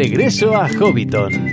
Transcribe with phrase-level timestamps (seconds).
[0.00, 1.49] regreso a Hobbiton.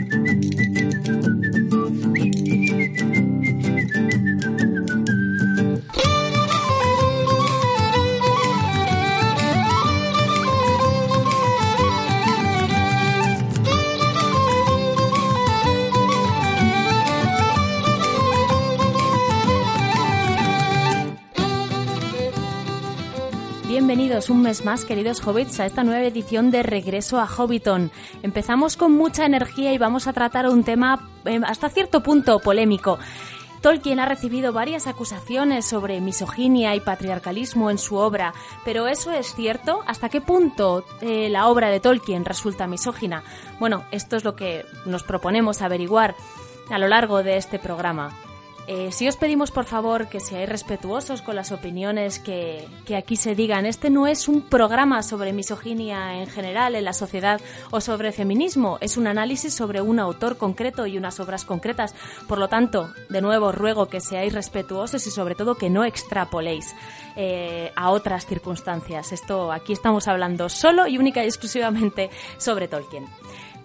[24.30, 27.92] Un mes más, queridos hobbits, a esta nueva edición de Regreso a Hobbiton.
[28.24, 33.00] Empezamos con mucha energía y vamos a tratar un tema eh, hasta cierto punto polémico.
[33.62, 38.34] Tolkien ha recibido varias acusaciones sobre misoginia y patriarcalismo en su obra,
[38.66, 39.82] pero ¿eso es cierto?
[39.88, 43.24] ¿Hasta qué punto eh, la obra de Tolkien resulta misógina?
[43.60, 46.16] Bueno, esto es lo que nos proponemos averiguar
[46.70, 48.12] a lo largo de este programa.
[48.68, 53.16] Eh, si os pedimos por favor que seáis respetuosos con las opiniones que, que, aquí
[53.16, 57.40] se digan, este no es un programa sobre misoginia en general en la sociedad
[57.72, 61.96] o sobre feminismo, es un análisis sobre un autor concreto y unas obras concretas.
[62.28, 66.76] Por lo tanto, de nuevo ruego que seáis respetuosos y sobre todo que no extrapoléis
[67.16, 69.14] eh, a otras circunstancias.
[69.14, 73.06] Esto aquí estamos hablando solo y única y exclusivamente sobre Tolkien.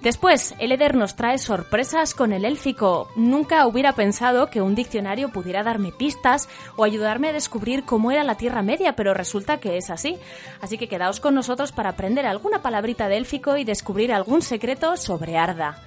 [0.03, 3.09] Después, el Eder nos trae sorpresas con el élfico.
[3.15, 8.25] Nunca hubiera pensado que un diccionario pudiera darme pistas o ayudarme a descubrir cómo era
[8.25, 10.19] la Tierra Media, pero resulta que es así.
[10.61, 14.97] Así que quedaos con nosotros para aprender alguna palabrita de élfico y descubrir algún secreto
[14.97, 15.81] sobre Arda.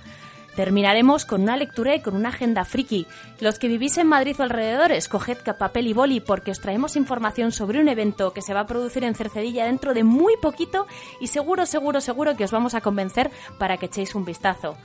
[0.56, 3.08] Terminaremos con una lectura y con una agenda friki.
[3.40, 7.52] Los que vivís en Madrid o alrededores, coged papel y boli porque os traemos información
[7.52, 10.88] sobre un evento que se va a producir en Cercedilla dentro de muy poquito
[11.20, 14.78] y seguro, seguro, seguro que os vamos a convencer para que echéis un vistazo.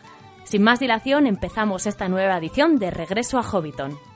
[0.45, 4.10] Sin más dilación, empezamos esta nueva edición de Regreso a Hobbiton.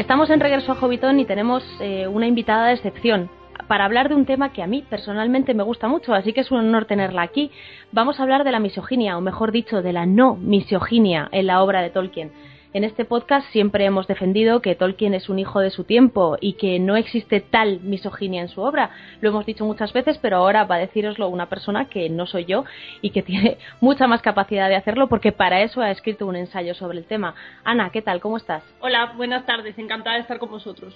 [0.00, 3.28] Estamos en Regreso a Hobbiton y tenemos eh, una invitada de excepción
[3.68, 6.50] para hablar de un tema que a mí personalmente me gusta mucho, así que es
[6.50, 7.50] un honor tenerla aquí.
[7.92, 11.62] Vamos a hablar de la misoginia, o mejor dicho, de la no misoginia en la
[11.62, 12.32] obra de Tolkien.
[12.72, 16.52] En este podcast siempre hemos defendido que Tolkien es un hijo de su tiempo y
[16.52, 18.90] que no existe tal misoginia en su obra.
[19.20, 22.44] Lo hemos dicho muchas veces, pero ahora va a deciroslo una persona que no soy
[22.44, 22.64] yo
[23.02, 26.74] y que tiene mucha más capacidad de hacerlo porque para eso ha escrito un ensayo
[26.74, 27.34] sobre el tema.
[27.64, 28.20] Ana, ¿qué tal?
[28.20, 28.62] ¿Cómo estás?
[28.78, 29.76] Hola, buenas tardes.
[29.76, 30.94] Encantada de estar con vosotros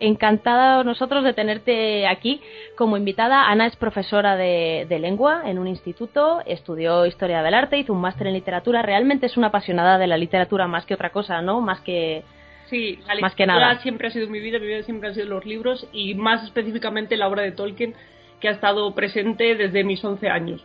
[0.00, 2.40] encantada nosotros de tenerte aquí
[2.76, 3.48] como invitada.
[3.48, 8.26] Ana es profesora de, lengua en un instituto, estudió historia del arte, hizo un máster
[8.26, 8.82] en literatura.
[8.82, 11.60] Realmente es una apasionada de la literatura más que otra cosa, ¿no?
[11.60, 12.22] Más que
[12.70, 13.80] Sí, la más que nada.
[13.80, 17.16] siempre ha sido mi vida, mi vida siempre han sido los libros y más específicamente
[17.16, 17.94] la obra de Tolkien
[18.40, 20.64] que ha estado presente desde mis 11 años.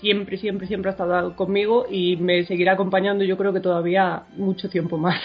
[0.00, 4.68] Siempre, siempre, siempre ha estado conmigo y me seguirá acompañando yo creo que todavía mucho
[4.68, 5.20] tiempo más.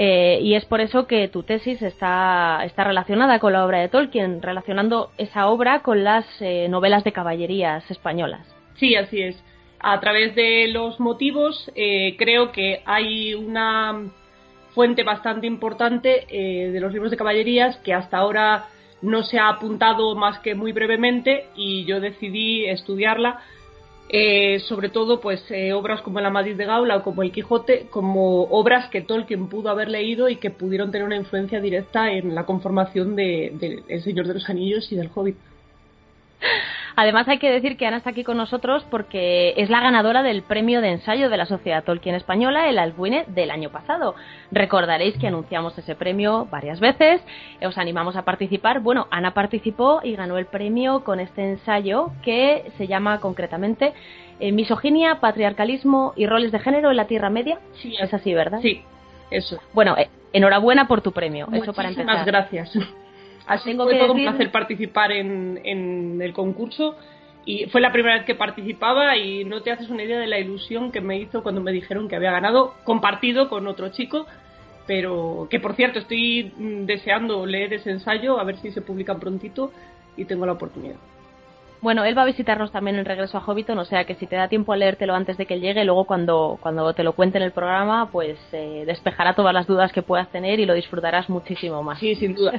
[0.00, 3.88] Eh, y es por eso que tu tesis está, está relacionada con la obra de
[3.88, 8.46] Tolkien, relacionando esa obra con las eh, novelas de caballerías españolas.
[8.76, 9.42] Sí, así es.
[9.80, 14.08] A través de los motivos, eh, creo que hay una
[14.72, 18.66] fuente bastante importante de los libros de caballerías que hasta ahora
[19.02, 23.40] no se ha apuntado más que muy brevemente y yo decidí estudiarla
[24.10, 27.88] eh, sobre todo pues eh, obras como la Madrid de Gaula o como El Quijote
[27.90, 32.34] como obras que Tolkien pudo haber leído y que pudieron tener una influencia directa en
[32.34, 35.36] la conformación de, de El Señor de los Anillos y del Hobbit.
[37.00, 40.42] Además hay que decir que Ana está aquí con nosotros porque es la ganadora del
[40.42, 44.16] premio de ensayo de la Sociedad Tolkien Española, el Albuine, del año pasado.
[44.50, 47.22] Recordaréis que anunciamos ese premio varias veces,
[47.64, 48.80] os animamos a participar.
[48.80, 53.92] Bueno, Ana participó y ganó el premio con este ensayo que se llama concretamente
[54.40, 57.60] eh, Misoginia, Patriarcalismo y Roles de Género en la Tierra Media.
[57.74, 58.58] Sí, es así, ¿verdad?
[58.60, 58.82] Sí,
[59.30, 59.60] eso.
[59.72, 62.06] Bueno, eh, enhorabuena por tu premio, eso para empezar.
[62.06, 62.76] Muchas gracias.
[63.48, 66.96] Así Tengo fue todo un placer participar en, en el concurso
[67.44, 70.38] y fue la primera vez que participaba y no te haces una idea de la
[70.38, 74.26] ilusión que me hizo cuando me dijeron que había ganado compartido con otro chico
[74.88, 79.14] pero que por cierto estoy mm, deseando leer ese ensayo a ver si se publica
[79.18, 79.70] prontito
[80.16, 80.96] y tengo la oportunidad.
[81.80, 84.34] Bueno, él va a visitarnos también en regreso a Hobbiton, o sea que si te
[84.34, 87.44] da tiempo a leértelo antes de que llegue, luego cuando, cuando te lo cuente en
[87.44, 91.84] el programa, pues eh, despejará todas las dudas que puedas tener y lo disfrutarás muchísimo
[91.84, 92.00] más.
[92.00, 92.52] Sí, sin duda.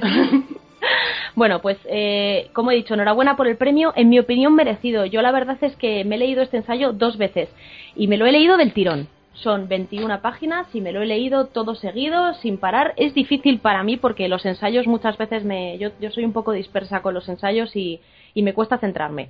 [1.34, 5.04] bueno, pues eh, como he dicho, enhorabuena por el premio, en mi opinión merecido.
[5.06, 7.48] Yo la verdad es que me he leído este ensayo dos veces
[7.96, 9.08] y me lo he leído del tirón.
[9.32, 12.92] Son 21 páginas y me lo he leído todo seguido, sin parar.
[12.96, 15.78] Es difícil para mí porque los ensayos muchas veces me.
[15.78, 18.00] Yo, yo soy un poco dispersa con los ensayos y,
[18.34, 19.28] y me cuesta centrarme.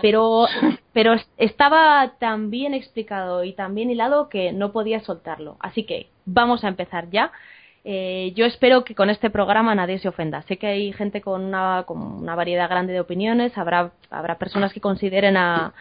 [0.00, 0.46] Pero,
[0.92, 5.56] pero estaba tan bien explicado y tan bien hilado que no podía soltarlo.
[5.60, 7.32] Así que vamos a empezar ya.
[7.90, 10.42] Eh, yo espero que con este programa nadie se ofenda.
[10.42, 14.74] Sé que hay gente con una, con una variedad grande de opiniones, habrá, habrá personas
[14.74, 15.72] que consideren a,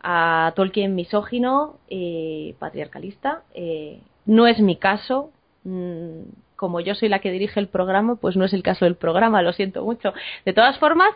[0.00, 3.42] a Tolkien misógino y patriarcalista.
[3.52, 5.32] Eh, no es mi caso.
[5.64, 6.20] Mm,
[6.54, 9.42] como yo soy la que dirige el programa, pues no es el caso del programa,
[9.42, 10.14] lo siento mucho.
[10.44, 11.10] De todas formas,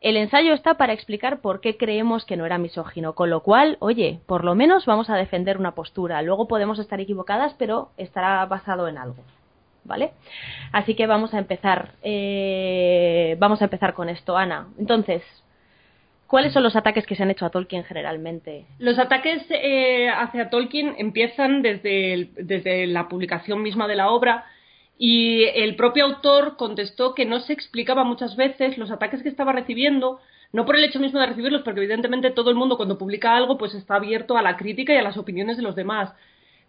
[0.00, 3.76] el ensayo está para explicar por qué creemos que no era misógino, con lo cual,
[3.78, 6.22] oye, por lo menos vamos a defender una postura.
[6.22, 9.22] Luego podemos estar equivocadas, pero estará basado en algo.
[9.86, 10.10] ¿Vale?
[10.72, 11.92] Así que vamos a empezar.
[12.02, 14.68] Eh, vamos a empezar con esto, Ana.
[14.78, 15.22] Entonces,
[16.26, 18.66] ¿Cuáles son los ataques que se han hecho a Tolkien generalmente?
[18.80, 24.44] Los ataques eh, hacia Tolkien empiezan desde, desde la publicación misma de la obra
[24.98, 29.52] y el propio autor contestó que no se explicaba muchas veces los ataques que estaba
[29.52, 30.20] recibiendo,
[30.52, 33.56] no por el hecho mismo de recibirlos, porque evidentemente todo el mundo cuando publica algo
[33.56, 36.12] pues está abierto a la crítica y a las opiniones de los demás.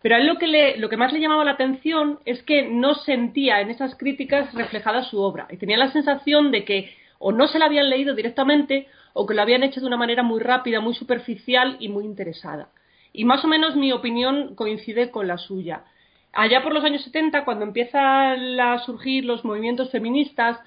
[0.08, 2.64] Pero a él lo que, le, lo que más le llamaba la atención es que
[2.64, 7.34] no sentía en esas críticas reflejada su obra y tenía la sensación de que o
[7.34, 10.40] no se la habían leído directamente o que lo habían hecho de una manera muy
[10.40, 12.70] rápida, muy superficial y muy interesada.
[13.12, 15.84] Y más o menos mi opinión coincide con la suya
[16.32, 20.58] allá por los años 70, cuando empiezan a surgir los movimientos feministas,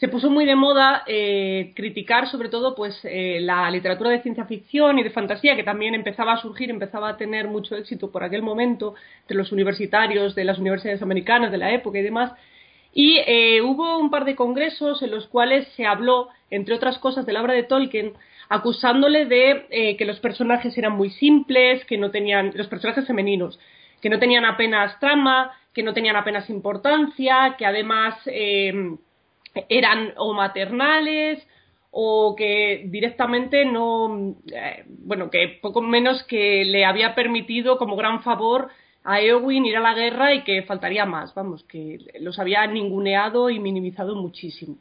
[0.00, 4.46] se puso muy de moda eh, criticar sobre todo pues eh, la literatura de ciencia
[4.46, 8.24] ficción y de fantasía que también empezaba a surgir, empezaba a tener mucho éxito por
[8.24, 8.94] aquel momento
[9.28, 12.32] de los universitarios de las universidades americanas de la época y demás.
[12.94, 17.26] Y eh, hubo un par de congresos en los cuales se habló, entre otras cosas,
[17.26, 18.14] de la obra de Tolkien,
[18.48, 23.60] acusándole de que los personajes eran muy simples, que no tenían, los personajes femeninos,
[24.00, 28.16] que no tenían apenas trama, que no tenían apenas importancia, que además
[29.68, 31.46] eran o maternales
[31.90, 38.22] o que directamente no, eh, bueno, que poco menos que le había permitido como gran
[38.22, 38.68] favor
[39.02, 43.50] a Eowyn ir a la guerra y que faltaría más, vamos, que los había ninguneado
[43.50, 44.76] y minimizado muchísimo.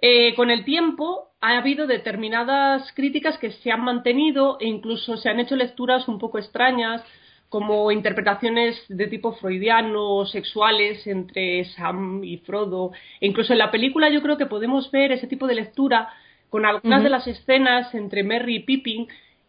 [0.00, 5.28] Eh, con el tiempo ha habido determinadas críticas que se han mantenido e incluso se
[5.28, 7.02] han hecho lecturas un poco extrañas
[7.50, 12.92] como interpretaciones de tipo freudiano, sexuales entre Sam y Frodo.
[13.20, 16.08] E incluso en la película yo creo que podemos ver ese tipo de lectura
[16.48, 19.08] con algunas de las escenas entre Merry y Pippin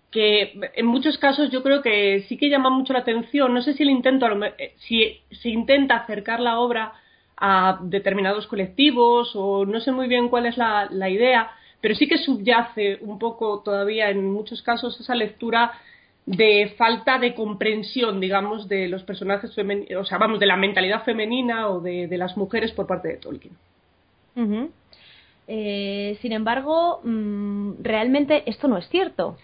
[0.09, 3.53] que en muchos casos yo creo que sí que llama mucho la atención.
[3.53, 4.27] No sé si el intento,
[4.57, 6.93] eh, si se intenta acercar la obra
[7.37, 11.51] a determinados colectivos o no sé muy bien cuál es la, la idea,
[11.81, 15.71] pero sí que subyace un poco todavía en muchos casos esa lectura
[16.25, 21.03] de falta de comprensión, digamos, de los personajes femeninos, o sea, vamos, de la mentalidad
[21.03, 23.57] femenina o de, las mujeres por parte de Tolkien.
[25.47, 29.37] Eh, sin embargo, mm, realmente esto no es cierto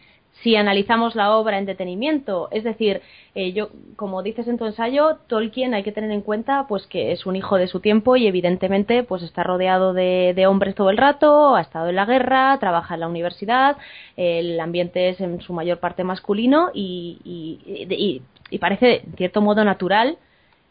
[0.43, 2.47] si analizamos la obra en detenimiento.
[2.51, 3.01] Es decir,
[3.35, 7.11] eh, yo, como dices en tu ensayo, Tolkien hay que tener en cuenta pues que
[7.11, 10.97] es un hijo de su tiempo y evidentemente pues está rodeado de, hombres todo el
[10.97, 13.77] rato, ha estado en la guerra, trabaja en la universidad,
[14.15, 19.63] el ambiente es en su mayor parte masculino y, y, y parece en cierto modo
[19.65, 20.17] natural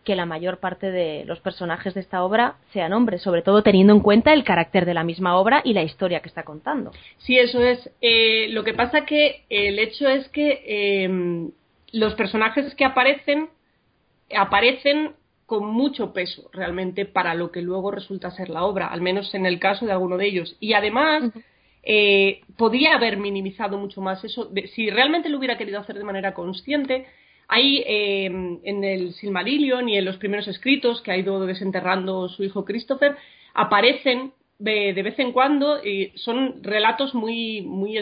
[0.07, 3.93] que la mayor parte de los personajes de esta obra sean hombres, sobre todo teniendo
[3.93, 6.93] en cuenta el carácter de la misma obra y la historia que está contando.
[7.19, 7.91] Sí, eso es.
[8.01, 11.51] Eh, lo que pasa que el hecho es que eh,
[11.91, 13.49] los personajes que aparecen
[14.35, 15.13] aparecen
[15.45, 19.45] con mucho peso realmente para lo que luego resulta ser la obra, al menos en
[19.45, 20.57] el caso de alguno de ellos.
[20.61, 21.25] Y además,
[21.83, 24.51] eh, podría haber minimizado mucho más eso.
[24.73, 27.07] si realmente lo hubiera querido hacer de manera consciente,
[27.49, 32.43] hay eh, en el Silmarillion y en los primeros escritos que ha ido desenterrando su
[32.43, 33.17] hijo Christopher,
[33.55, 37.99] aparecen de, vez en cuando y son relatos muy, muy,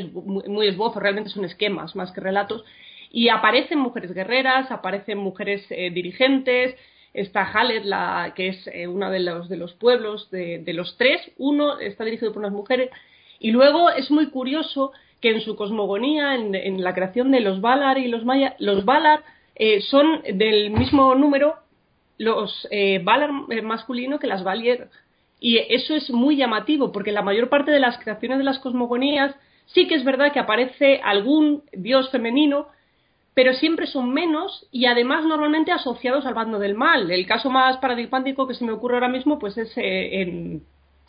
[0.66, 2.64] esbozos, realmente son esquemas más que relatos,
[3.10, 6.76] y aparecen mujeres guerreras, aparecen mujeres eh, dirigentes,
[7.12, 10.96] está Halet, la, que es eh, uno de los, de los pueblos de, de, los
[10.96, 12.90] tres, uno está dirigido por unas mujeres,
[13.38, 14.92] y luego es muy curioso
[15.24, 19.22] que en su cosmogonía, en, la creación de los Valar y los Maya, los Valar
[19.54, 21.54] eh, son del mismo número
[22.18, 24.90] los eh, Valar eh, masculino que las Valier.
[25.40, 29.34] Y eso es muy llamativo, porque la mayor parte de las creaciones de las cosmogonías
[29.64, 32.66] sí que es verdad que aparece algún dios femenino,
[33.32, 37.10] pero siempre son menos y además normalmente asociados al bando del mal.
[37.10, 40.62] El caso más paradigmático que se me ocurre ahora mismo pues es en,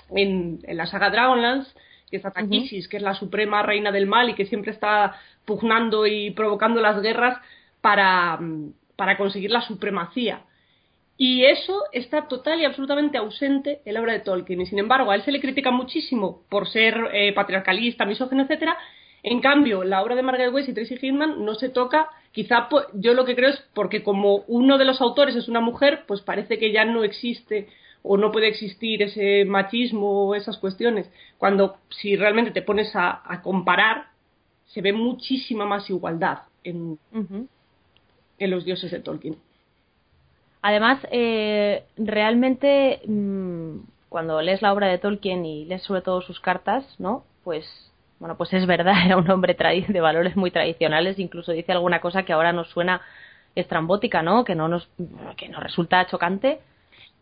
[0.09, 1.69] en, la saga Dragonlance,
[2.09, 6.05] que es Ataquisis, que es la suprema reina del mal y que siempre está pugnando
[6.07, 7.39] y provocando las guerras
[7.81, 8.39] para,
[8.95, 10.41] para conseguir la supremacía.
[11.17, 14.61] Y eso está total y absolutamente ausente en la obra de Tolkien.
[14.61, 18.77] Y sin embargo, a él se le critica muchísimo por ser eh, patriarcalista, misógino, etcétera.
[19.23, 22.09] En cambio, la obra de Margaret Weiss y Tracy Hickman no se toca.
[22.31, 26.03] Quizá yo lo que creo es porque como uno de los autores es una mujer,
[26.05, 27.69] pues parece que ya no existe
[28.07, 31.09] o no puede existir ese machismo o esas cuestiones.
[31.37, 34.07] Cuando si realmente te pones a, comparar,
[34.65, 36.99] se ve muchísima más igualdad en,
[38.37, 39.37] en los dioses de Tolkien.
[40.61, 43.77] Además, eh, realmente mm,
[44.09, 47.23] cuando lees la obra de Tolkien y lees sobre todo sus cartas, ¿no?
[47.43, 47.65] Pues
[48.19, 49.55] bueno, pues es verdad, era un hombre
[49.87, 53.01] de valores muy tradicionales, incluso dice alguna cosa que ahora nos suena
[53.55, 54.43] estrambótica, ¿no?
[54.43, 54.89] Que no nos
[55.37, 56.59] que nos resulta chocante,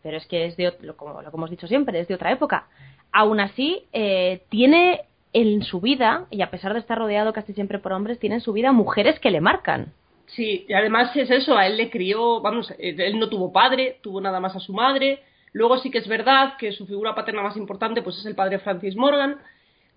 [0.04, 2.68] pero es que es de como lo que hemos dicho siempre, es de otra época.
[3.10, 5.00] Aún así, eh, tiene
[5.32, 8.40] en su vida, y a pesar de estar rodeado casi siempre por hombres, tiene en
[8.42, 9.94] su vida mujeres que le marcan.
[10.26, 13.98] Sí, y además es eso, a él le crió, vamos, eh, él no tuvo padre,
[14.02, 15.22] tuvo nada más a su madre.
[15.52, 18.58] Luego sí que es verdad que su figura paterna más importante pues es el padre
[18.58, 19.38] Francis Morgan,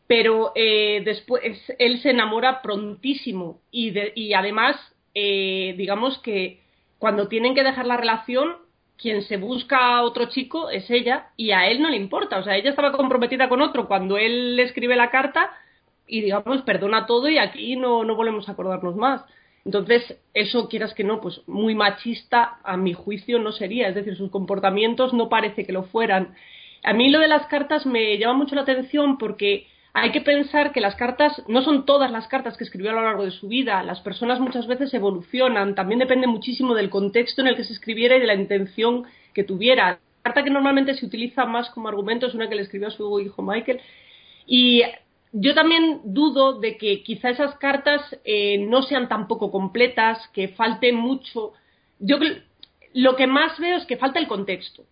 [0.07, 1.43] pero eh, después
[1.79, 4.77] él se enamora prontísimo y, y además,
[5.13, 6.61] digamos que
[6.99, 8.66] cuando tienen que dejar la relación,
[8.97, 12.39] quien se busca a otro chico es ella y a él no le importa.
[12.39, 15.51] O sea, ella estaba comprometida con otro cuando él le escribe la carta
[16.07, 19.23] y digamos, perdona todo y aquí no, no volvemos a acordarnos más.
[19.65, 23.89] Entonces, eso, quieras que no, pues muy machista, a mi juicio, no sería.
[23.89, 26.35] Es decir, sus comportamientos no parece que lo fueran.
[26.83, 29.67] A mí lo de las cartas me llama mucho la atención porque
[29.99, 33.01] hay que pensar que las cartas no son todas las cartas que escribió a lo
[33.01, 33.81] largo de su vida.
[33.81, 35.73] Las personas muchas veces evolucionan.
[35.73, 39.43] También depende muchísimo del contexto en el que se escribiera y de la intención que
[39.43, 39.87] tuviera.
[39.87, 42.91] La carta que normalmente se utiliza más como argumento es una que le escribió a
[42.91, 43.81] su hijo Michael.
[44.45, 44.83] Y
[45.31, 50.93] yo también dudo de que quizá esas cartas eh, no sean tampoco completas, que falte
[50.93, 51.53] mucho.
[51.97, 52.17] Yo
[52.93, 54.83] lo que más veo es que falta el contexto.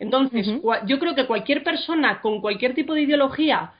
[0.00, 0.46] Entonces,
[0.86, 3.72] yo creo que cualquier persona con cualquier tipo de ideología,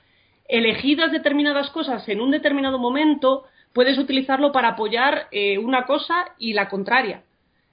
[0.49, 6.53] elegidas determinadas cosas en un determinado momento, puedes utilizarlo para apoyar eh, una cosa y
[6.53, 7.23] la contraria.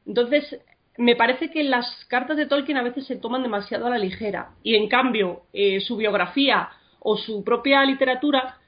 [0.07, 0.61] Entonces,
[0.99, 4.51] me parece que las cartas de Tolkien a veces se toman demasiado a la ligera
[4.63, 6.69] y en cambio eh, su biografía
[7.01, 8.59] o su propia literatura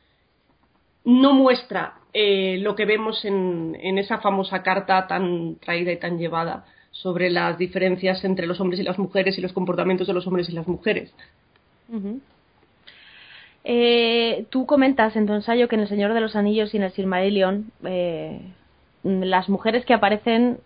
[1.04, 6.64] no muestra eh, lo que vemos en, esa famosa carta tan traída y tan llevada
[6.90, 10.48] sobre las diferencias entre los hombres y las mujeres y los comportamientos de los hombres
[10.48, 11.12] y las mujeres.
[13.70, 16.84] Eh, tú comentas en tu ensayo que en El Señor de los Anillos y en
[16.84, 18.40] el Silmarillion eh,
[19.02, 20.60] las mujeres que aparecen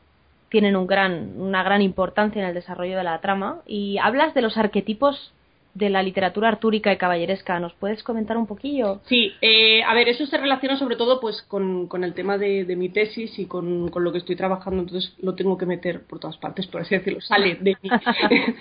[0.51, 4.43] tienen un gran, una gran importancia en el desarrollo de la trama y hablas de
[4.43, 5.33] los arquetipos
[5.75, 7.59] de la literatura artúrica y caballeresca.
[7.59, 9.01] ¿Nos puedes comentar un poquillo?
[9.07, 12.89] Sí, eh, a ver, eso se relaciona sobre todo pues con, el tema de, mi
[12.89, 16.69] tesis y con, lo que estoy trabajando, entonces lo tengo que meter por todas partes,
[16.69, 17.91] por así decirlo, sale de mí.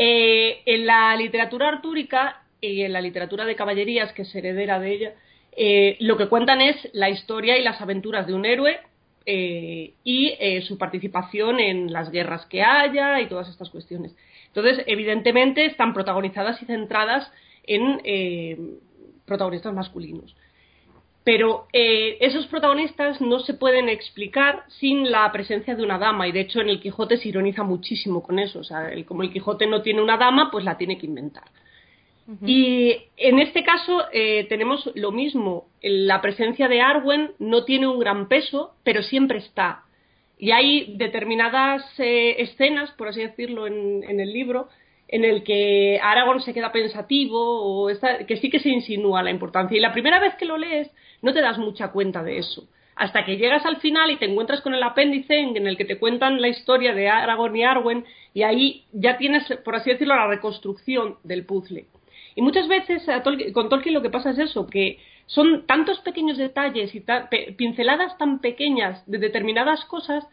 [0.00, 4.92] Eh, en la literatura artúrica y en la literatura de caballerías, que es heredera de
[4.92, 5.14] ella,
[5.56, 8.78] eh, lo que cuentan es la historia y las aventuras de un héroe
[9.30, 14.16] y su participación en las guerras que haya y todas estas cuestiones.
[14.46, 17.30] Entonces, evidentemente, están protagonizadas y centradas
[17.64, 18.56] en eh,
[19.26, 20.34] protagonistas masculinos.
[21.22, 26.32] Pero eh, esos protagonistas no se pueden explicar sin la presencia de una dama, y
[26.32, 28.60] de hecho en el Quijote se ironiza muchísimo con eso.
[28.60, 31.44] O sea, como el Quijote no tiene una dama, pues la tiene que inventar.
[32.44, 35.68] Y en este caso eh, tenemos lo mismo.
[35.80, 39.84] La presencia de Arwen no tiene un gran peso, pero siempre está.
[40.36, 44.68] Y hay determinadas eh, escenas, por así decirlo, en, el libro,
[45.08, 47.90] en el que Aragorn se queda pensativo o
[48.26, 49.76] que sí que se insinúa la importancia.
[49.76, 50.90] Y la primera vez que lo lees
[51.22, 52.68] no te das mucha cuenta de eso.
[52.94, 55.98] Hasta que llegas al final y te encuentras con el apéndice en, el que te
[55.98, 58.04] cuentan la historia de Aragorn y Arwen
[58.34, 61.86] y ahí ya tienes, por así decirlo, la reconstrucción del puzzle.
[62.38, 63.02] Y muchas veces
[63.52, 67.04] con Tolkien lo que pasa es eso, que son tantos pequeños detalles y
[67.56, 70.24] pinceladas tan pequeñas de determinadas cosas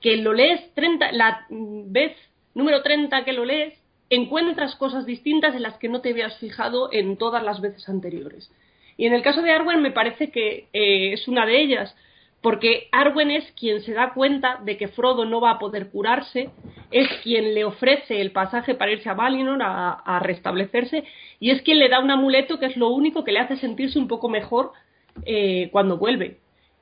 [0.00, 2.16] que lo lees 30, la vez
[2.54, 3.72] número 30 que lo lees,
[4.10, 8.50] encuentras cosas distintas en las que no te habías fijado en todas las veces anteriores.
[8.96, 11.94] Y en el caso de Arwen me parece que eh, es una de ellas,
[12.44, 16.50] porque Arwen es quien se da cuenta de que Frodo no va a poder curarse,
[16.90, 21.04] es quien le ofrece el pasaje para irse a Valinor a, restablecerse,
[21.40, 23.98] y es quien le da un amuleto que es lo único que le hace sentirse
[23.98, 24.72] un poco mejor
[25.24, 26.36] eh, cuando vuelve.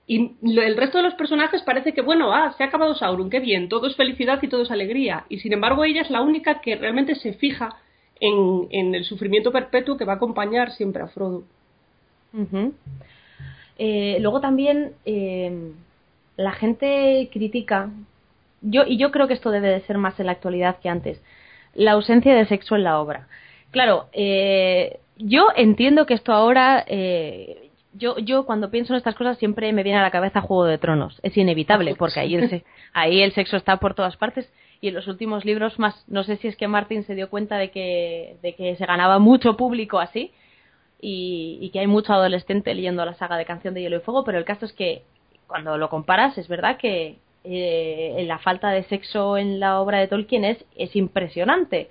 [0.09, 3.39] Y el resto de los personajes parece que, bueno, ah, se ha acabado Sauron, qué
[3.39, 5.27] bien, todo es felicidad y todo es alegría.
[5.29, 7.69] Y sin embargo ella es la única que realmente se fija
[8.19, 11.45] en, en el sufrimiento perpetuo que va a acompañar siempre a Frodo.
[13.85, 15.73] Eh, luego también, eh,
[16.37, 17.91] la gente critica,
[18.61, 21.21] yo, y yo creo que esto debe de ser más en la actualidad que antes,
[21.75, 23.27] la ausencia de sexo en la obra.
[23.73, 29.37] Claro, eh, yo entiendo que esto ahora, eh, yo, yo cuando pienso en estas cosas
[29.39, 31.19] siempre me viene a la cabeza Juego de Tronos.
[31.25, 32.63] Es inevitable, porque ahí el,
[32.93, 34.49] ahí el sexo está por todas partes.
[34.81, 37.57] Y en los últimos libros más, no sé si es que Martin se dio cuenta
[37.59, 40.31] de que, de que se ganaba mucho público así
[41.03, 44.25] y, y que hay mucho adolescente leyendo la saga de Canción de Hielo y Fuego,
[44.25, 45.03] pero el caso es que
[45.47, 50.09] cuando lo comparas es verdad que eh, la falta de sexo en la obra de
[50.09, 51.91] Tolkien es, es impresionante.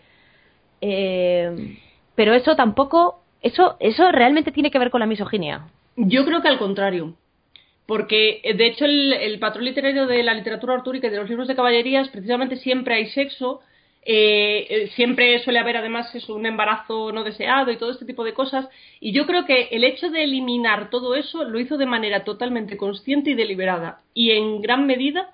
[0.80, 1.78] Eh,
[2.16, 5.68] pero eso tampoco, eso, eso realmente tiene que ver con la misoginia.
[5.96, 7.16] Yo creo que al contrario.
[7.86, 11.48] Porque, eh, de hecho, el, patrón literario de la literatura artúrica y de los libros
[11.48, 13.60] de caballerías, precisamente siempre hay sexo,
[14.04, 18.34] eh, eh, siempre suele haber además un embarazo no deseado y todo este tipo de
[18.34, 18.68] cosas.
[19.00, 22.78] Y yo creo que el hecho de eliminar todo eso lo hizo de manera totalmente
[22.78, 24.02] consciente y deliberada.
[24.14, 25.32] Y en gran medida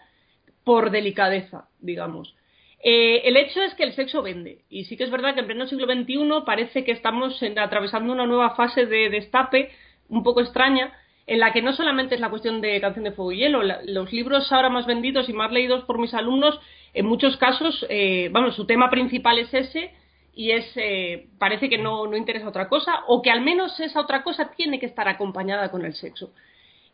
[0.63, 2.35] por delicadeza, digamos.
[2.83, 4.63] el hecho es que el sexo vende.
[4.69, 8.25] Y sí que es verdad que en pleno siglo XXI parece que estamos atravesando una
[8.25, 9.71] nueva fase de destape
[10.09, 10.93] un poco extraña
[11.27, 14.13] en la que no solamente es la cuestión de Canción de Fuego y Hielo, los
[14.13, 16.59] libros ahora más vendidos y más leídos por mis alumnos,
[16.93, 19.93] en muchos casos, eh, su tema principal es ese
[20.33, 24.01] y es eh, parece que no, no interesa otra cosa o que al menos esa
[24.01, 26.31] otra cosa tiene que estar acompañada con el sexo.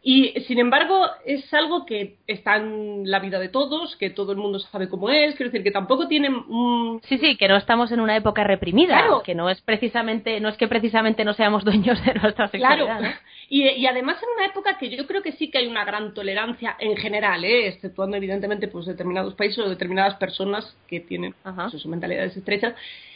[0.06, 4.38] Y sin embargo, es algo que está en la vida de todos, que todo el
[4.38, 7.00] mundo sabe cómo es, quiero decir que tampoco tienen un...
[7.08, 9.24] Sí, sí, que no estamos en una época reprimida, claro.
[9.24, 13.00] que no es precisamente, no es que precisamente no seamos dueños de nuestra sexualidad.
[13.00, 13.16] Claro.
[13.48, 16.14] Y, y, además en una época que yo creo que sí que hay una gran
[16.14, 17.68] tolerancia en general, ¿eh?
[17.68, 22.74] exceptuando evidentemente pues determinados países o determinadas personas que tienen pues, sus mentalidades estrechas.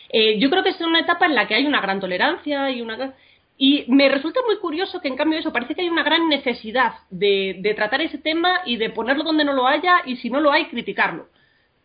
[0.09, 2.81] Eh, yo creo que es una etapa en la que hay una gran tolerancia y
[2.81, 3.13] una
[3.57, 6.93] y me resulta muy curioso que en cambio eso parece que hay una gran necesidad
[7.09, 10.51] de, tratar ese tema y de ponerlo donde no lo haya y si no lo
[10.51, 11.27] hay criticarlo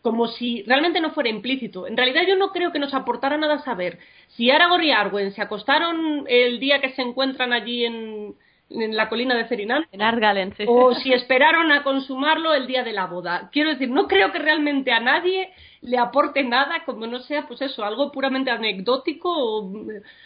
[0.03, 1.87] como si realmente no fuera implícito.
[1.87, 5.41] En realidad yo no creo que nos aportara nada saber si Aragorn y Arwen se
[5.41, 8.35] acostaron el día que se encuentran allí en,
[8.73, 9.87] en la colina de Cerinal.
[9.91, 13.49] En Argalen, O si esperaron a consumarlo el día de la boda.
[13.51, 17.61] Quiero decir, no creo que realmente a nadie le aporte nada como no sea, pues
[17.61, 19.29] eso, algo puramente anecdótico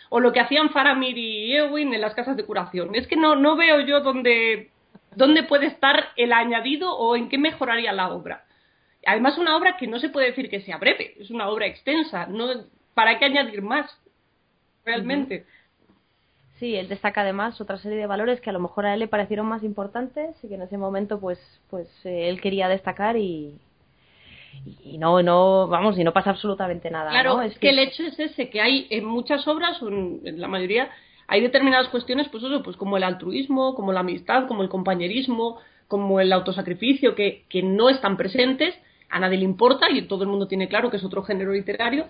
[0.09, 2.95] o, lo que hacían Faramir y Eowyn en las casas de curación.
[2.95, 4.69] Es que no, no veo yo dónde,
[5.15, 8.45] dónde puede estar el añadido o en qué mejoraría la obra.
[9.05, 12.25] Además, una obra que no se puede decir que sea breve, es una obra extensa.
[12.27, 12.47] No,
[12.93, 13.95] ¿Para qué añadir más?
[14.83, 15.45] Realmente.
[16.59, 19.07] Sí, él destaca además otra serie de valores que a lo mejor a él le
[19.07, 21.39] parecieron más importantes y que en ese momento pues
[21.69, 23.53] pues eh, él quería destacar y,
[24.83, 28.19] y no no vamos y no pasa absolutamente nada claro es que, el hecho es
[28.19, 30.89] ese que hay en muchas obras o en la mayoría
[31.27, 35.59] hay determinadas cuestiones pues eso pues como el altruismo como la amistad como el compañerismo
[35.87, 38.73] como el autosacrificio que, que no están presentes
[39.09, 42.07] a nadie le importa y todo el mundo tiene claro que es otro género literario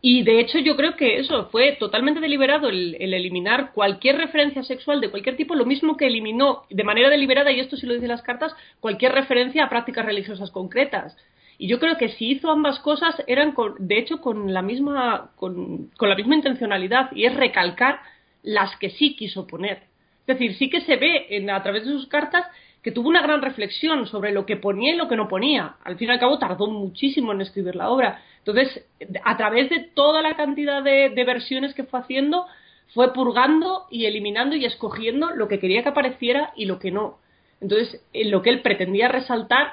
[0.00, 5.00] y de hecho yo creo que eso fue totalmente deliberado el, eliminar cualquier referencia sexual
[5.00, 8.08] de cualquier tipo, lo mismo que eliminó de manera deliberada, y esto sí lo dicen
[8.08, 11.16] las cartas, cualquier referencia a prácticas religiosas concretas.
[11.58, 15.90] Y yo creo que si hizo ambas cosas eran de hecho con la misma con,
[15.96, 18.00] con la misma intencionalidad y es recalcar
[18.42, 19.84] las que sí quiso poner.
[20.26, 22.44] Es decir, sí que se ve en, a través de sus cartas
[22.86, 25.74] que tuvo una gran reflexión sobre lo que ponía y lo que no ponía.
[25.82, 28.22] Al fin y al cabo tardó muchísimo en escribir la obra.
[28.38, 28.86] Entonces,
[29.24, 32.46] a través de toda la cantidad de, versiones que fue haciendo,
[32.94, 37.18] fue purgando y eliminando y escogiendo lo que quería que apareciera y lo que no.
[37.60, 39.72] Entonces, lo que él pretendía resaltar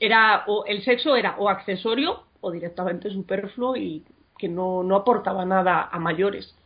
[0.00, 4.04] era, o el sexo era o accesorio o directamente superfluo y
[4.38, 6.56] que no, no aportaba nada a mayores.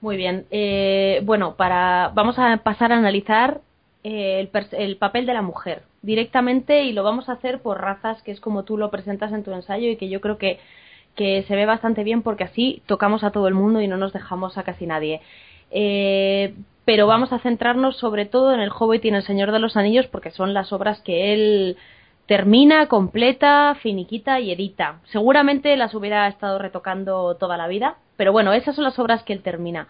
[0.00, 0.46] Muy bien.
[0.52, 3.62] Eh, bueno, para, vamos a pasar a analizar
[4.08, 8.30] eh, el, papel de la mujer directamente y lo vamos a hacer por razas, que
[8.30, 10.60] es como tú lo presentas en tu ensayo y que yo creo que,
[11.16, 14.12] que se ve bastante bien porque así tocamos a todo el mundo y no nos
[14.12, 15.22] dejamos a casi nadie.
[15.72, 19.58] Eh, pero vamos a centrarnos sobre todo en el Hobbit y en el Señor de
[19.58, 21.76] los Anillos porque son las obras que él
[22.26, 25.00] termina, completa, finiquita y edita.
[25.10, 29.32] Seguramente las hubiera estado retocando toda la vida, pero bueno, esas son las obras que
[29.32, 29.88] él termina.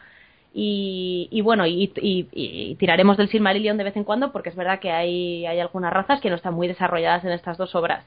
[0.58, 5.44] Y, bueno, y, tiraremos del Silmarillion de vez en cuando porque es verdad que hay,
[5.44, 8.04] hay algunas razas que no están muy desarrolladas en estas dos obras.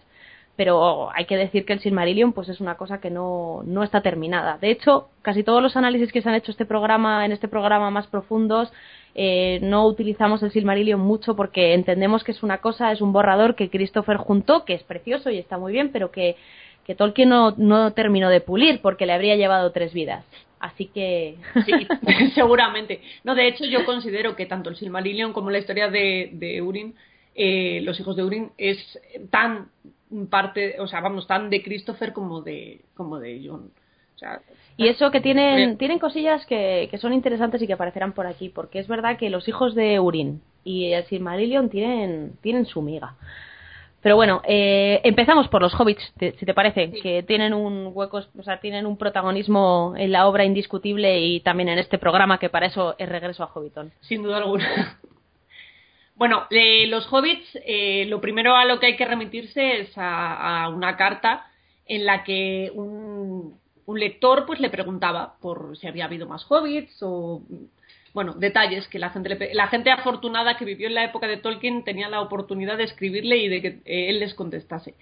[0.55, 4.01] Pero hay que decir que el Silmarillion pues es una cosa que no, no está
[4.01, 4.57] terminada.
[4.57, 7.91] De hecho, casi todos los análisis que se han hecho este programa, en este programa
[7.91, 8.73] más profundos
[9.13, 13.53] eh, no utilizamos el Silmarillion mucho porque entendemos que es una cosa, es un borrador
[13.53, 16.35] que Christopher juntó, que es precioso y está muy bien, pero que,
[16.83, 20.25] que Tolkien no, no terminó de pulir porque le habría llevado tres vidas.
[20.59, 21.37] Así que.
[21.65, 21.87] Sí,
[22.35, 23.01] seguramente.
[23.23, 26.95] No, de hecho, yo considero que tanto el Silmarillion como la historia de, de Urin
[27.41, 28.77] eh, los hijos de Urin es
[29.29, 29.69] tan
[30.29, 33.71] parte, o sea, vamos, tan de Christopher como de, como de John.
[34.75, 38.49] y eso que tienen, tienen cosillas que, que, son interesantes y que aparecerán por aquí,
[38.49, 43.15] porque es verdad que los hijos de Urin y el Silmarillion tienen, tienen su miga.
[44.01, 48.43] Pero bueno, eh, empezamos por los hobbits, si te parece, que tienen un hueco, o
[48.43, 52.67] sea, tienen un protagonismo en la obra indiscutible y también en este programa que para
[52.67, 53.91] eso es regreso a Hobbiton.
[54.01, 54.99] Sin duda alguna.
[56.15, 60.97] Bueno, los hobbits, eh, lo primero a lo que hay que remitirse es a, una
[60.97, 61.47] carta
[61.85, 67.01] en la que un, un, lector pues le preguntaba por si había habido más hobbits
[67.03, 67.41] o
[68.13, 71.83] bueno, detalles que la gente, la gente afortunada que vivió en la época de Tolkien
[71.83, 74.95] tenía la oportunidad de escribirle y de que eh, él les contestase.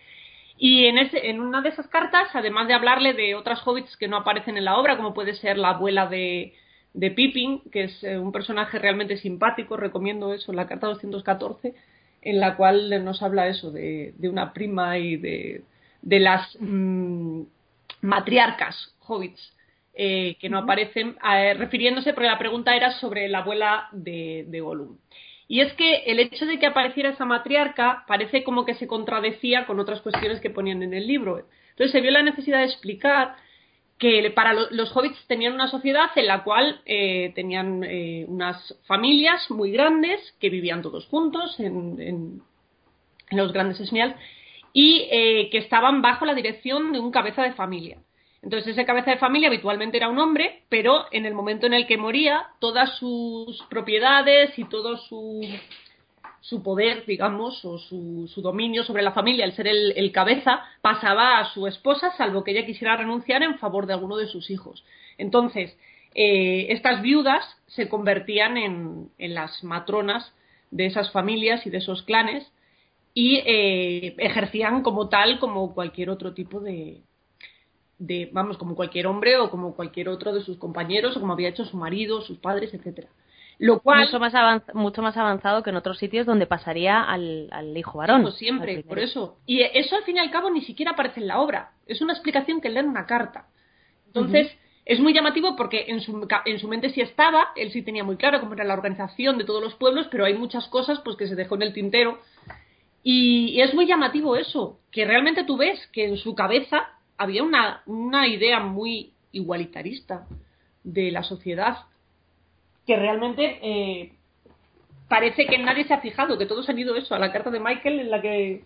[0.58, 4.08] Y en, ese, en una de esas cartas, además de hablarle de otras hobbits que
[4.08, 6.54] no aparecen en la obra, como puede ser la abuela de,
[6.93, 11.76] de Pippin, que es eh, un personaje realmente simpático, recomiendo eso, la carta 214,
[12.24, 15.62] en la cual nos habla eso de, de una prima y de,
[16.02, 17.41] de las mm,
[18.02, 19.57] matriarcas hobbits
[20.00, 24.62] eh, que no aparecen, eh, refiriéndose, porque la pregunta era sobre la abuela de, de
[24.62, 25.00] Gollum.
[25.48, 29.66] Y es que el hecho de que apareciera esa matriarca parece como que se contradecía
[29.66, 31.40] con otras cuestiones que ponían en el libro.
[31.72, 33.38] Entonces se vio la necesidad de explicar
[33.98, 37.84] que para los hobbits tenían una sociedad en la cual eh, tenían
[38.28, 42.44] unas familias muy grandes que vivían todos juntos en,
[43.32, 44.16] los grandes esmials
[44.74, 45.08] y
[45.50, 47.98] que estaban bajo la dirección de un cabeza de familia.
[48.41, 51.88] Entonces ese cabeza de familia habitualmente era un hombre, pero en el momento en el
[51.88, 55.41] que moría, todas sus propiedades y todo su,
[56.41, 61.39] su poder, digamos, o su, su, dominio sobre la familia, el ser el, cabeza, pasaba
[61.39, 64.86] a su esposa, salvo que ella quisiera renunciar en favor de alguno de sus hijos.
[65.17, 65.78] Entonces,
[66.13, 70.34] eh, estas viudas se convertían en, en, las matronas
[70.71, 72.50] de esas familias y de esos clanes
[73.13, 77.02] y eh, ejercían como tal como cualquier otro tipo de,
[78.00, 81.50] de, vamos, como cualquier hombre o como cualquier otro de sus compañeros o como había
[81.50, 83.10] hecho su marido, sus padres, etcétera.
[83.60, 87.98] Lo cual mucho más, mucho más avanzado que en otros sitios donde pasaría al, hijo
[87.98, 88.22] varón.
[88.22, 89.38] Pues siempre, por eso.
[89.48, 91.72] Y eso al fin y al cabo ni siquiera aparece en la obra.
[91.88, 93.48] Es una explicación que lee en una carta.
[94.06, 94.56] Entonces,
[94.86, 98.18] es muy llamativo porque en su, en su mente sí estaba, él sí tenía muy
[98.18, 101.28] claro cómo era la organización de todos los pueblos, pero hay muchas cosas pues que
[101.28, 102.20] se dejó en el tintero.
[103.04, 107.82] y es muy llamativo eso, que realmente tú ves que en su cabeza había una,
[107.86, 110.27] una idea muy igualitarista
[110.84, 111.77] de la sociedad
[112.88, 114.13] que realmente eh,
[115.10, 117.60] parece que nadie se ha fijado, que todos han ido eso, a la carta de
[117.60, 118.63] Michael en la que,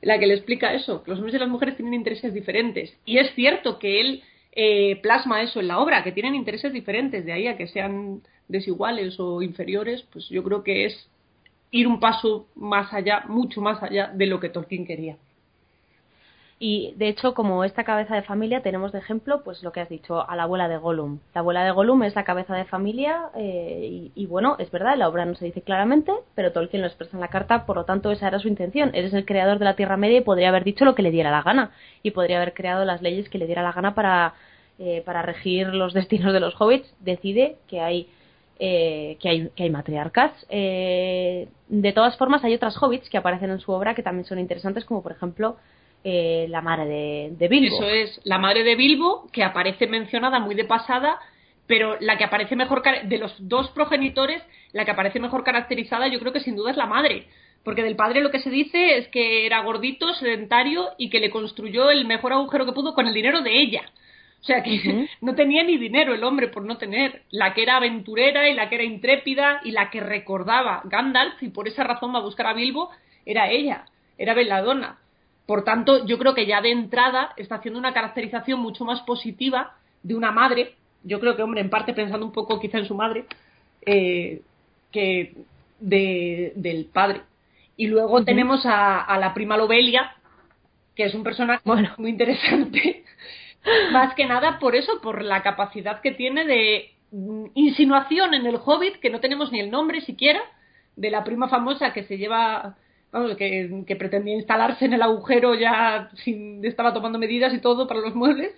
[0.00, 2.96] la que le explica eso, que los hombres y las mujeres tienen intereses diferentes.
[3.04, 7.24] Y es cierto que él eh, plasma eso en la obra, que tienen intereses diferentes,
[7.24, 11.10] de ahí a que sean desiguales o inferiores, pues yo creo que es
[11.72, 15.16] ir un paso más allá, mucho más allá de lo que Tolkien quería.
[16.62, 19.88] Y de hecho, como esta cabeza de familia, tenemos de ejemplo, pues lo que has
[19.88, 21.20] dicho, a la abuela de Gollum.
[21.34, 25.08] La abuela de Gollum es la cabeza de familia eh, y, bueno, es verdad, la
[25.08, 28.10] obra no se dice claramente, pero Tolkien lo expresa en la carta, por lo tanto
[28.10, 28.90] esa era su intención.
[28.92, 31.30] Eres el creador de la Tierra Media y podría haber dicho lo que le diera
[31.30, 31.70] la gana
[32.02, 34.34] y podría haber creado las leyes que le diera la gana para,
[34.78, 36.94] eh, para regir los destinos de los hobbits.
[37.00, 38.10] Decide que hay
[38.58, 40.32] eh, que, hay, que hay matriarcas.
[40.50, 44.84] de todas formas, hay otras hobbits que aparecen en su obra que también son interesantes,
[44.84, 45.56] como por ejemplo
[46.02, 47.76] eh, la madre de, Bilbo.
[47.76, 51.18] Eso es, la madre de Bilbo, que aparece mencionada muy de pasada,
[51.66, 56.18] pero la que aparece mejor, de los dos progenitores, la que aparece mejor caracterizada yo
[56.18, 57.26] creo que sin duda es la madre.
[57.62, 61.30] Porque del padre lo que se dice es que era gordito, sedentario y que le
[61.30, 63.82] construyó el mejor agujero que pudo con el dinero de ella.
[64.40, 67.22] O sea que no tenía ni dinero el hombre por no tener.
[67.30, 71.50] La que era aventurera y la que era intrépida y la que recordaba Gandalf y
[71.50, 72.90] por esa razón va a buscar a Bilbo
[73.26, 73.84] era ella,
[74.16, 74.98] era Belladonna.
[75.50, 79.74] Por tanto, yo creo que ya de entrada está haciendo una caracterización mucho más positiva
[80.00, 80.76] de una madre.
[81.02, 83.24] Yo creo que, hombre, en parte pensando un poco quizá en su madre,
[83.84, 84.42] eh,
[84.92, 85.34] que
[85.80, 87.22] del padre.
[87.76, 90.14] Y luego tenemos a, la prima Lobelia,
[90.94, 93.02] que es un personaje muy interesante.
[93.90, 98.60] más que nada por eso, por la capacidad que tiene de mm, insinuación en el
[98.64, 100.42] hobbit, que no tenemos ni el nombre siquiera,
[100.94, 102.76] de la prima famosa que se lleva
[103.36, 108.14] que, pretendía instalarse en el agujero ya sin, estaba tomando medidas y todo para los
[108.14, 108.52] muebles.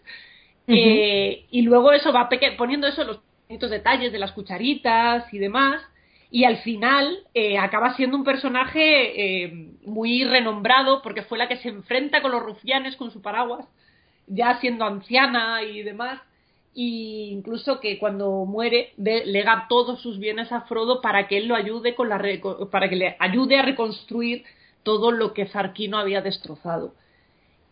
[0.69, 5.83] Eh, y luego eso va poniendo eso los bonitos detalles de las cucharitas y demás.
[6.31, 11.59] Y al final eh, acaba siendo un personaje eh, muy renombrado porque fue la que
[11.59, 13.67] se enfrenta con los rufianes con su paraguas,
[14.27, 16.21] ya siendo anciana y demás.
[16.74, 21.54] Y incluso que cuando muere lega todos sus bienes a Frodo para que él lo
[21.54, 22.20] ayude con la
[22.70, 24.44] para que le ayude a reconstruir
[24.82, 26.94] todo lo que Zarquino había destrozado.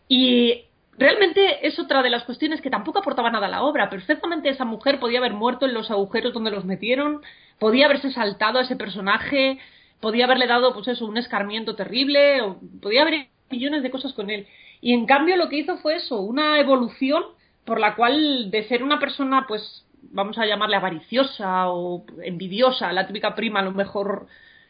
[0.07, 0.65] Y
[0.97, 3.89] realmente es otra de las cuestiones que tampoco aportaba nada a la obra.
[3.89, 7.21] Perfectamente esa mujer podía haber muerto en los agujeros donde los metieron,
[7.59, 9.57] podía haberse saltado a ese personaje,
[9.99, 12.41] podía haberle dado, pues eso, un escarmiento terrible,
[12.81, 14.47] podía haber millones de cosas con él.
[14.79, 17.23] Y en cambio lo que hizo fue eso, una evolución
[17.65, 23.07] por la cual de ser una persona, pues, vamos a llamarle avariciosa o envidiosa, la
[23.07, 24.27] típica prima lo mejor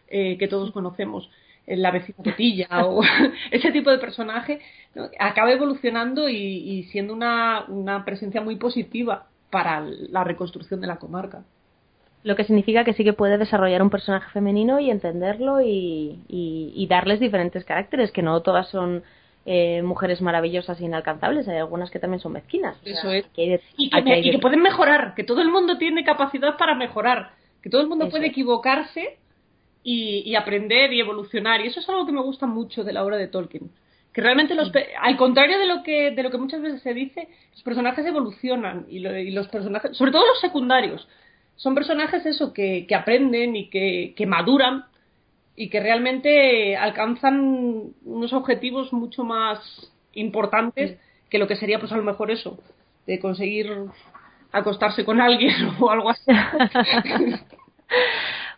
[0.08, 1.30] eh, que todos conocemos,
[1.68, 3.02] la vecina Petilla o
[3.52, 4.60] ese tipo de personaje,
[5.20, 11.44] acaba evolucionando y, siendo una, una presencia muy positiva para la reconstrucción de la comarca.
[12.24, 16.88] Lo que significa que sí que puede desarrollar un personaje femenino y entenderlo y, y,
[16.88, 19.04] darles diferentes caracteres, que no todas son
[19.46, 22.78] eh, mujeres maravillosas e inalcanzables, hay algunas que también son mezquinas.
[22.86, 23.26] Eso es.
[23.36, 27.32] y, que, pueden mejorar, que todo el mundo tiene capacidad para mejorar,
[27.64, 29.18] que todo el mundo puede equivocarse
[29.84, 31.62] y, aprender y evolucionar.
[31.62, 33.72] Y eso es algo que me gusta mucho de la obra de Tolkien.
[34.14, 37.28] Que realmente, los, al contrario de lo, que, de lo que muchas veces se dice,
[37.54, 41.08] los personajes evolucionan y, los personajes, sobre todo los secundarios,
[41.56, 44.86] son personajes eso que, que aprenden y que, que maduran
[45.56, 50.98] y que realmente alcanzan unos objetivos mucho más importantes
[51.30, 52.58] que lo que sería pues a lo mejor eso
[53.08, 53.72] de conseguir
[54.52, 56.32] acostarse con alguien o algo así.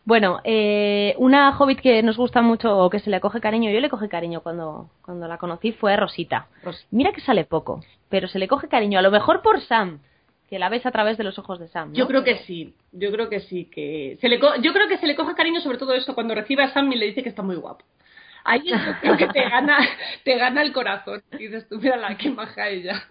[0.06, 3.80] Bueno, eh, una hobbit que nos gusta mucho o que se le coge cariño, yo
[3.80, 6.48] le coge cariño cuando, cuando la conocí, fue Rosita.
[6.92, 7.80] Mira que sale poco,
[8.10, 10.00] pero se le coge cariño, a lo mejor por Sam,
[10.54, 11.96] que la ves a través de los ojos de Sam.
[11.96, 15.08] Yo creo que sí, yo creo que sí, que se le yo creo que se
[15.08, 17.42] le coge cariño sobre todo esto cuando recibe a Sam y le dice que está
[17.42, 17.84] muy guapo
[18.44, 19.78] ahí creo que te gana,
[20.24, 21.24] te gana el corazón.
[21.32, 23.04] Y dices tú, la qué maja ella.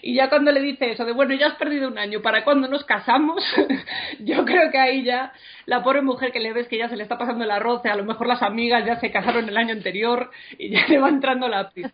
[0.00, 2.68] Y ya cuando le dice eso de, bueno, ya has perdido un año, ¿para cuando
[2.68, 3.44] nos casamos?
[4.20, 5.32] Yo creo que ahí ya,
[5.66, 7.96] la pobre mujer que le ves que ya se le está pasando el arroz, a
[7.96, 11.48] lo mejor las amigas ya se casaron el año anterior y ya le va entrando
[11.48, 11.92] la prisa.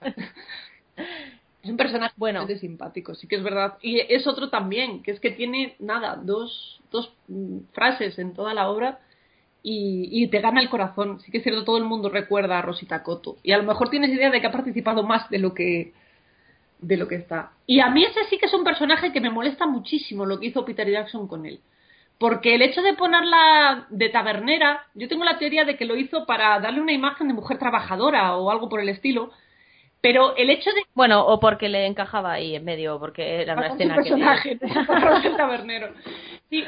[1.64, 2.46] Es un personaje bueno.
[2.46, 3.78] simpático, sí que es verdad.
[3.80, 8.52] Y es otro también, que es que tiene, nada, dos, dos mm, frases en toda
[8.52, 9.00] la obra
[9.62, 11.20] y, te gana el corazón.
[11.20, 13.38] Sí que es cierto, todo el mundo recuerda a Rosita Coto.
[13.42, 15.94] Y a lo mejor tienes idea de que ha participado más de lo que
[16.80, 17.52] de lo que está.
[17.66, 20.48] Y a mí ese sí que es un personaje que me molesta muchísimo lo que
[20.48, 21.60] hizo Peter Jackson con él.
[22.18, 26.26] Porque el hecho de ponerla de tabernera, yo tengo la teoría de que lo hizo
[26.26, 29.30] para darle una imagen de mujer trabajadora o algo por el estilo.
[30.04, 30.82] Pero el hecho de.
[30.94, 34.58] Bueno, o porque le encajaba ahí en medio, porque era una escena personaje,
[35.22, 35.30] que.
[35.30, 35.94] tabernero.
[36.50, 36.62] Sí,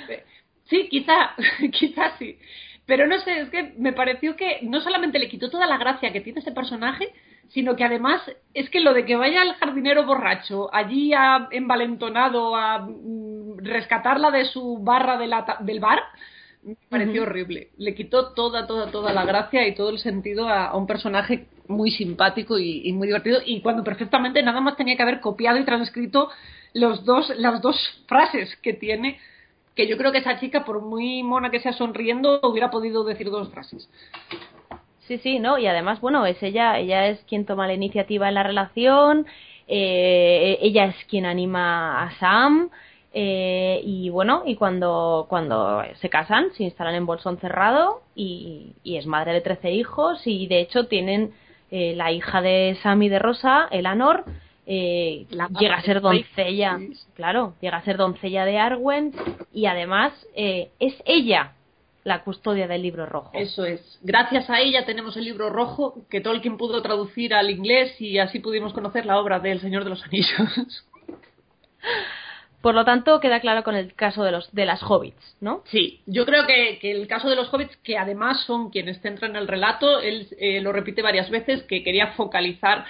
[0.64, 1.34] sí, quizá,
[1.70, 2.38] quizá sí.
[2.86, 6.14] Pero no sé, es que me pareció que no solamente le quitó toda la gracia
[6.14, 7.12] que tiene ese personaje,
[7.48, 8.22] sino que además
[8.54, 14.30] es que lo de que vaya el jardinero borracho allí a, envalentonado a mm, rescatarla
[14.30, 16.00] de su barra del bar,
[16.62, 17.68] me pareció horrible.
[17.76, 21.90] Le quitó toda, toda, toda la gracia y todo el sentido a, un personaje muy
[21.90, 26.30] simpático y, muy divertido y cuando perfectamente nada más tenía que haber copiado y transcrito
[26.74, 27.76] los dos, las dos
[28.06, 29.18] frases que tiene
[29.74, 33.30] que yo creo que esa chica, por muy mona que sea sonriendo, hubiera podido decir
[33.30, 33.88] dos frases.
[35.06, 35.58] Sí, sí, ¿no?
[35.58, 39.26] Y además, bueno, es ella, ella es quien toma la iniciativa en la relación,
[39.68, 42.70] eh, ella es quien anima a Sam,
[43.12, 48.96] eh, y bueno, y cuando, cuando se casan, se instalan en Bolsón cerrado y, y
[48.96, 51.32] es madre de 13 hijos y de hecho tienen
[51.70, 54.24] eh, la hija de Sam y de Rosa, Elanor,
[54.66, 55.26] eh,
[55.60, 56.78] llega a ser doncella,
[57.14, 59.12] claro, llega a ser doncella de Arwen
[59.52, 61.52] y además eh, es ella
[62.02, 63.30] la custodia del libro rojo.
[63.34, 63.98] Eso es.
[64.02, 68.38] Gracias a ella tenemos el libro rojo que Tolkien pudo traducir al inglés y así
[68.38, 70.86] pudimos conocer la obra del Señor de los Anillos.
[72.66, 75.62] Por lo tanto, queda claro con el caso de, los, de las hobbits, ¿no?
[75.66, 79.46] Sí, yo creo que, el caso de los hobbits, que además son quienes centran el
[79.46, 82.84] relato, él eh, lo repite varias veces, que quería focalizar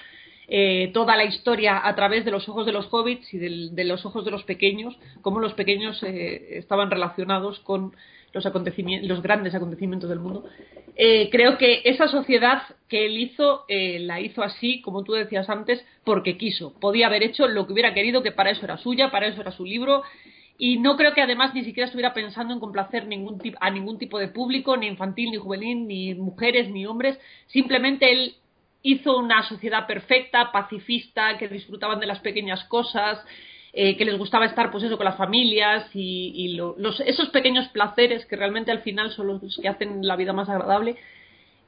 [0.49, 4.07] eh, toda la historia a través de los ojos de los hobbits y de los
[4.07, 7.95] ojos de los pequeños, cómo los pequeños eh, estaban relacionados con
[8.33, 10.45] los, acontecimientos, los grandes acontecimientos del mundo.
[10.97, 15.85] Eh, creo que esa sociedad que él hizo, la hizo así, como tú decías antes,
[16.05, 16.73] porque quiso.
[16.81, 19.53] Podía haber hecho lo que hubiera querido, que para eso era suya, para eso era
[19.53, 20.03] su libro.
[20.59, 24.19] Y no creo que además ni siquiera estuviera pensando en complacer ningún a ningún tipo
[24.19, 27.19] de público, ni infantil, ni juvenil, ni mujeres, ni hombres.
[27.49, 28.37] Simplemente él
[28.83, 33.23] hizo una sociedad perfecta, pacifista, que disfrutaban de las pequeñas cosas,
[33.79, 38.25] eh, que les gustaba estar pues eso con las familias y, los, esos pequeños placeres
[38.25, 40.97] que realmente al final son los que hacen la vida más agradable.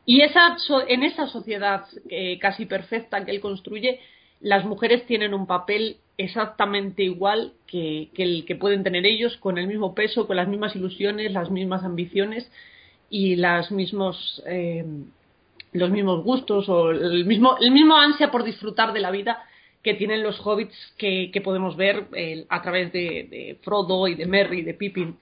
[0.06, 0.56] Y esa,
[0.88, 4.00] en esa sociedad eh, casi perfecta que él construye,
[4.40, 9.66] las mujeres tienen un papel exactamente igual que, el que pueden tener ellos, con el
[9.66, 12.50] mismo peso, con las mismas ilusiones, las mismas ambiciones
[13.10, 14.82] y las mismos, eh,
[15.72, 19.44] los mismos gustos o el mismo, el mismo ansia por disfrutar de la vida
[19.82, 24.60] que tienen los hobbits que, podemos ver eh, a través de, Frodo y de Merry
[24.60, 25.16] y de Pippin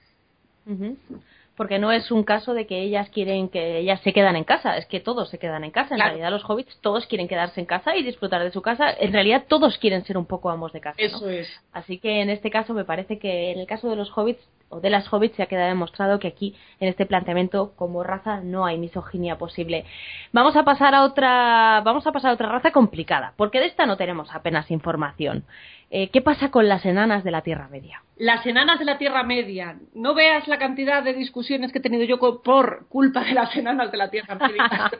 [1.57, 4.77] porque no es un caso de que ellas quieren que ellas se quedan en casa,
[4.77, 5.95] es que todos se quedan en casa.
[5.95, 8.91] En realidad los hobbits todos quieren quedarse en casa y disfrutar de su casa.
[8.91, 10.97] En realidad todos quieren ser un poco amos de casa.
[10.99, 11.49] Eso es.
[11.73, 14.79] Así que en este caso me parece que en el caso de los hobbits o
[14.79, 18.77] de las hobbits ha quedado demostrado que aquí en este planteamiento como raza no hay
[18.77, 19.85] misoginia posible.
[20.31, 23.85] Vamos a pasar a otra vamos a pasar a otra raza complicada, porque de esta
[23.85, 25.45] no tenemos apenas información.
[25.89, 28.03] Eh, ¿Qué pasa con las enanas de la Tierra Media?
[28.17, 29.77] Las enanas de la Tierra Media.
[29.93, 33.91] No veas la cantidad de discusiones que he tenido yo por culpa de las enanas
[33.91, 34.91] de la Tierra Media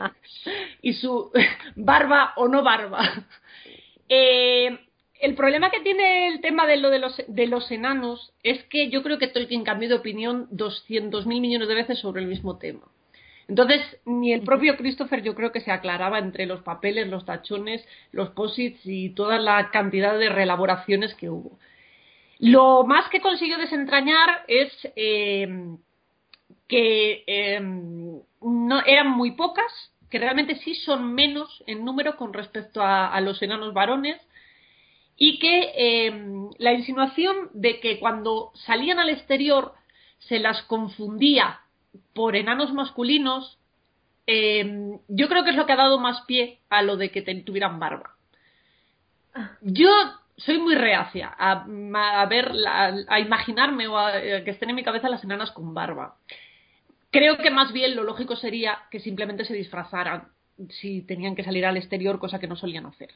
[0.82, 1.30] y su
[1.76, 3.00] barba o no barba.
[4.08, 4.87] Eh,
[5.20, 8.88] el problema que tiene el tema de lo de los, de los enanos es que
[8.88, 12.82] yo creo que Tolkien cambió de opinión 200.000 millones de veces sobre el mismo tema.
[13.48, 17.84] Entonces, ni el propio Christopher yo creo que se aclaraba entre los papeles, los tachones,
[18.12, 21.58] los posits y toda la cantidad de reelaboraciones que hubo.
[22.38, 25.48] Lo más que consiguió desentrañar es eh,
[26.68, 29.72] que eh, no, eran muy pocas,
[30.10, 34.20] que realmente sí son menos en número con respecto a los enanos varones,
[35.18, 35.72] y que
[36.06, 39.74] em, la insinuación de que cuando salían al exterior
[40.20, 41.60] se las confundía
[42.14, 43.58] por enanos masculinos,
[44.26, 47.22] em, yo creo que es lo que ha dado más pie a lo de que
[47.22, 48.14] tuvieran barba.
[49.60, 49.90] Yo
[50.36, 51.64] soy muy reacia a,
[52.26, 56.16] ver, a, imaginarme o a, que estén en mi cabeza las enanas con barba.
[57.10, 60.28] Creo que más bien lo lógico sería que simplemente se disfrazaran
[60.70, 63.10] si tenían que salir al exterior, cosa que no solían hacer.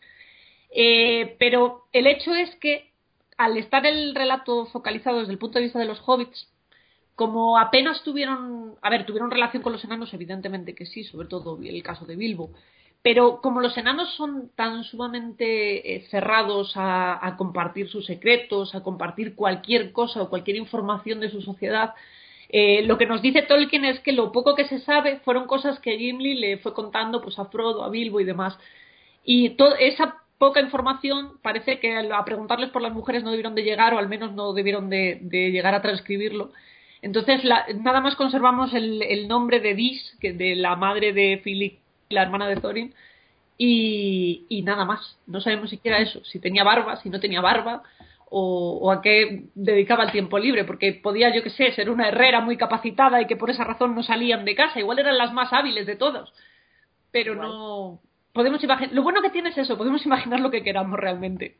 [0.74, 2.92] Eh, pero el hecho es que
[3.37, 6.48] al estar el relato focalizado desde el punto de vista de los hobbits,
[7.14, 11.58] como apenas tuvieron, a ver, tuvieron relación con los enanos, evidentemente que sí, sobre todo
[11.62, 12.50] el caso de Bilbo,
[13.02, 19.35] pero como los enanos son tan sumamente eh, cerrados a, compartir sus secretos, a compartir
[19.35, 21.94] cualquier cosa o cualquier información de su sociedad,
[22.48, 25.80] eh, lo que nos dice Tolkien es que lo poco que se sabe fueron cosas
[25.80, 28.56] que Gimli le fue contando pues, a Frodo, a Bilbo y demás.
[29.24, 33.94] Y esa poca información, parece que a preguntarles por las mujeres no debieron de llegar,
[33.94, 36.50] o al menos no debieron de, llegar a transcribirlo.
[37.00, 41.78] Entonces, nada más conservamos el, nombre de Dis, que de la madre de Philip,
[42.09, 42.92] la hermana de Thorin,
[43.57, 45.16] y, nada más.
[45.28, 47.85] No sabemos siquiera eso, si tenía barba, si no tenía barba,
[48.28, 52.40] o, a qué dedicaba el tiempo libre, porque podía, yo que sé, ser una herrera
[52.40, 54.81] muy capacitada y que por esa razón no salían de casa.
[54.81, 56.33] Igual eran las más hábiles de todos,
[57.12, 58.00] pero no
[58.33, 58.95] podemos imaginar.
[58.95, 61.57] Lo bueno que tiene es eso, podemos imaginar lo que queramos realmente.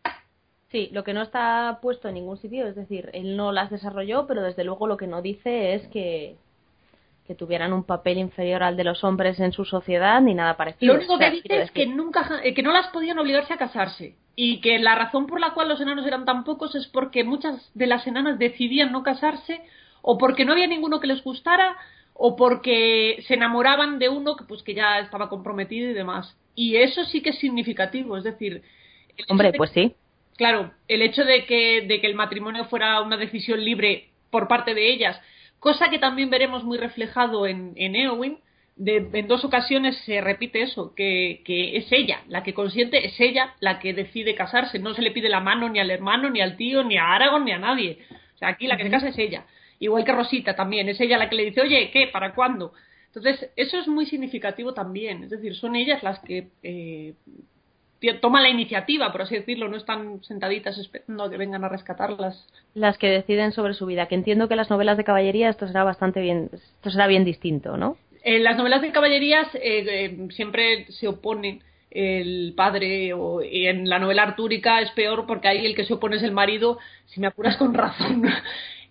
[0.71, 4.27] Sí, lo que no está puesto en ningún sitio, es decir, él no las desarrolló,
[4.27, 6.37] pero desde luego lo que no dice es que,
[7.27, 10.95] que tuvieran un papel inferior al de los hombres en su sociedad ni nada parecido.
[10.95, 14.17] Lo único que dice es que nunca, eh, que no las podían obligarse a casarse
[14.35, 17.71] y que la razón por la cual los enanos eran tan pocos es porque muchas
[17.75, 19.61] de las enanas decidían no casarse
[20.01, 21.77] o porque no había ninguno que les gustara
[22.15, 26.37] o porque se enamoraban de uno que pues que ya estaba comprometido y demás.
[26.55, 28.63] Y eso sí que es significativo, es decir...
[29.29, 29.95] Hombre, pues sí.
[30.37, 34.75] Claro, el hecho de que, de que el matrimonio fuera una decisión libre por parte
[34.75, 35.21] de ellas,
[35.61, 38.39] cosa que también veremos muy reflejado en, en Eowyn,
[38.77, 43.21] de, en dos ocasiones se repite eso, que, que, es ella, la que consiente, es
[43.21, 46.41] ella la que decide casarse, no se le pide la mano ni al hermano, ni
[46.41, 47.99] al tío, ni a Aragorn, ni a nadie.
[48.35, 49.45] O sea, aquí la que se casa es ella.
[49.83, 52.07] Igual que Rosita también, es ella la que le dice, oye, ¿qué?
[52.07, 52.73] ¿Para cuándo?
[53.07, 55.25] Entonces, eso es muy significativo también.
[55.25, 57.15] Es decir, son ellas las que eh,
[58.21, 62.47] toman la iniciativa, por así decirlo, no están sentaditas esperando que vengan a rescatarlas.
[62.75, 65.83] Las que deciden sobre su vida, que entiendo que las novelas de caballería esto será
[65.83, 67.97] bastante bien, esto será bien distinto, ¿no?
[68.23, 73.99] En las novelas de caballerías eh, eh, siempre se oponen el padre o en la
[73.99, 77.27] novela artúrica es peor porque ahí el que se opone es el marido, si me
[77.27, 78.23] apuras con razón.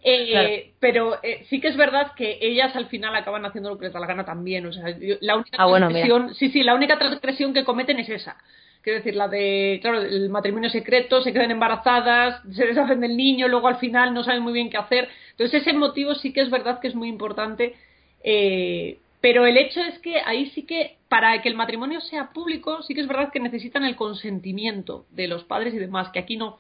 [0.04, 3.86] Eh, pero eh, sí que es verdad que ellas al final acaban haciendo lo que
[3.86, 4.66] les da la gana también.
[4.66, 4.86] O sea,
[5.22, 8.38] la única ah, transgresión, sí, sí, la única transgresión que cometen es esa.
[8.82, 13.48] Quiero decir, la de, claro, el matrimonio secreto, se quedan embarazadas, se deshacen del niño,
[13.48, 15.08] luego al final no saben muy bien qué hacer.
[15.32, 17.76] Entonces ese motivo sí que es verdad que es muy importante.
[18.24, 22.82] Eh, pero el hecho es que ahí sí que, para que el matrimonio sea público,
[22.82, 26.38] sí que es verdad que necesitan el consentimiento de los padres y demás, que aquí
[26.38, 26.58] no.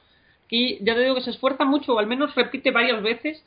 [0.51, 3.43] Y ya te digo que se esfuerza mucho, o al menos repite varias veces,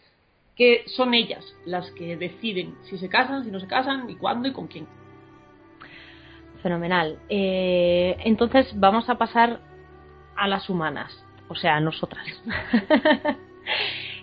[0.56, 4.48] que son ellas las que deciden si se casan, si no se casan, y cuándo
[4.48, 4.88] y con quién.
[6.62, 7.18] Fenomenal.
[7.28, 9.60] Eh, entonces vamos a pasar
[10.34, 11.12] a las humanas,
[11.48, 12.26] o sea, a nosotras.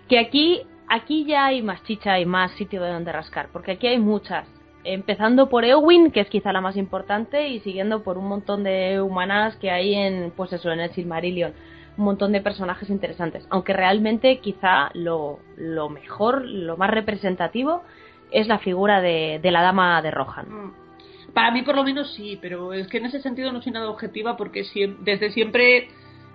[0.10, 3.86] que aquí, aquí ya hay más chicha y más sitio de donde rascar, porque aquí
[3.86, 4.48] hay muchas.
[4.84, 9.00] Empezando por Eowyn, que es quizá la más importante, y siguiendo por un montón de
[9.00, 11.54] humanas que hay en, pues eso, en el Silmarillion.
[12.02, 13.46] Un montón de personajes interesantes.
[13.52, 17.84] Aunque realmente quizá lo, lo mejor, lo más representativo,
[18.32, 20.50] es la figura de, de la dama de Rohan.
[20.50, 20.74] Mm.
[21.32, 23.88] Para mí por lo menos sí, pero es que en ese sentido no soy nada
[23.88, 24.66] objetiva porque
[25.02, 25.90] desde siempre he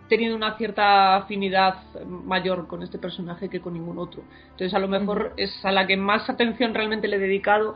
[0.09, 4.23] tenido una cierta afinidad mayor con este personaje que con ningún otro.
[4.53, 7.75] Entonces a lo mejor es a la que más atención realmente le he dedicado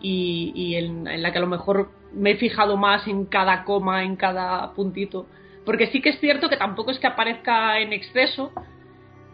[0.00, 4.04] y, en, en, la que a lo mejor me he fijado más en cada coma,
[4.04, 5.26] en cada puntito.
[5.64, 8.52] Porque sí que es cierto que tampoco es que aparezca en exceso,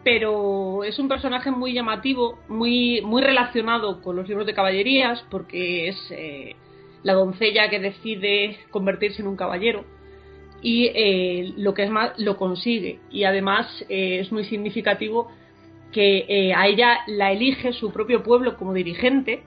[0.03, 5.89] pero es un personaje muy llamativo, muy, muy relacionado con los libros de caballerías, porque
[5.89, 6.55] es eh,
[7.03, 9.85] la doncella que decide convertirse en un caballero
[10.61, 12.99] y eh, lo que es más lo consigue.
[13.09, 15.31] Y además eh, es muy significativo
[15.91, 19.43] que eh, a ella la elige su propio pueblo como dirigente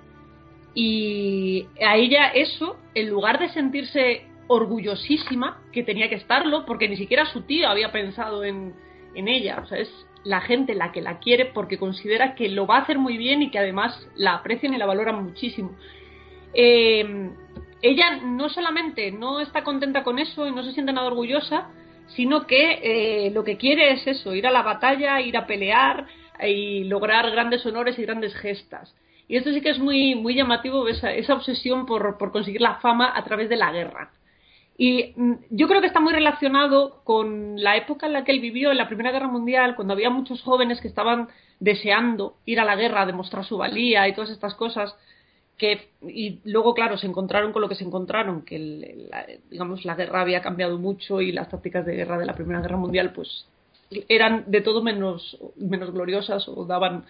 [0.75, 4.23] y a ella eso en lugar de sentirse
[4.53, 8.75] orgullosísima que tenía que estarlo porque ni siquiera su tío había pensado en,
[9.15, 9.91] en ella o sea es
[10.25, 13.43] la gente la que la quiere porque considera que lo va a hacer muy bien
[13.43, 15.73] y que además la aprecian y la valoran muchísimo
[16.55, 17.31] eh,
[17.83, 21.69] ella no solamente no está contenta con eso y no se siente nada orgullosa,
[22.07, 26.07] sino que eh, lo que quiere es eso, ir a la batalla, ir a pelear
[26.41, 28.95] y lograr grandes honores y grandes gestas.
[29.29, 32.77] Y esto sí que es muy, muy llamativo, esa, esa obsesión por, por, conseguir la
[32.77, 34.11] fama a través de la guerra.
[34.83, 38.41] Y mm, yo creo que está muy relacionado con la época en la que él
[38.41, 41.29] vivió, en la Primera Guerra Mundial, cuando había muchos jóvenes que estaban
[41.61, 44.93] deseando ir a la guerra, demostrar su valía y todas estas cosas
[45.57, 48.59] que y luego claro se encontraron con lo que se encontraron que
[49.09, 52.61] la, digamos la guerra había cambiado mucho y las tácticas de guerra de la primera
[52.61, 53.47] guerra mundial pues
[54.09, 57.05] eran de todo menos menos gloriosas o daban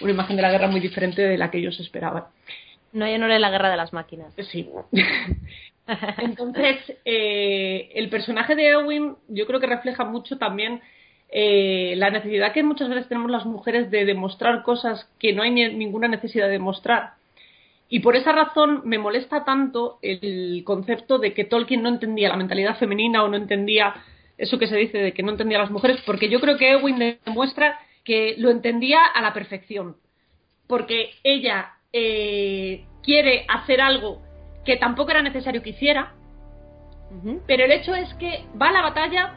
[0.00, 2.26] una imagen de la guerra muy diferente de la que ellos esperaban.
[2.92, 4.32] No ya no era la guerra de las máquinas.
[4.52, 4.68] Sí
[6.18, 10.80] entonces eh, el personaje de Eowyn yo creo que refleja mucho también
[11.28, 15.50] eh, la necesidad que muchas veces tenemos las mujeres de demostrar cosas que no hay
[15.50, 17.14] ninguna necesidad de demostrar
[17.88, 22.36] y por esa razón me molesta tanto el concepto de que Tolkien no entendía la
[22.36, 23.94] mentalidad femenina o no entendía
[24.38, 26.72] eso que se dice de que no entendía a las mujeres, porque yo creo que
[26.72, 29.96] Ewin demuestra que lo entendía a la perfección.
[30.66, 34.20] Porque ella eh, quiere hacer algo
[34.66, 36.12] que tampoco era necesario que hiciera,
[37.46, 39.34] pero el hecho es que va a la batalla,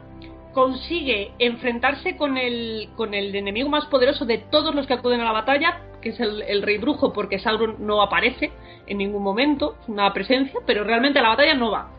[0.53, 5.25] consigue enfrentarse con el, con el enemigo más poderoso de todos los que acuden a
[5.25, 8.51] la batalla, que es el, rey brujo, porque Sauron no aparece
[8.87, 11.91] en ningún momento, es una presencia, pero realmente a la batalla no va.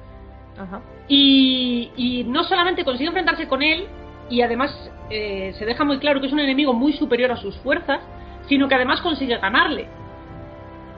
[1.09, 3.87] Y, no solamente consigue enfrentarse con él,
[4.29, 4.71] y además
[5.09, 8.01] eh, se deja muy claro que es un enemigo muy superior a sus fuerzas,
[8.49, 9.89] sino que además consigue ganarle.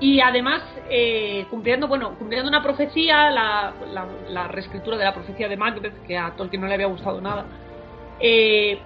[0.03, 3.72] Y además, eh, cumpliendo, bueno, cumpliendo una profecía, la,
[4.28, 7.46] la, reescritura de la profecía de Macbeth, que a Tolkien no le había gustado nada,
[8.18, 8.80] eh,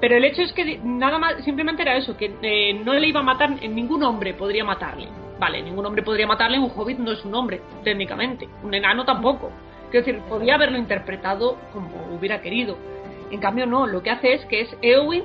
[0.00, 3.18] pero el hecho es que nada más, simplemente era eso, que eh, no le iba
[3.18, 5.08] a matar, ningún hombre podría matarle.
[5.40, 9.50] Vale, ningún hombre podría matarle, un hobbit no es un hombre, técnicamente, un enano tampoco.
[9.90, 12.78] Quiero decir, podía haberlo interpretado como hubiera querido.
[13.32, 15.24] En cambio, no, lo que hace es que es Eowyn,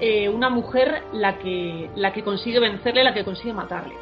[0.00, 3.94] eh, una mujer, la que, la que consigue vencerle, la que consigue matarle.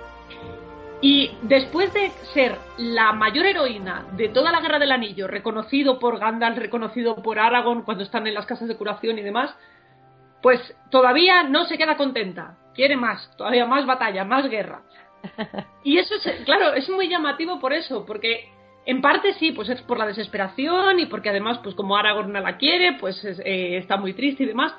[1.02, 6.18] Y después de ser la mayor heroína de toda la Guerra del Anillo, reconocido por
[6.18, 9.56] Gandalf, reconocido por Aragorn cuando están en las casas de curación y demás,
[10.42, 14.82] pues todavía no se queda contenta, quiere más, todavía más batalla, más guerra.
[15.82, 18.50] Y eso es, claro, es muy llamativo por eso, porque
[18.84, 22.40] en parte sí, pues es por la desesperación y porque además, pues como Aragorn no
[22.40, 24.74] la quiere, pues eh, está muy triste y demás.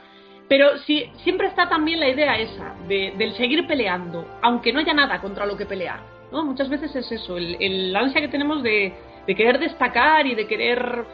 [0.51, 4.93] Pero sí, siempre está también la idea esa, de, del seguir peleando, aunque no haya
[4.93, 6.01] nada contra lo que pelear.
[6.29, 6.43] ¿no?
[6.43, 8.93] Muchas veces es eso, el, ansia que tenemos de,
[9.25, 11.05] de, querer destacar y de querer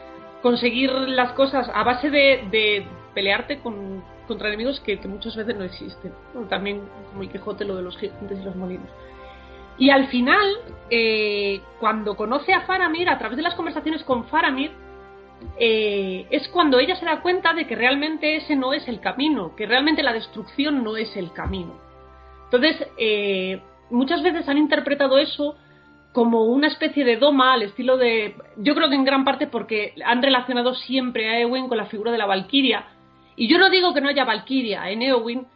[0.42, 2.84] conseguir las cosas a base de
[3.14, 6.12] pelearte con, contra enemigos que, muchas veces no existen.
[6.48, 8.90] También como el Quijote, lo de los gigantes y los molinos.
[9.78, 10.44] Y al final,
[10.90, 14.72] eh, cuando conoce a Faramir, a través de las conversaciones con Faramir,
[15.58, 19.54] eh, es cuando ella se da cuenta de que realmente ese no es el camino,
[19.56, 21.74] que realmente la destrucción no es el camino.
[22.44, 23.60] Entonces, eh,
[23.90, 25.56] muchas veces han interpretado eso
[26.12, 28.34] como una especie de doma al estilo de.
[28.56, 32.10] Yo creo que en gran parte porque han relacionado siempre a Ewen con la figura
[32.10, 32.86] de la Valquiria,
[33.38, 35.46] y yo no digo que no haya Valkyria en Eowyn,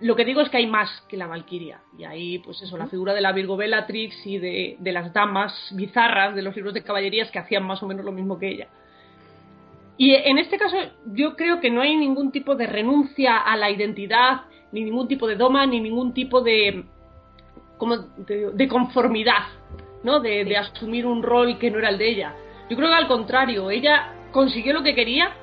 [0.00, 1.80] lo que digo es que hay más que la Valkyria.
[1.96, 6.34] Y ahí, pues eso, la figura de la Virgo Bellatrix y de, las damas bizarras
[6.34, 8.68] de los libros de caballerías que hacían más o menos lo mismo que ella.
[10.00, 10.78] Y en este caso
[11.12, 15.26] yo creo que no hay ningún tipo de renuncia a la identidad, ni ningún tipo
[15.26, 16.86] de doma, ni ningún tipo de,
[17.76, 19.42] como de, conformidad,
[20.02, 20.20] ¿no?
[20.20, 22.34] De, de asumir un rol que no era el de ella.
[22.70, 25.34] Yo creo que al contrario, ella consiguió lo que quería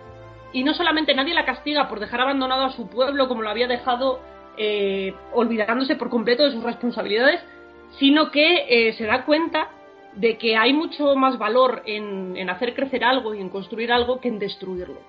[0.52, 3.68] y no solamente nadie la castiga por dejar abandonado a su pueblo como lo había
[3.68, 4.22] dejado
[4.58, 7.42] eh, olvidándose por completo de sus responsabilidades,
[8.00, 9.70] sino que eh, se da cuenta
[10.18, 14.28] de que hay mucho más valor en, hacer crecer algo y en construir algo que
[14.28, 15.00] en destruirlo.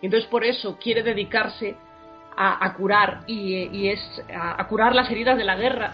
[0.00, 1.76] Y entonces por eso quiere dedicarse
[2.36, 4.00] a, curar y, es
[4.34, 5.92] a, curar las heridas de la guerra,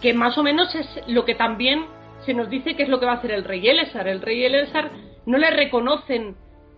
[0.00, 1.86] que más o menos es lo que también
[2.24, 4.06] se nos dice que es lo que va a hacer el rey Elesar.
[4.06, 4.90] El rey Elesar
[5.26, 6.36] no le reconocen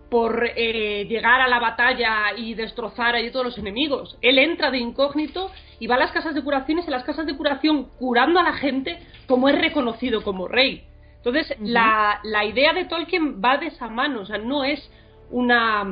[0.09, 4.17] por eh, llegar a la batalla y destrozar allí todos los enemigos.
[4.21, 7.25] Él entra de incógnito y va a las casas de curación y en las casas
[7.25, 10.83] de curación curando a la gente como es reconocido como rey.
[11.25, 14.79] Entonces, la, la, idea de Tolkien va de esa mano, o sea, no es
[15.31, 15.83] una,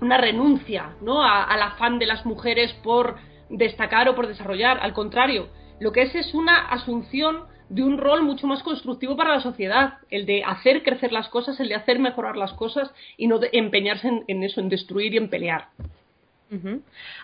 [0.00, 1.22] una renuncia ¿no?
[1.22, 3.16] al afán de las mujeres por
[3.50, 5.48] destacar o por desarrollar, al contrario,
[5.78, 9.98] lo que es es una asunción de un rol mucho más constructivo para la sociedad,
[10.10, 13.50] el de hacer crecer las cosas, el de hacer mejorar las cosas y no de
[13.52, 15.68] empeñarse en, eso, en destruir y en pelear.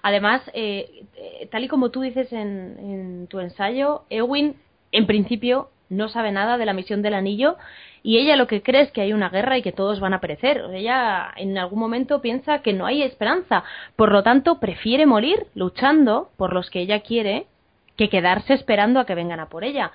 [0.03, 4.57] Además, eh, eh, tal y como tú dices en, en, tu ensayo, Ewin,
[4.91, 7.57] en principio, no sabe nada de la misión del anillo
[8.03, 10.20] y ella lo que cree es que hay una guerra y que todos van a
[10.20, 10.64] perecer.
[10.72, 13.62] Ella en algún momento piensa que no hay esperanza,
[13.95, 17.47] por lo tanto prefiere morir luchando por los que ella quiere
[17.97, 19.93] que quedarse esperando a que vengan a por ella.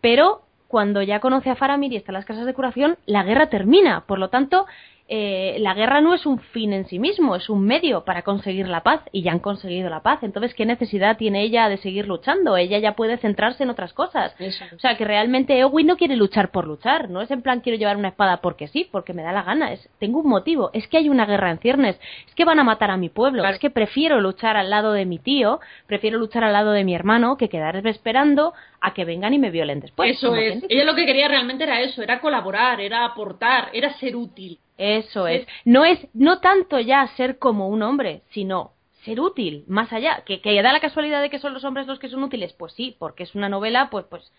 [0.00, 3.48] Pero cuando ya conoce a Faramir y está en las casas de curación, la guerra
[3.48, 4.02] termina.
[4.06, 4.66] Por lo tanto,
[5.12, 8.68] eh, la guerra no es un fin en sí mismo, es un medio para conseguir
[8.68, 10.22] la paz y ya han conseguido la paz.
[10.22, 12.56] Entonces, ¿qué necesidad tiene ella de seguir luchando?
[12.56, 14.36] Ella ya puede centrarse en otras cosas.
[14.72, 17.76] O sea, que realmente Eowyn no quiere luchar por luchar, no es en plan quiero
[17.76, 20.86] llevar una espada porque sí, porque me da la gana, es tengo un motivo, es
[20.86, 21.98] que hay una guerra en ciernes,
[22.28, 25.06] es que van a matar a mi pueblo, es que prefiero luchar al lado de
[25.06, 25.58] mi tío,
[25.88, 29.50] prefiero luchar al lado de mi hermano que quedarme esperando a que vengan y me
[29.50, 30.16] violen después.
[30.16, 30.64] Eso es.
[30.68, 34.58] Ella lo que quería realmente era eso, era colaborar, era aportar, era ser útil.
[34.80, 35.46] Eso es.
[35.66, 38.72] No es, no tanto ya ser como un hombre, sino
[39.04, 40.22] ser útil, más allá.
[40.24, 42.72] Que, que da la casualidad de que son los hombres los que son útiles, pues
[42.72, 44.32] sí, porque es una novela, pues, pues,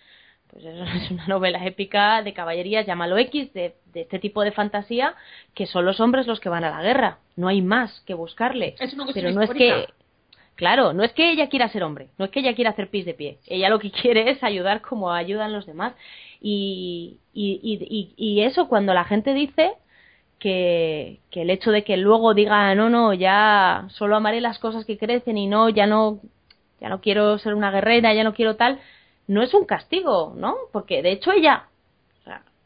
[0.51, 0.65] pues
[1.03, 5.13] es una novela épica de caballerías, llámalo X, de, de, este tipo de fantasía,
[5.53, 7.19] que son los hombres los que van a la guerra.
[7.35, 8.73] No hay más que buscarle.
[9.13, 9.89] Pero no es que,
[10.55, 13.05] claro, no es que ella quiera ser hombre, no es que ella quiera hacer pis
[13.05, 13.37] de pie.
[13.45, 15.93] Ella lo que quiere es ayudar como ayudan los demás.
[16.41, 19.73] Y, y, y, y eso cuando la gente dice
[20.41, 24.97] que, el hecho de que luego diga no no ya solo amaré las cosas que
[24.97, 26.19] crecen y no ya no
[26.81, 28.79] ya no quiero ser una guerrera ya no quiero tal
[29.27, 31.67] no es un castigo no porque de hecho ella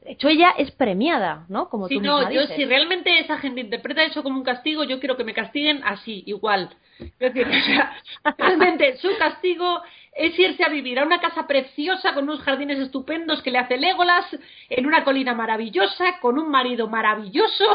[0.05, 4.23] hecho ella es premiada no como tú no yo si realmente esa gente interpreta eso
[4.23, 6.69] como un castigo yo quiero que me castiguen así igual.
[6.97, 7.47] Es decir,
[8.37, 9.81] realmente su castigo
[10.13, 13.77] es irse a vivir a una casa preciosa con unos jardines estupendos que le hace
[13.77, 14.25] Legolas,
[14.69, 17.65] en una colina maravillosa, con un marido maravilloso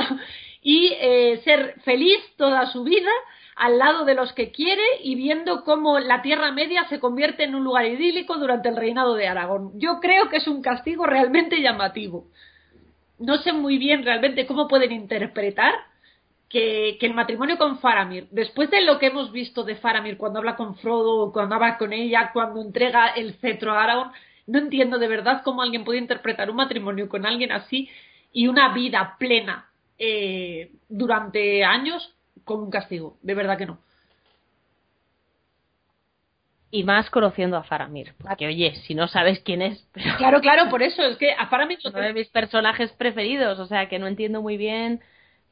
[0.62, 3.10] y eh, ser feliz toda su vida
[3.60, 7.54] al lado de los que quiere y viendo cómo la Tierra Media se convierte en
[7.54, 9.78] un lugar idílico durante el reinado de Aragón.
[9.78, 12.24] Yo creo que es un castigo realmente llamativo.
[13.18, 15.74] No sé muy bien realmente cómo pueden interpretar
[16.48, 20.56] que, el matrimonio con Faramir, después de lo que hemos visto de Faramir cuando habla
[20.56, 24.12] con Frodo, cuando habla con ella, cuando entrega el cetro a Aragorn,
[24.46, 27.90] no entiendo de verdad cómo alguien puede interpretar un matrimonio con alguien así
[28.32, 33.16] y una vida plena eh, durante años como un castigo.
[33.22, 33.78] De verdad que no.
[36.72, 38.14] Y más conociendo a Faramir.
[38.22, 39.88] Porque, oye, si no sabes quién es.
[40.18, 41.02] Claro, claro, por eso.
[41.02, 41.78] Es que a Faramir.
[41.78, 43.58] Es uno de mis personajes preferidos.
[43.58, 45.00] O sea, que no entiendo muy bien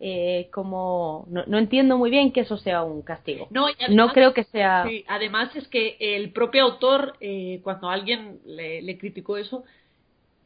[0.00, 3.48] eh, como no, entiendo muy bien que eso sea un castigo.
[3.50, 4.84] No, no creo que sea.
[4.86, 9.64] Sí, además es que el propio autor, eh, cuando alguien le, criticó eso,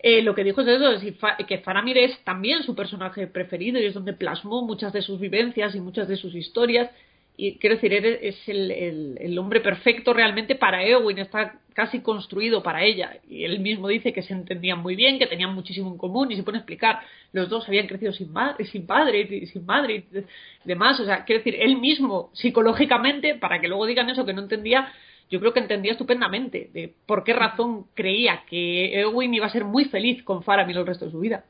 [0.02, 3.86] eh, lo que dijo es eso, es que Faramir es también su personaje preferido y
[3.86, 6.90] es donde plasmó muchas de sus vivencias y muchas de sus historias
[7.36, 13.18] y quiero decir, es el, hombre perfecto realmente para Eowyn, está casi construido para ella.
[13.28, 16.36] Y él mismo dice que se entendían muy bien, que tenían muchísimo en común y
[16.36, 17.00] se pone a explicar,
[17.32, 18.28] los dos habían crecido sin,
[18.70, 20.24] sin padre y sin madre y
[20.64, 21.00] demás.
[21.00, 24.92] O sea, quiero decir, él mismo psicológicamente, para que luego digan eso que no entendía,
[25.32, 29.64] yo creo que entendía estupendamente de por qué razón creía que Eowyn iba a ser
[29.64, 31.44] muy feliz con Faramir el resto de su vida.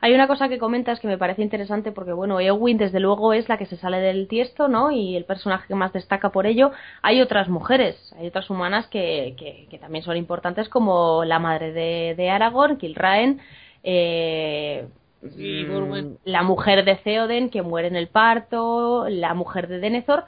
[0.00, 3.48] Hay una cosa que comentas que me parece interesante porque, bueno, Eowyn desde luego es
[3.48, 4.90] la que se sale del tiesto, ¿no?
[4.90, 6.72] Y el personaje que más destaca por ello.
[7.02, 12.14] Hay otras mujeres, hay otras humanas que, que, también son importantes como la madre de,
[12.16, 13.40] de Aragorn, Kilraen,
[13.84, 14.88] eh,
[16.24, 20.24] la mujer de Theoden que muere en el parto, la mujer de Denethor,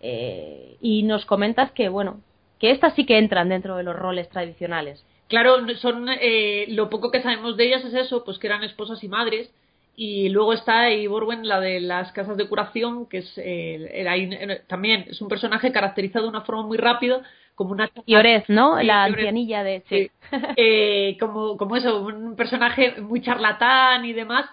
[0.00, 2.20] eh, y nos comentas que, bueno,
[2.58, 5.04] que estas sí que entran dentro de los roles tradicionales.
[5.28, 9.02] Claro, son eh, lo poco que sabemos de ellas es eso, pues que eran esposas
[9.04, 9.50] y madres.
[9.96, 15.20] Y luego está Iborwen, la de las casas de curación, que es eh, también es
[15.20, 17.22] un personaje caracterizado de una forma muy rápida,
[17.54, 18.82] como una y Orez, ¿no?
[18.82, 20.10] la ancianilla de sí.
[20.56, 24.46] Eh, como, como eso, un personaje muy charlatán y demás,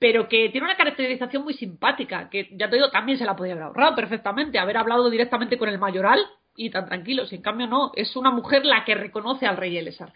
[0.00, 3.52] pero que tiene una caracterización muy simpática, que ya te digo, también se la podía
[3.52, 6.18] haber ahorrado perfectamente, haber hablado directamente con el mayoral
[6.56, 7.30] y tan tranquilos.
[7.34, 10.14] En cambio, no, es una mujer la que reconoce al rey Elessar.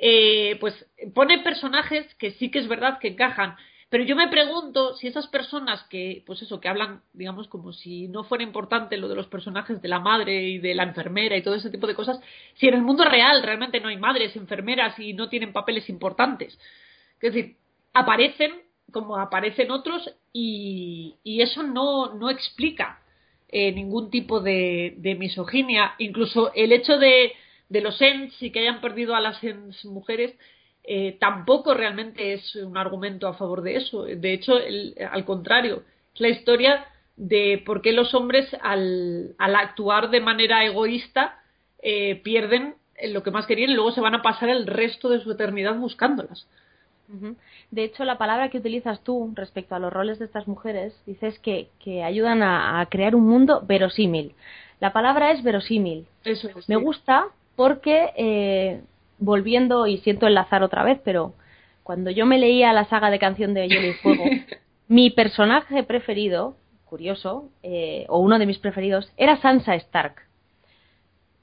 [0.00, 3.56] Eh, pues pone personajes que sí que es verdad que encajan.
[3.88, 8.06] Pero yo me pregunto si esas personas que, pues eso, que hablan, digamos, como si
[8.06, 11.42] no fuera importante lo de los personajes de la madre y de la enfermera y
[11.42, 12.20] todo ese tipo de cosas,
[12.54, 16.56] si en el mundo real realmente no hay madres, enfermeras y no tienen papeles importantes.
[17.20, 17.56] Es decir,
[17.92, 23.00] aparecen como aparecen otros y, y eso no, no explica
[23.48, 25.94] eh, ningún tipo de, misoginia.
[25.98, 27.32] Incluso el hecho de,
[27.68, 30.34] de los ENS y que hayan perdido a las ENS mujeres
[30.82, 34.04] eh, tampoco realmente es un argumento a favor de eso.
[34.04, 34.54] De hecho,
[35.10, 35.82] al contrario,
[36.14, 41.40] es la historia de por qué los hombres al, al actuar de manera egoísta
[41.82, 42.74] eh, pierden
[43.08, 45.76] lo que más querían y luego se van a pasar el resto de su eternidad
[45.76, 46.48] buscándolas.
[47.70, 51.38] De hecho, la palabra que utilizas tú respecto a los roles de estas mujeres, dices
[51.38, 54.34] que, que ayudan a, crear un mundo verosímil.
[54.80, 56.06] La palabra es verosímil.
[56.24, 58.82] Eso Me gusta porque, eh,
[59.18, 61.34] volviendo, y siento enlazar otra vez, pero
[61.82, 64.24] cuando yo me leía la saga de Canción de Hielo y Fuego,
[64.88, 70.22] mi personaje preferido, curioso, eh, o uno de mis preferidos, era Sansa Stark,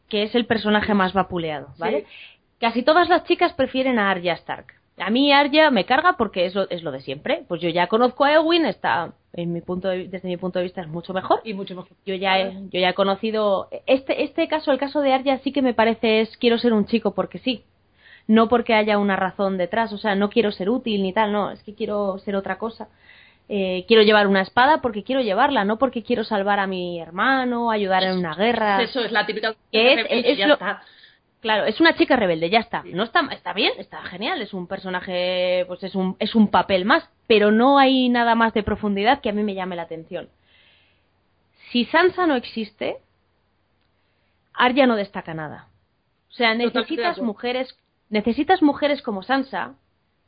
[0.10, 2.06] que es el personaje más vapuleado, ¿vale?
[2.60, 6.56] Casi todas las chicas prefieren a Arya Stark a mí Arya me carga porque es
[6.56, 7.44] lo, es lo de siempre.
[7.48, 10.82] Pues yo ya conozco a Ewin, está en mi punto desde mi punto de vista
[10.82, 11.42] es mucho mejor.
[11.44, 11.92] Y mucho mejor.
[12.06, 15.52] Yo ya he, yo ya he conocido este este caso, el caso de Arya sí
[15.52, 17.64] que me parece es quiero ser un chico porque sí.
[18.26, 21.52] No porque haya una razón detrás, o sea, no quiero ser útil ni tal, no,
[21.52, 22.88] es que quiero ser otra cosa.
[23.50, 27.70] Eh, quiero llevar una espada porque quiero llevarla, no porque quiero salvar a mi hermano,
[27.70, 28.82] ayudar en una guerra.
[28.82, 29.56] Eso es la típica.
[29.74, 30.40] es, es,
[31.44, 32.84] Claro, es una chica rebelde, ya está.
[32.86, 36.86] No está, está bien, está genial, es un personaje, pues es un, es un papel
[36.86, 40.30] más, pero no hay nada más de profundidad que a mí me llame la atención.
[41.70, 42.96] Si Sansa no existe,
[44.54, 45.68] Arya no destaca nada.
[46.30, 47.78] O sea, necesitas mujeres,
[48.10, 49.76] necesitas mujeres como Sansa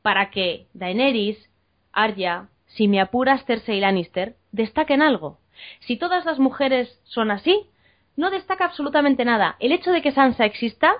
[0.02, 1.50] para que Daenerys,
[1.94, 5.40] Arya, si me apuras Cersei y Lannister, destaquen algo.
[5.80, 7.70] Si todas las mujeres son así,
[8.18, 9.56] no destaca absolutamente nada.
[9.60, 10.94] El hecho de que Sansa exista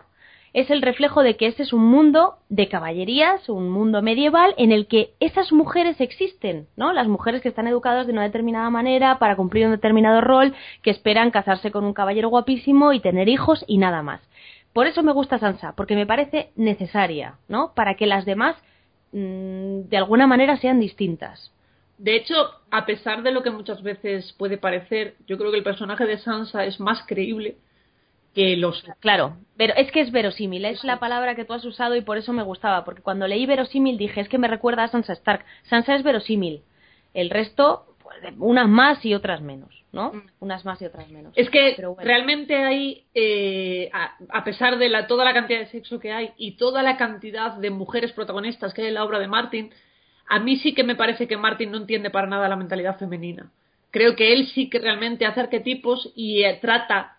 [0.56, 4.72] es el reflejo de que este es un mundo de caballerías, un mundo medieval en
[4.72, 6.94] el que esas mujeres existen, ¿no?
[6.94, 10.92] Las mujeres que están educadas de una determinada manera para cumplir un determinado rol, que
[10.92, 14.22] esperan casarse con un caballero guapísimo y tener hijos y nada más.
[14.72, 17.74] Por eso me gusta Sansa, porque me parece necesaria, ¿no?
[17.76, 18.56] Para que las demás
[19.12, 21.52] mm, de alguna manera sean distintas.
[21.98, 22.36] De hecho,
[22.72, 26.18] a pesar de lo que muchas veces puede parecer, yo creo que el personaje de
[26.18, 27.56] Sansa es más creíble
[28.36, 28.84] que los.
[29.00, 32.18] Claro, pero es que es verosímil, es la palabra que tú has usado y por
[32.18, 35.46] eso me gustaba, porque cuando leí verosímil dije es que me recuerda a Sansa Stark.
[35.70, 36.62] Sansa es verosímil,
[37.14, 40.12] el resto, pues, unas más y otras menos, ¿no?
[40.12, 40.22] Mm.
[40.42, 41.34] Unas más y otras menos.
[41.38, 43.90] Es que realmente hay, eh,
[44.30, 47.54] a, pesar de la, toda la cantidad de sexo que hay y toda la cantidad
[47.54, 49.72] de mujeres protagonistas que hay en la obra de Martin,
[50.28, 53.52] a mí sí que me parece que Martin no entiende para nada la mentalidad femenina.
[53.92, 57.18] Creo que él sí que realmente hace arquetipos y eh, trata,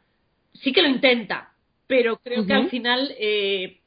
[0.52, 1.52] sí que lo intenta,
[1.86, 3.78] pero creo que al final eh,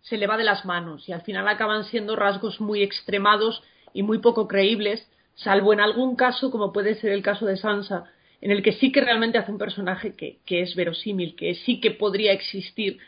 [0.00, 3.62] se le va de las manos y al final acaban siendo rasgos muy extremados
[3.92, 8.06] y muy poco creíbles, salvo en algún caso como puede ser el caso de Sansa,
[8.40, 11.90] en el que sí que realmente hace un personaje que, es verosímil, que sí que
[11.90, 12.98] podría existir,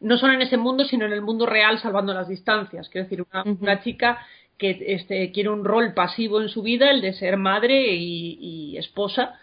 [0.00, 2.90] no solo en ese mundo, sino en el mundo real, salvando las distancias.
[2.90, 3.24] Quiero decir,
[3.60, 4.18] una chica
[4.58, 9.38] que este, quiere un rol pasivo en su vida, el de ser madre y, esposa,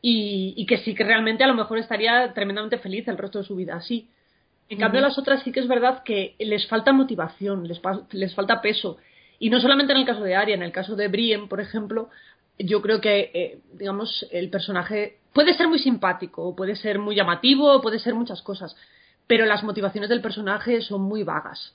[0.00, 3.56] y, que sí que realmente a lo mejor estaría tremendamente feliz el resto de su
[3.56, 4.08] vida así.
[4.68, 7.80] En cambio, las otras sí que es verdad que les falta motivación, les,
[8.12, 8.98] les falta peso.
[9.38, 12.08] Y no solamente en el caso de Arya, en el caso de Brienne, por ejemplo,
[12.58, 17.80] yo creo que, eh, digamos, el personaje puede ser muy simpático, puede ser muy llamativo,
[17.82, 18.74] puede ser muchas cosas,
[19.26, 21.74] pero las motivaciones del personaje son muy vagas.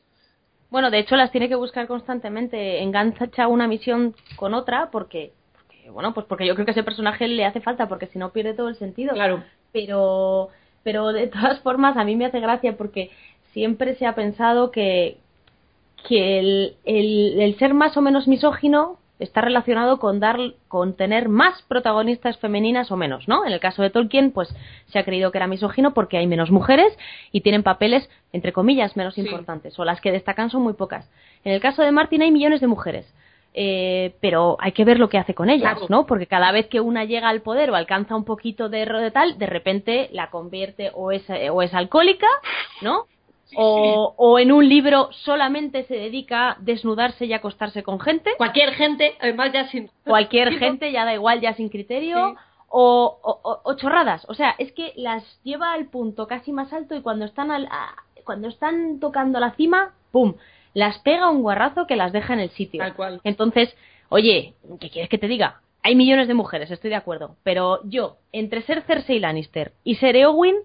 [0.72, 2.82] Bueno, de hecho las tiene que buscar constantemente.
[2.82, 5.34] Engancha una misión con otra porque,
[5.92, 8.54] bueno, pues porque yo creo que ese personaje le hace falta porque si no pierde
[8.54, 9.14] todo el sentido.
[9.14, 9.44] Claro.
[9.74, 10.48] Pero,
[10.82, 13.12] pero de todas formas a mí me hace gracia porque
[13.52, 15.18] siempre se ha pensado que,
[16.08, 21.62] que el, el, ser más o menos misógino está relacionado con dar con tener más
[21.64, 23.46] protagonistas femeninas o menos, ¿no?
[23.46, 24.54] En el caso de Tolkien, pues
[24.88, 26.98] se ha creído que era misógino porque hay menos mujeres
[27.32, 31.10] y tienen papeles entre comillas menos importantes o las que destacan son muy pocas.
[31.44, 33.06] En el caso de Martin hay millones de mujeres.
[33.54, 36.06] Eh, pero hay que ver lo que hace con ellas, ¿no?
[36.06, 39.38] Porque cada vez que una llega al poder o alcanza un poquito de, de tal,
[39.38, 42.28] de repente la convierte o es, o es alcohólica,
[42.82, 43.08] ¿no?
[43.56, 48.32] O, o, en un libro solamente se dedica a desnudarse y acostarse con gente.
[48.38, 49.90] Cualquier gente, además ya sin...
[50.06, 52.36] Cualquier gente, ya da igual, ya sin criterio.
[52.74, 53.20] O,
[53.64, 54.24] o, chorradas.
[54.30, 57.68] O sea, es que las lleva al punto casi más alto y cuando están, al,
[58.24, 60.36] cuando están tocando la cima, ¡pum!
[60.74, 62.80] Las pega un guarrazo que las deja en el sitio.
[62.80, 63.22] Tal cual.
[63.26, 63.76] Entonces,
[64.08, 65.60] oye, ¿qué quieres que te diga?
[65.84, 67.36] Hay millones de mujeres, estoy de acuerdo.
[67.44, 70.56] Pero yo, entre ser Cersei Lannister y ser Eowyn,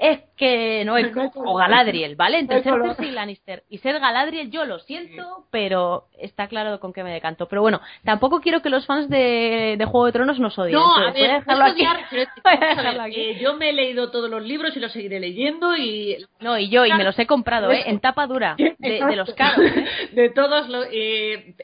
[0.00, 2.38] es que no es o Galadriel, ¿vale?
[2.38, 7.04] Entre ser Cersei Lannister y ser Galadriel, yo lo siento, pero está claro con qué
[7.04, 7.46] me decanto.
[7.46, 10.72] Pero bueno, tampoco quiero que los fans de, Juego de Tronos nos odien.
[10.72, 11.84] No, a ver, aquí.
[13.40, 16.16] yo me he leído todos los libros y los seguiré leyendo y...
[16.40, 17.82] No, y yo, y me los he comprado, ¿eh?
[17.84, 19.66] En tapa dura, de, los caros.
[19.66, 19.84] ¿eh?
[20.12, 20.86] De todos los...
[20.90, 21.56] Eh,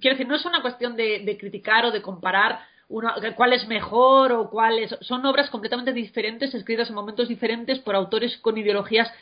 [0.00, 4.50] quiero decir, no es una cuestión de criticar o de comparar cuál es mejor o
[4.50, 4.96] cuál es.
[5.02, 9.12] Son obras completamente diferentes, escritas en momentos diferentes por autores con ideologías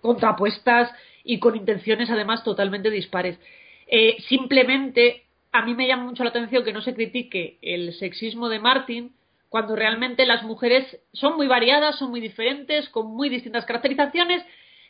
[0.00, 0.90] contrapuestas
[1.24, 3.38] y con intenciones además totalmente dispares.
[3.86, 8.48] Eh, simplemente a mí me llama mucho la atención que no se critique el sexismo
[8.48, 9.12] de Martin
[9.48, 14.42] cuando realmente las mujeres son muy variadas, son muy diferentes, con muy distintas caracterizaciones,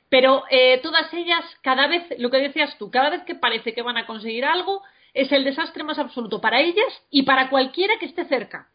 [0.08, 3.82] pero eh, todas ellas, cada vez, lo que decías tú, cada vez que parece que
[3.82, 4.82] van a conseguir algo,
[5.14, 8.68] es el desastre más absoluto para ellas y para cualquiera que esté cerca.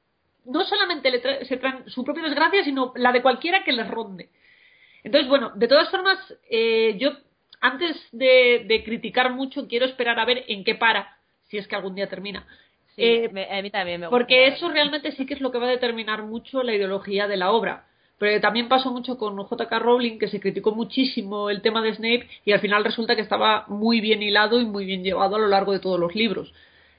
[0.45, 4.29] No solamente le se traen su propia desgracia, sino la de cualquiera que les ronde.
[5.03, 6.17] Entonces, bueno, de todas formas,
[6.49, 7.11] eh, yo
[7.59, 11.95] antes de, criticar mucho, quiero esperar a ver en qué para, si es que algún
[11.95, 12.45] día termina.
[12.97, 14.17] Eh, a mí también me gusta.
[14.17, 17.37] Porque eso realmente sí que es lo que va a determinar mucho la ideología de
[17.37, 17.87] la obra.
[18.19, 19.79] Pero también pasó mucho con J.K.
[19.79, 23.65] Rowling, que se criticó muchísimo el tema de Snape y al final resulta que estaba
[23.67, 26.51] muy bien hilado y muy bien llevado a lo largo de todos los libros.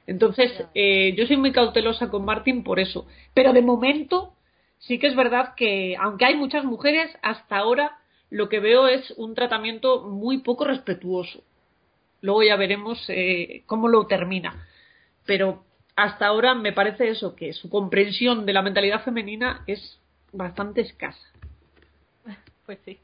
[0.06, 3.06] Entonces, eh, yo soy muy cautelosa con Martin por eso.
[3.34, 4.32] Pero de momento,
[4.78, 7.98] sí que es verdad que, aunque hay muchas mujeres, hasta ahora
[8.30, 11.42] lo que veo es un tratamiento muy poco respetuoso.
[12.20, 14.66] Luego ya veremos eh, cómo lo termina.
[15.26, 15.64] Pero
[15.96, 19.98] hasta ahora me parece eso, que su comprensión de la mentalidad femenina es
[20.32, 21.18] bastante escasa.
[22.66, 23.00] Pues sí.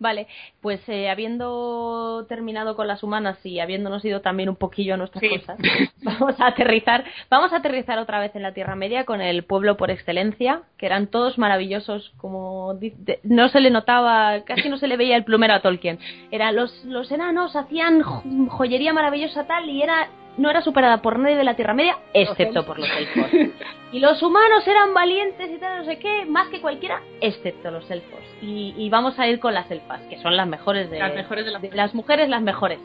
[0.00, 0.28] Vale,
[0.60, 5.24] pues eh, habiendo terminado con las humanas y habiéndonos ido también un poquillo a nuestras
[5.28, 5.58] cosas,
[6.02, 9.76] vamos a aterrizar, vamos a aterrizar otra vez en la Tierra Media con el pueblo
[9.76, 12.78] por excelencia, que eran todos maravillosos, como
[13.24, 15.98] no se le notaba, casi no se le veía el plumero a Tolkien.
[16.30, 20.08] Era los los enanos hacían joyería maravillosa tal y era
[20.38, 23.30] no era superada por nadie de la Tierra Media, excepto por los elfos.
[23.90, 27.90] Y los humanos eran valientes y tal, no sé qué, más que cualquiera, excepto los
[27.90, 28.20] elfos.
[28.42, 31.70] Y, vamos a ir con las elfas, que son las mejores de las mejores de,
[31.74, 32.78] las mujeres, las mejores.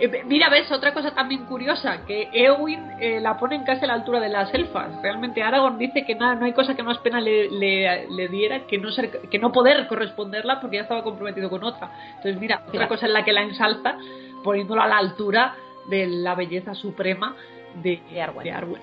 [0.00, 3.88] Eh, mira, ves, otra cosa también curiosa, que Eowyn eh, la pone en casi a
[3.88, 4.90] la altura de las elfas.
[5.02, 8.78] Realmente Aragorn dice que nada, no hay cosa que más pena le, le, diera que
[8.78, 11.90] no, ser, que no poder corresponderla porque ya estaba comprometido con otra.
[12.16, 13.96] Entonces, mira, otra cosa en la que la ensalza,
[14.42, 15.54] poniéndola a la altura
[15.88, 17.36] de la belleza suprema
[17.82, 18.82] de, de, Arwen.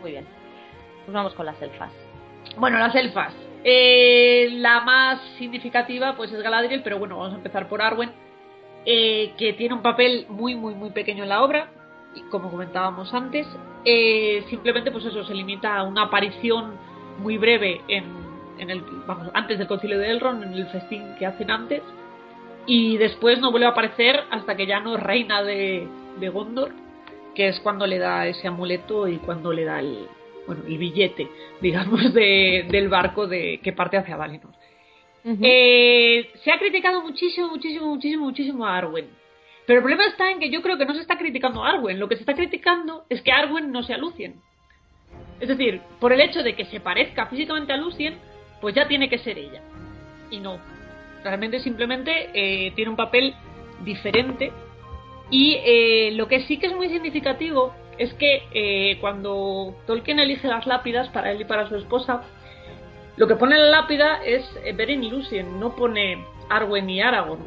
[0.00, 0.26] Muy bien.
[1.04, 1.92] Pues vamos con las elfas.
[2.56, 3.34] Bueno, las elfas.
[3.64, 8.10] Eh, la más significativa pues es Galadriel, pero bueno, vamos a empezar por Arwen,
[8.84, 11.70] eh, que tiene un papel muy, muy, muy pequeño en la obra,
[12.14, 13.46] y como comentábamos antes,
[13.84, 16.74] eh, simplemente pues eso, se limita a una aparición
[17.18, 18.04] muy breve en,
[18.58, 21.82] en el, vamos, antes del concilio de Elrond, en el festín que hacen antes,
[22.68, 25.88] y después no vuelve a aparecer hasta que ya no es reina de,
[26.30, 26.72] Gondor,
[27.34, 30.06] que es cuando le da ese amuleto y cuando le da el,
[30.46, 31.28] bueno, el billete,
[31.62, 34.52] digamos, de, del barco de, que parte hacia Valinor.
[35.24, 39.08] Eh, se ha criticado muchísimo, muchísimo, muchísimo, muchísimo a Arwen.
[39.66, 41.98] Pero el problema está en que yo creo que no se está criticando a Arwen.
[41.98, 44.40] Lo que se está criticando es que Arwen no sea Lucien.
[45.40, 48.18] Es decir, por el hecho de que se parezca físicamente a Lucien,
[48.60, 49.62] pues ya tiene que ser ella.
[50.30, 50.77] Y no.
[51.24, 53.34] Realmente simplemente eh, tiene un papel
[53.84, 54.52] diferente.
[55.30, 60.48] Y eh, lo que sí que es muy significativo es que eh, cuando Tolkien elige
[60.48, 62.22] las lápidas para él y para su esposa,
[63.16, 64.44] lo que pone en la lápida es
[64.76, 67.42] Beren y Lucien, no pone Arwen y Aragorn.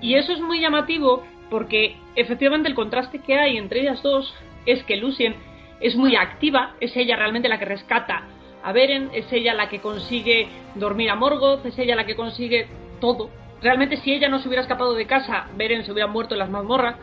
[0.00, 4.34] Y eso es muy llamativo porque efectivamente el contraste que hay entre ellas dos
[4.66, 5.34] es que Lucien
[5.80, 8.24] es muy activa, es ella realmente la que rescata
[8.66, 12.66] a Beren, es ella la que consigue dormir a Morgoth, es ella la que consigue
[13.00, 13.30] todo.
[13.62, 16.50] Realmente si ella no se hubiera escapado de casa, Beren se hubiera muerto en las
[16.50, 16.96] mazmorras.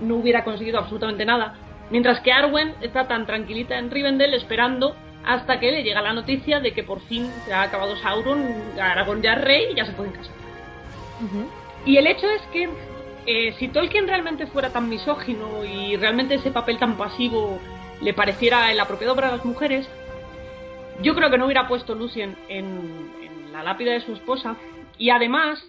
[0.00, 1.54] no hubiera conseguido absolutamente nada.
[1.90, 6.60] Mientras que Arwen está tan tranquilita en Rivendell esperando hasta que le llega la noticia
[6.60, 8.42] de que por fin se ha acabado Sauron,
[8.80, 10.34] Aragorn ya es rey y ya se pueden casar.
[11.84, 12.70] Y el hecho es que
[13.26, 17.60] eh, si Tolkien realmente fuera tan misógino y realmente ese papel tan pasivo
[18.00, 19.86] le pareciera el apropiado para las mujeres,
[21.00, 23.10] yo creo que no hubiera puesto Lucien en,
[23.52, 24.56] la lápida de su esposa
[24.98, 25.62] y además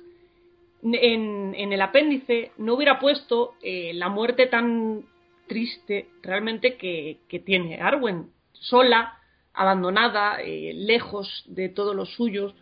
[0.84, 5.04] en, el apéndice no hubiera puesto eh, la muerte tan
[5.48, 9.20] triste realmente que, tiene Arwen, sola,
[9.54, 12.56] abandonada, eh, lejos de todos los suyos,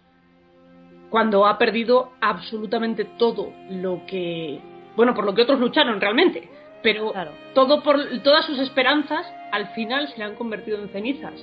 [1.09, 4.59] cuando ha perdido absolutamente todo lo que,
[4.95, 6.49] bueno, por lo que otros lucharon realmente,
[6.82, 7.14] pero
[7.53, 11.34] todo por todas sus esperanzas al final se le han convertido en cenizas.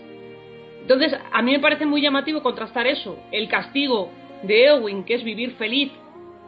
[0.88, 4.08] Entonces, a mí me parece muy llamativo contrastar eso, el castigo
[4.42, 5.92] de Eowyn, que es vivir feliz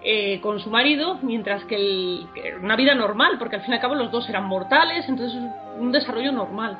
[0.02, 2.26] eh, con su marido, mientras que, el,
[2.62, 5.38] una vida normal, porque al fin y al cabo los dos eran mortales, entonces
[5.78, 6.78] un desarrollo normal.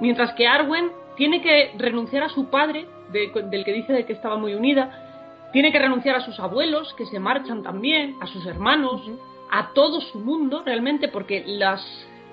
[0.00, 4.38] Mientras que Arwen tiene que renunciar a su padre, del que dice de que estaba
[4.38, 9.02] muy unida, tiene que renunciar a sus abuelos, que se marchan también, a sus hermanos,
[9.50, 11.84] a todo su mundo realmente, porque las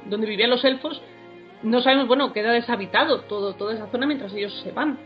[0.06, 1.02] donde vivían los elfos
[1.64, 4.98] no sabemos, bueno, queda deshabitado todo, toda esa zona mientras ellos se van.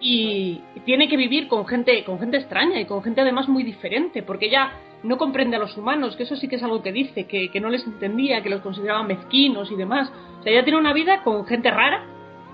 [0.00, 4.22] Y tiene que vivir con gente, con gente extraña y con gente además muy diferente,
[4.22, 4.72] porque ella
[5.02, 7.68] no comprende a los humanos, que eso sí que es algo que dice, que, no
[7.68, 10.10] les entendía, que los consideraba mezquinos y demás.
[10.38, 12.06] O sea, ella tiene una vida con gente rara,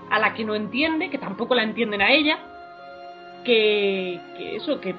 [0.09, 2.39] a la que no entiende, que tampoco la entienden a ella,
[3.43, 4.95] que, que eso, que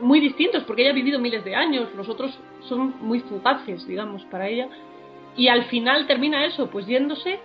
[0.00, 4.24] muy distintos, porque ella ha vivido miles de años, los otros son muy fugaces, digamos,
[4.26, 4.68] para ella.
[5.36, 7.38] Y al final termina eso, pues yéndose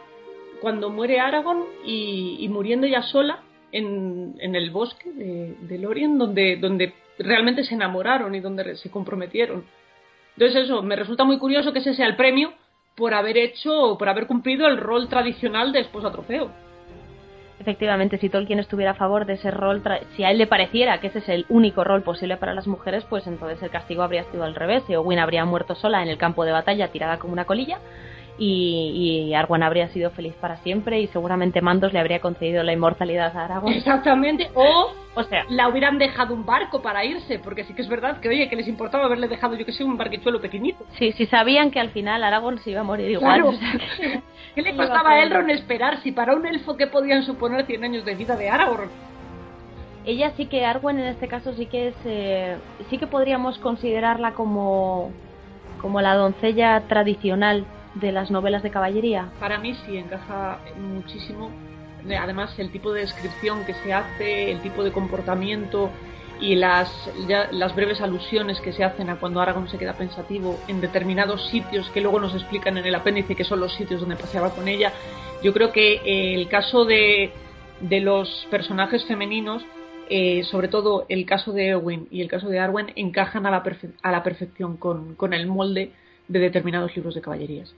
[0.62, 3.40] cuando muere Aragorn y, muriendo ella sola
[3.72, 9.66] en, el bosque de, Lorien, donde, donde realmente se enamoraron y donde se comprometieron.
[10.36, 12.54] Entonces eso, me resulta muy curioso que ese sea el premio
[12.96, 16.52] por haber hecho, por haber cumplido el rol tradicional de esposa trofeo.
[17.60, 19.84] Efectivamente, si Tolkien estuviera a favor de ese rol,
[20.16, 23.06] si a él le pareciera que ese es el único rol posible para las mujeres,
[23.08, 24.84] pues entonces el castigo habría sido al revés.
[24.90, 27.78] Y Owen habría muerto sola en el campo de batalla, tirada como una colilla,
[28.44, 32.74] y, y, Arwen habría sido feliz para siempre y seguramente Mandos le habría concedido la
[32.74, 33.72] inmortalidad a Aragorn.
[33.72, 37.88] Exactamente, o, o sea, la hubieran dejado un barco para irse, porque sí que es
[37.88, 40.84] verdad que, oye, que les importaba haberle dejado, yo que sé, un barquichuelo pequeñito.
[40.98, 43.44] Sí, sí sabían que al final Aragorn se iba a morir igual.
[44.56, 48.06] ¿Qué le costaba a Elrond esperar si para un elfo que podían suponer 100 años
[48.06, 48.90] de vida de Aragorn?
[50.04, 52.58] Ella sí que, Arwen en este caso sí que es, eh,
[52.90, 55.12] sí que podríamos considerarla como,
[55.80, 59.30] como la doncella tradicional de las novelas de caballería?
[59.40, 61.52] Para mí sí, encaja muchísimo.
[62.20, 65.92] Además, el tipo de descripción que se hace, el tipo de comportamiento
[66.40, 66.92] y las,
[67.76, 72.02] breves alusiones que se hacen a cuando Aragorn se queda pensativo en determinados sitios que
[72.02, 74.92] luego nos explican en el apéndice que son los sitios donde paseaba con ella.
[75.44, 77.32] Yo creo que eh, el caso de,
[77.80, 79.64] de los personajes femeninos,
[80.10, 83.64] eh, sobre todo el caso de Eowyn y el caso de Arwen, encajan a la,
[84.02, 85.92] a la perfección con, con el molde
[86.28, 87.74] de determinados libros de caballerías.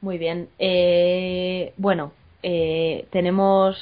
[0.00, 0.48] Muy bien.
[0.58, 3.76] Eh, bueno, eh, tenemos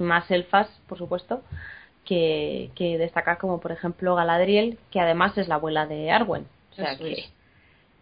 [0.00, 1.42] más elfas, por supuesto,
[2.04, 6.46] que, que destacar, como por ejemplo Galadriel, que además es la abuela de Arwen.
[6.72, 7.26] O sea que,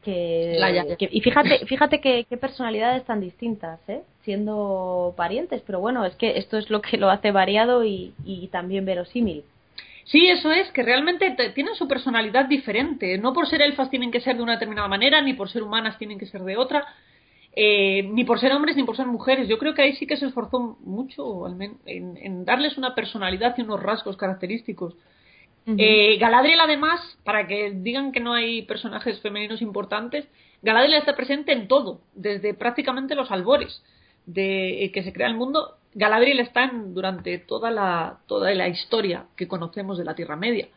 [0.03, 4.03] que, y fíjate, fíjate qué personalidades tan distintas, ¿eh?
[4.22, 8.49] siendo parientes, pero bueno, es que esto es lo que lo hace variado y, y
[8.49, 9.45] también verosímil.
[10.11, 13.19] Sí, eso es, que realmente tienen su personalidad diferente.
[13.19, 15.99] No por ser elfas tienen que ser de una determinada manera, ni por ser humanas
[15.99, 16.87] tienen que ser de otra,
[17.55, 19.49] eh, ni por ser hombres ni por ser mujeres.
[19.49, 23.83] Yo creo que ahí sí que se esforzó mucho en, darles una personalidad y unos
[23.83, 24.95] rasgos característicos.
[25.77, 30.27] Eh, Galadriel, además, para que digan que no hay personajes femeninos importantes,
[30.63, 33.83] Galadriel está presente en todo, desde prácticamente los albores
[34.25, 39.26] de eh, que se crea el mundo Galadriel está durante toda la, toda la historia
[39.36, 40.68] que conocemos de la Tierra Media.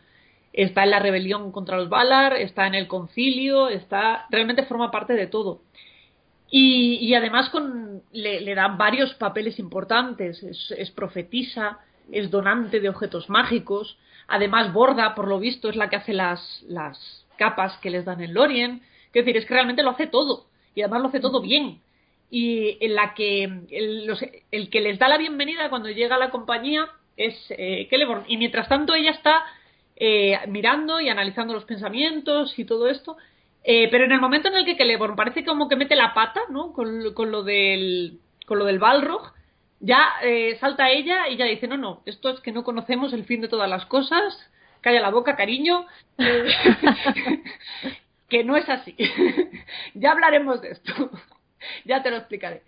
[0.52, 5.14] Está en la rebelión contra los Valar, está en el concilio, está realmente forma parte
[5.14, 5.62] de todo.
[6.50, 10.42] Y, además con, le, dan varios papeles importantes.
[10.42, 11.78] Es, profetisa,
[12.12, 16.66] es donante de objetos mágicos, además borda, por lo visto, es la que hace las,
[16.68, 18.82] las capas que les dan en Lorien.
[19.14, 20.48] Es decir, es que realmente lo hace todo.
[20.74, 21.80] Y además lo hace todo bien
[22.32, 26.90] y en la que el, que les da la bienvenida cuando llega a la compañía
[27.18, 28.24] es eh, Celeborn.
[28.28, 29.44] Y mientras tanto ella está
[29.98, 33.18] eh, mirando y analizando los pensamientos y todo esto.
[33.66, 36.40] Eh, pero en el momento en el que Celeborn parece como que mete la pata,
[36.50, 36.72] ¿no?
[36.72, 39.34] Con, con lo del con lo del Balrog,
[39.80, 43.26] ya eh, salta ella y ya dice, no, no, esto es que no conocemos el
[43.26, 44.50] fin de todas las cosas,
[44.82, 45.86] calla la boca, cariño.
[48.30, 48.96] que no es así.
[49.94, 51.12] ya hablaremos de esto.
[51.86, 52.62] ya te lo explicaré.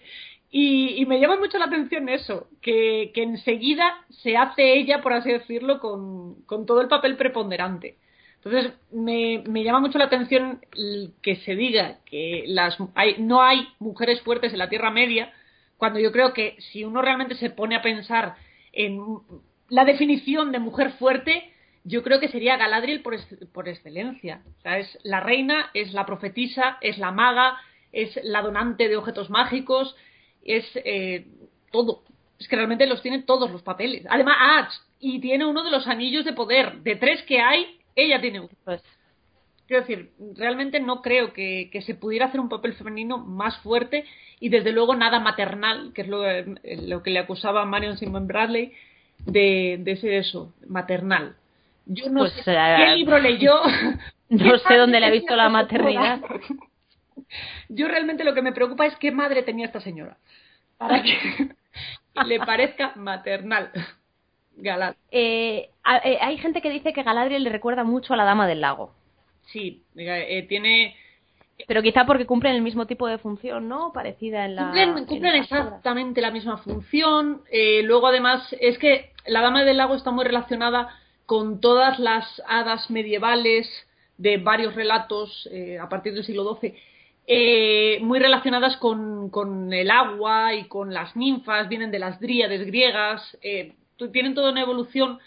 [0.55, 5.79] Y, me llama mucho la atención eso, que, enseguida se hace ella, por así decirlo,
[5.79, 7.97] con, todo el papel preponderante.
[8.35, 10.63] Entonces, me, llama mucho la atención
[11.23, 12.77] que se diga que las,
[13.17, 15.33] no hay mujeres fuertes en la Tierra Media,
[15.77, 18.35] cuando yo creo que si uno realmente se pone a pensar
[18.73, 19.01] en
[19.69, 21.51] la definición de mujer fuerte,
[21.83, 23.15] yo creo que sería Galadriel por,
[23.51, 24.43] por excelencia.
[24.63, 27.57] Es la reina, es la profetisa, es la maga,
[27.93, 29.95] es la donante de objetos mágicos,
[30.43, 31.27] es eh,
[31.71, 32.03] todo.
[32.39, 34.05] Es que realmente los tiene todos los papeles.
[34.09, 34.69] Además, ah,
[34.99, 36.79] y tiene uno de los anillos de poder.
[36.79, 38.49] De tres que hay, ella tiene uno.
[38.65, 38.81] Pues.
[39.67, 44.05] Quiero decir, realmente no creo que, se pudiera hacer un papel femenino más fuerte
[44.41, 46.23] y desde luego nada maternal, que es lo,
[46.85, 48.73] lo que le acusaba a Marion Simon Bradley
[49.25, 51.35] de, de ser eso, maternal.
[51.85, 53.53] Yo no pues, sé eh, qué libro leyó.
[54.29, 56.19] No sé dónde le ha visto la maternidad.
[57.70, 60.18] Yo realmente lo que me preocupa es qué madre tenía esta señora.
[60.78, 61.16] Para que
[62.26, 63.72] le parezca maternal.
[64.55, 64.97] Galadriel.
[65.11, 65.70] Eh,
[66.03, 68.93] eh, hay gente que dice que Galadriel le recuerda mucho a la Dama del Lago.
[69.47, 70.95] Sí, eh, tiene.
[71.68, 73.91] Pero quizá porque cumplen el mismo tipo de función, ¿no?
[73.93, 74.72] Parecida en la.
[75.07, 77.41] Cumplen, exactamente la misma función.
[77.84, 80.89] luego, además, es que la Dama del Lago está muy relacionada
[81.26, 83.68] con todas las hadas medievales
[84.18, 85.49] de varios relatos
[85.82, 86.76] a partir del siglo XII
[87.26, 92.65] eh, muy relacionadas con, con, el agua y con las ninfas, vienen de las dríades
[92.65, 93.74] griegas, eh,
[94.11, 95.19] tienen toda una evolución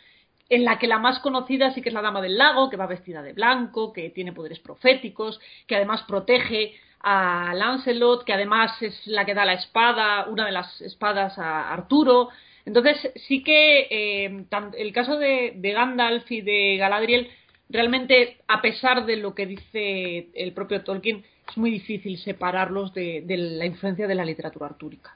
[0.48, 2.86] en la que la más conocida sí que es la Dama del Lago, que va
[2.86, 9.06] vestida de blanco, que tiene poderes proféticos, que además protege a Lancelot, que además es
[9.06, 12.28] la que da la espada, una de las espadas a Arturo.
[12.64, 14.44] Entonces sí que eh,
[14.76, 17.30] el caso de, de Gandalf y de Galadriel,
[17.68, 23.24] realmente, a pesar de lo que dice el propio Tolkien, es muy difícil separarlos de,
[23.26, 25.14] la influencia de la literatura artúrica.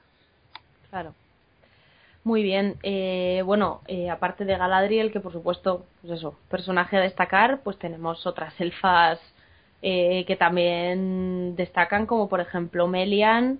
[0.89, 1.13] Claro.
[2.23, 2.75] Muy bien.
[2.83, 7.77] Eh, bueno, eh, aparte de Galadriel, que por supuesto, pues eso, personaje a destacar, pues
[7.79, 9.19] tenemos otras elfas
[9.81, 13.59] eh, que también destacan, como por ejemplo Melian.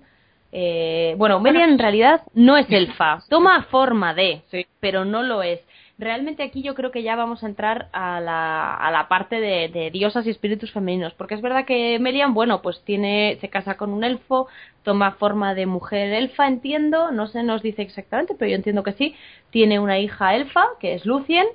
[1.16, 4.42] bueno, Melian en realidad no es elfa, toma forma de,
[4.78, 5.60] pero no lo es
[6.02, 9.90] realmente aquí yo creo que ya vamos a entrar a la, a la parte de,
[9.90, 13.92] diosas y espíritus femeninos, porque es verdad que Melian, bueno, pues tiene, se casa con
[13.92, 14.48] un elfo,
[14.82, 18.92] toma forma de mujer elfa, entiendo, no se nos dice exactamente, pero yo entiendo que
[18.92, 19.14] sí,
[19.50, 21.46] tiene una hija elfa, que es Lucien,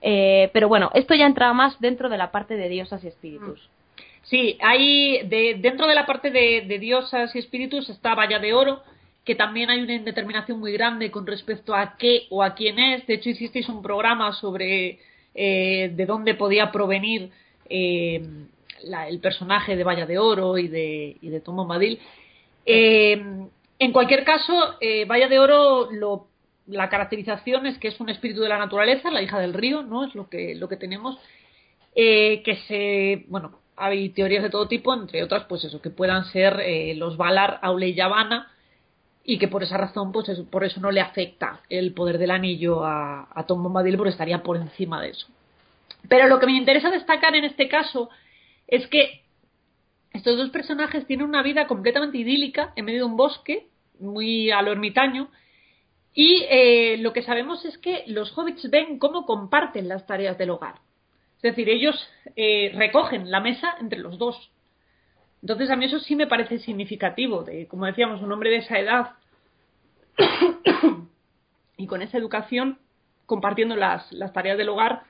[0.00, 3.68] eh, pero bueno, esto ya entra más dentro de la parte de diosas y espíritus.
[4.22, 8.52] Sí, hay de, dentro de la parte de, de diosas y espíritus está Valla de
[8.52, 8.82] Oro,
[9.28, 13.06] que también hay una indeterminación muy grande con respecto a qué o a quién es.
[13.06, 15.00] De hecho, hicisteis un programa sobre
[15.34, 17.30] eh, de dónde podía provenir
[17.68, 18.26] eh,
[19.06, 21.42] el personaje de Valla de Oro y de, y de.
[22.64, 23.22] Eh,
[23.78, 25.90] en cualquier caso, Valla de Oro,
[26.68, 30.06] la caracterización es que es un espíritu de la naturaleza, la hija del río, ¿no?
[30.06, 31.18] Es lo que, lo que tenemos.
[31.94, 36.62] que se, bueno, hay teorías de todo tipo, entre otras, pues eso, que puedan ser
[36.96, 38.50] los Valar, Aule y Yavanna,
[39.30, 42.82] y que por esa razón, pues por eso no le afecta el poder del anillo
[42.82, 45.26] a, a Tom Bombadil, porque estaría por encima de eso.
[46.08, 48.08] Pero lo que me interesa destacar en este caso
[48.66, 49.20] es que
[50.14, 53.66] estos dos personajes tienen una vida completamente idílica en medio de un bosque,
[54.00, 55.28] muy a lo ermitaño,
[56.14, 60.48] y eh, lo que sabemos es que los hobbits ven cómo comparten las tareas del
[60.48, 60.76] hogar.
[61.36, 61.94] Es decir, ellos
[62.34, 64.50] eh, recogen la mesa entre los dos.
[65.42, 68.78] Entonces a mí eso sí me parece significativo, de, como decíamos, un hombre de esa
[68.78, 69.17] edad
[71.76, 72.78] y con esa educación
[73.26, 75.02] compartiendo las, las tareas del hogar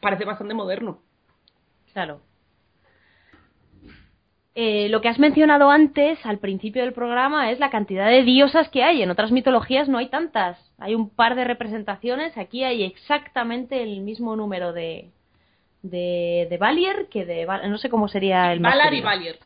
[0.00, 1.00] parece bastante moderno.
[1.92, 2.20] Claro.
[4.56, 8.68] Eh, lo que has mencionado antes, al principio del programa, es la cantidad de diosas
[8.68, 9.02] que hay.
[9.02, 10.56] En otras mitologías no hay tantas.
[10.78, 12.38] Hay un par de representaciones.
[12.38, 15.10] Aquí hay exactamente el mismo número de,
[15.82, 17.46] de, de Valier que de...
[17.68, 19.40] No sé cómo sería el Valar y Valier.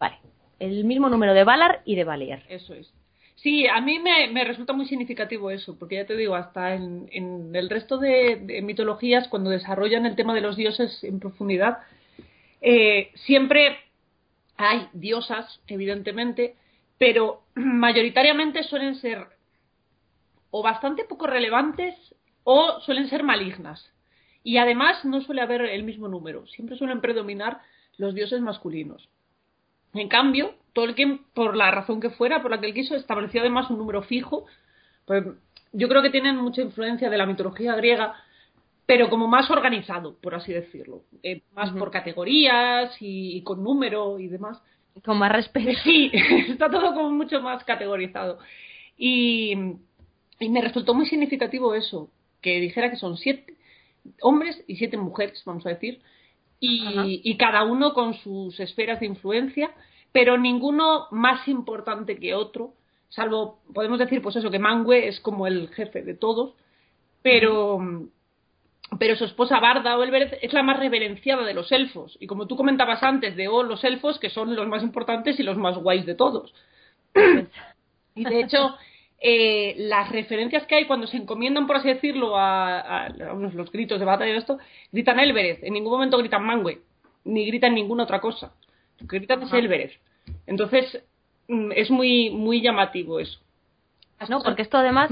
[0.00, 0.18] Vale.
[0.58, 2.42] El mismo número de Valar y de Valier.
[2.48, 2.92] Eso es.
[3.42, 7.68] Sí, a mí me, resulta muy significativo eso, porque ya te digo, hasta en, el
[7.68, 11.78] resto de, mitologías, cuando desarrollan el tema de los dioses en profundidad,
[12.60, 13.78] eh, siempre
[14.56, 16.54] hay diosas, evidentemente,
[16.98, 19.26] pero mayoritariamente suelen ser
[20.52, 21.96] o bastante poco relevantes
[22.44, 23.92] o suelen ser malignas.
[24.44, 27.60] Y además no suele haber el mismo número, siempre suelen predominar
[27.96, 29.08] los dioses masculinos.
[29.94, 33.70] En cambio, Tolkien, por la razón que fuera, por la que él quiso, estableció además
[33.70, 34.46] un número fijo.
[35.04, 35.24] Pues
[35.72, 38.14] yo creo que tienen mucha influencia de la mitología griega,
[38.86, 44.28] pero como más organizado, por así decirlo, eh, más por categorías y, con número y
[44.28, 44.62] demás.
[45.04, 45.70] Con más respeto.
[45.84, 46.10] Sí,
[46.48, 48.38] está todo como mucho más categorizado.
[48.96, 49.54] Y,
[50.38, 53.56] y me resultó muy significativo eso, que dijera que son siete
[54.20, 56.00] hombres y siete mujeres, vamos a decir,
[56.64, 59.72] y, y, cada uno con sus esferas de influencia,
[60.12, 62.74] pero ninguno más importante que otro,
[63.08, 66.54] salvo, podemos decir, pues eso, que Mangue es como el jefe de todos,
[67.20, 67.80] pero,
[68.96, 72.16] pero su esposa Barda o es la más reverenciada de los elfos.
[72.20, 75.42] Y como tú comentabas antes de oh, los elfos, que son los más importantes y
[75.42, 76.54] los más guays de todos.
[78.14, 78.76] y de hecho,
[79.24, 84.04] eh, las referencias que hay cuando se encomiendan, por así decirlo, a, los gritos de
[84.04, 84.58] batalla y esto,
[84.90, 85.62] gritan Elbereth.
[85.62, 86.80] En ningún momento gritan Mangue,
[87.24, 88.52] ni gritan ninguna otra cosa.
[88.98, 89.92] Lo que gritan es Elbereth.
[90.46, 91.04] Entonces,
[91.46, 93.38] mm, es muy, muy llamativo eso.
[94.28, 95.08] No, porque esto además,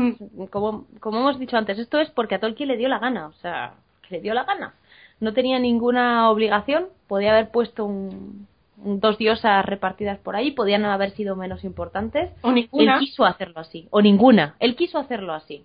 [0.50, 3.32] como, como hemos dicho antes, esto es porque a Tolkien le dio la gana, o
[3.34, 3.74] sea,
[4.08, 4.74] le dio la gana.
[5.20, 8.48] No tenía ninguna obligación, podía haber puesto un,
[8.84, 12.30] dos diosas repartidas por ahí, podían haber sido menos importantes.
[12.42, 12.94] O ninguna.
[12.94, 14.56] Él quiso hacerlo así, o ninguna.
[14.60, 15.64] Él quiso hacerlo así.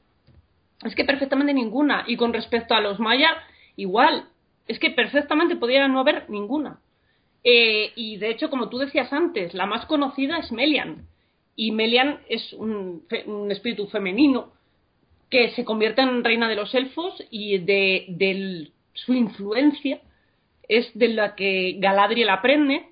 [0.83, 2.03] Es que perfectamente ninguna.
[2.07, 3.33] Y con respecto a los mayas,
[3.75, 4.25] igual.
[4.67, 6.79] Es que perfectamente podía no haber ninguna.
[7.43, 11.07] Eh, y de hecho, como tú decías antes, la más conocida es Melian
[11.55, 13.03] y Melian es un,
[13.49, 14.51] espíritu femenino
[15.29, 20.01] que se convierte en reina de los elfos y de, su influencia
[20.67, 22.89] es de la que Galadriel aprende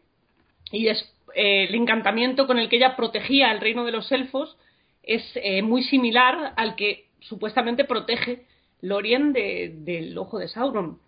[0.74, 4.58] y es eh, el encantamiento con el que ella protegía el reino de los elfos
[5.04, 8.46] es eh, muy similar al que supuestamente protege
[8.82, 11.00] Lorien del ojo de Sauron.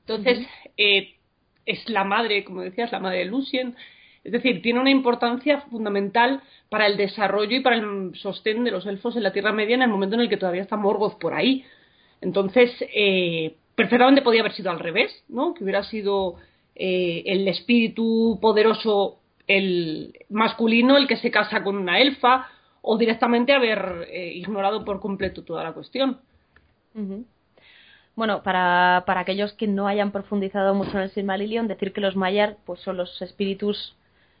[0.00, 0.46] Entonces,
[0.76, 1.14] eh,
[1.66, 3.76] es la madre, como decías, la madre de Lucien,
[4.24, 8.86] es decir, tiene una importancia fundamental para el desarrollo y para el sostén de los
[8.86, 11.34] elfos en la Tierra Media en el momento en el que todavía está Morgoth por
[11.34, 11.64] ahí.
[12.20, 15.54] Entonces, eh, perfectamente podía haber sido al revés, ¿no?
[15.54, 16.36] Que hubiera sido
[16.78, 22.46] eh, el espíritu poderoso, el masculino, el que se casa con una elfa,
[22.80, 26.20] o directamente haber eh, ignorado por completo toda la cuestión.
[28.16, 32.16] Bueno, para, para, aquellos que no hayan profundizado mucho en el Silmarillion, decir que los
[32.16, 33.94] Maiar pues, son los espíritus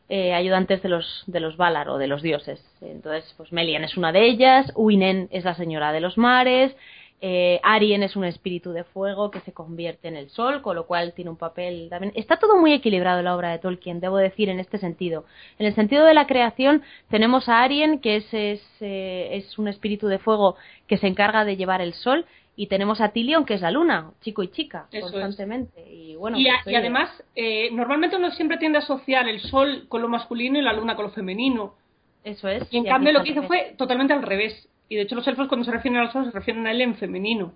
[0.08, 2.64] eh, ayudantes de los, de los Valar o de los dioses.
[2.80, 6.74] Entonces, pues Melian es una de ellas, Uinen es la señora de los mares,
[7.20, 10.86] eh, Arien es un espíritu de fuego que se convierte en el sol, con lo
[10.86, 12.12] cual tiene un papel también.
[12.14, 15.24] Está todo muy equilibrado la obra de Tolkien, debo decir, en este sentido.
[15.58, 19.68] En el sentido de la creación, tenemos a Arien, que es, es, eh, es un
[19.68, 20.56] espíritu de fuego
[20.86, 24.10] que se encarga de llevar el sol, y tenemos a Tilion, que es la luna,
[24.20, 25.80] chico y chica, constantemente.
[25.88, 30.02] Y, bueno, y, pues, además, eh, normalmente uno siempre tiende a asociar el sol con
[30.02, 31.74] lo masculino y la luna con lo femenino.
[32.24, 32.66] Eso es.
[32.72, 34.68] Y en cambio lo que hizo fue totalmente al revés.
[34.88, 36.96] Y de hecho los elfos cuando se refieren al sol se refieren a él en
[36.96, 37.52] femenino.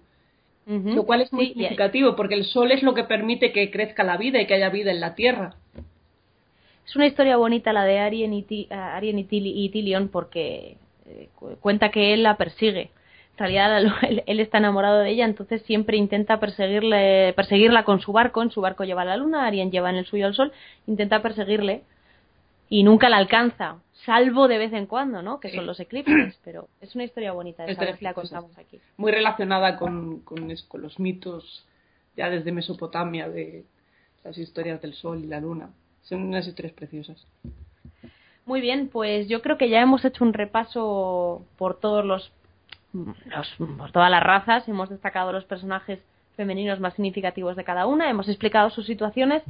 [0.64, 4.16] Lo cual es muy significativo, porque el sol es lo que permite que crezca la
[4.16, 5.56] vida y que haya vida en la tierra.
[6.86, 10.76] Es una historia bonita la de Arien y, y, Tilion porque
[11.06, 11.28] eh,
[11.60, 12.90] cuenta que él la persigue
[13.32, 13.94] en realidad
[14.26, 18.60] él, está enamorado de ella, entonces siempre intenta perseguirle, perseguirla con su barco, en su
[18.60, 20.52] barco lleva la luna, Arien lleva en el suyo al sol,
[20.86, 21.82] intenta perseguirle
[22.68, 25.40] y nunca la alcanza, salvo de vez en cuando, ¿no?
[25.40, 28.80] Que son los eclipses, pero es una historia bonita, esa vez la contamos aquí.
[28.96, 31.66] Muy relacionada con, con, los mitos
[32.16, 33.64] ya desde Mesopotamia de
[34.24, 35.70] las historias del sol y la luna.
[36.02, 37.26] Son unas historias preciosas.
[38.44, 42.32] Muy bien, pues yo creo que ya hemos hecho un repaso por todos los
[43.78, 45.98] por todas las razas, hemos destacado los personajes
[46.36, 49.42] femeninos más significativos de cada una, hemos explicado sus situaciones.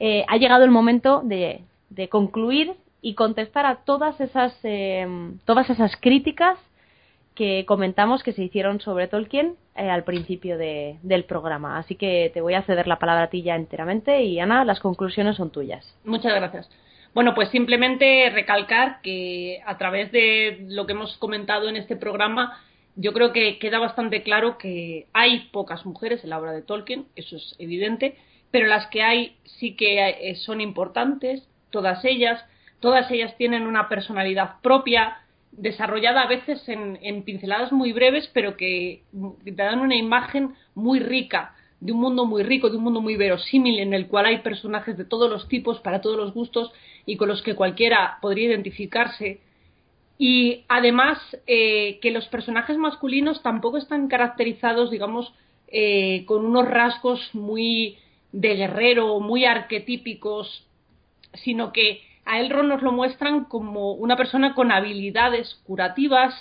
[0.00, 1.62] Eh, ha llegado el momento de,
[2.10, 5.06] concluir y contestar a todas esas, eh,
[5.44, 6.58] todas esas críticas
[7.34, 11.78] que comentamos que se hicieron sobre Tolkien eh, al principio del programa.
[11.78, 14.80] Así que te voy a ceder la palabra a ti ya enteramente y Ana, las
[14.80, 15.96] conclusiones son tuyas.
[16.04, 16.68] Muchas gracias.
[17.14, 22.60] Bueno, pues simplemente recalcar que a través de lo que hemos comentado en este programa
[22.96, 27.06] yo creo que queda bastante claro que hay pocas mujeres en la obra de Tolkien,
[27.14, 28.16] eso es evidente,
[28.50, 32.44] pero las que hay sí que eh, son importantes, todas ellas,
[32.80, 35.18] todas ellas tienen una personalidad propia,
[35.52, 39.02] desarrollada a veces en, pinceladas muy breves, pero que
[39.44, 43.16] te dan una imagen muy rica, de un mundo muy rico, de un mundo muy
[43.16, 46.72] verosímil, en el cual hay personajes de todos los tipos, para todos los gustos,
[47.06, 49.40] y con los que cualquiera podría identificarse.
[50.18, 55.32] Y además eh, que los personajes masculinos tampoco están caracterizados, digamos,
[55.68, 57.98] eh, con unos rasgos muy
[58.32, 60.66] de guerrero, muy arquetípicos,
[61.34, 66.34] sino que a Elrond nos lo muestran como una persona con habilidades curativas,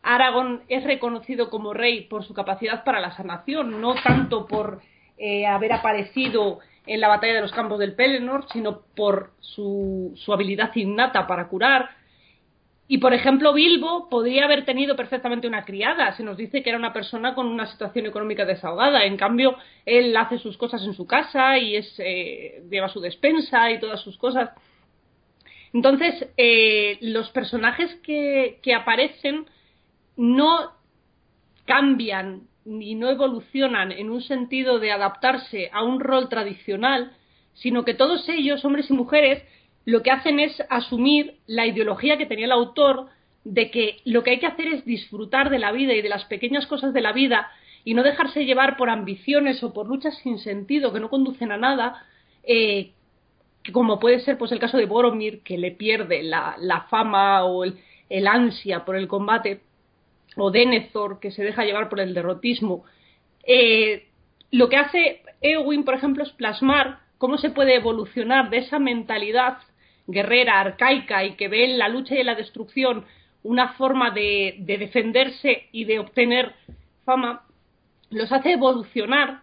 [0.00, 4.80] Aragón es reconocido como rey por su capacidad para la sanación, no tanto por
[5.18, 10.32] eh, haber aparecido en la batalla de los campos del Pelennor, sino por su, su
[10.32, 11.90] habilidad innata para curar.
[12.86, 16.12] Y, por ejemplo, Bilbo podría haber tenido perfectamente una criada.
[16.12, 19.04] Se nos dice que era una persona con una situación económica desahogada.
[19.04, 23.72] En cambio, él hace sus cosas en su casa y es, eh, lleva su despensa
[23.72, 24.50] y todas sus cosas.
[25.72, 29.46] Entonces, eh, los personajes que, que aparecen
[30.16, 30.72] no
[31.64, 37.12] cambian y no evolucionan en un sentido de adaptarse a un rol tradicional,
[37.54, 39.42] sino que todos ellos, hombres y mujeres,
[39.84, 43.08] lo que hacen es asumir la ideología que tenía el autor
[43.44, 46.24] de que lo que hay que hacer es disfrutar de la vida y de las
[46.24, 47.48] pequeñas cosas de la vida
[47.84, 51.56] y no dejarse llevar por ambiciones o por luchas sin sentido que no conducen a
[51.56, 52.04] nada,
[52.42, 52.90] eh,
[53.72, 58.26] como puede ser pues el caso de Boromir, que le pierde la, fama o el,
[58.26, 59.60] ansia por el combate
[60.36, 62.84] o Denethor, que se deja llevar por el derrotismo.
[63.44, 64.06] Eh,
[64.50, 69.58] lo que hace Eowyn, por ejemplo, es plasmar cómo se puede evolucionar de esa mentalidad
[70.06, 73.04] guerrera, arcaica y que ve en la lucha y en la destrucción
[73.42, 76.54] una forma de defenderse y de obtener
[77.04, 77.44] fama,
[78.10, 79.42] los hace evolucionar,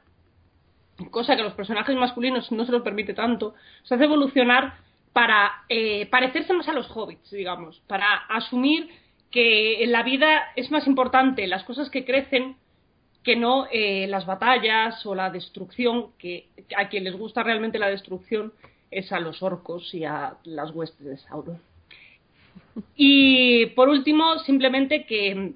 [1.12, 4.76] cosa que a los personajes masculinos no se los permite tanto, se hace evolucionar
[5.12, 8.90] para eh, parecerse más a los hobbits, digamos, para asumir
[9.32, 12.56] que en la vida es más importante las cosas que crecen
[13.24, 17.88] que no eh, las batallas o la destrucción, que a quien les gusta realmente la
[17.88, 18.54] destrucción
[18.92, 21.60] es a los orcos y a las huestes de Sauron.
[22.96, 25.54] Y por último, simplemente que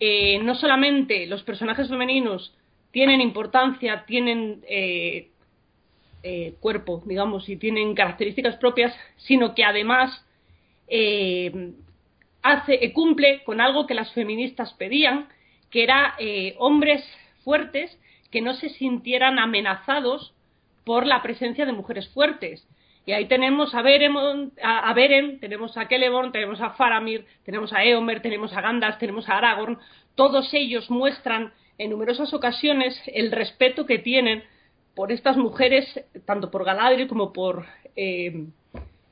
[0.00, 2.54] eh, no solamente los personajes femeninos
[2.90, 5.28] tienen importancia, tienen eh,
[6.60, 10.24] cuerpo, digamos, y tienen características propias, sino que además
[12.42, 15.28] hace, eh, cumple con algo que las feministas pedían,
[15.70, 17.04] que era eh, hombres
[17.44, 17.98] fuertes
[18.30, 20.34] que no se sintieran amenazados
[20.84, 22.66] por la presencia de mujeres fuertes.
[23.06, 27.82] Y ahí tenemos a, Beremon, a, Beren, tenemos a Celeborn, tenemos a Faramir, tenemos a
[27.82, 29.78] Eomer, tenemos a Gandalf, tenemos a Aragorn.
[30.14, 34.42] Todos ellos muestran en numerosas ocasiones el respeto que tienen
[34.94, 35.86] por estas mujeres,
[36.26, 38.46] tanto por Galadriel como por eh,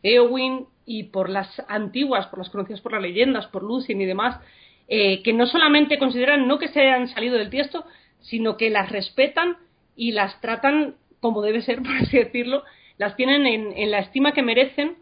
[0.02, 4.40] Eowyn y por las antiguas, por las conocidas por las leyendas, por Lucien y demás,
[4.88, 7.84] eh, que no solamente consideran no que se hayan salido del tiesto,
[8.20, 9.56] sino que las respetan
[9.96, 12.64] y las tratan como debe ser, por así decirlo,
[12.98, 14.96] las tienen en, la estima que merecen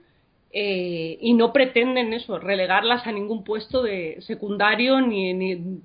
[0.52, 5.80] eh, y no pretenden eso, relegarlas a ningún puesto de secundario ni, ni,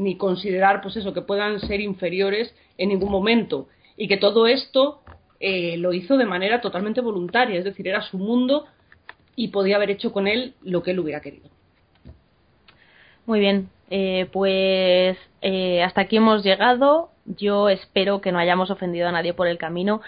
[0.00, 3.68] ni considerar pues eso, que puedan ser inferiores en ningún momento.
[3.96, 5.02] Y que todo esto
[5.38, 8.64] eh, lo hizo de manera totalmente voluntaria, es decir, era su mundo
[9.36, 11.50] y podía haber hecho con él lo que él hubiera querido.
[13.26, 17.10] Muy bien, eh, pues eh, hasta aquí hemos llegado.
[17.26, 20.00] Yo espero que no hayamos ofendido a nadie por el camino.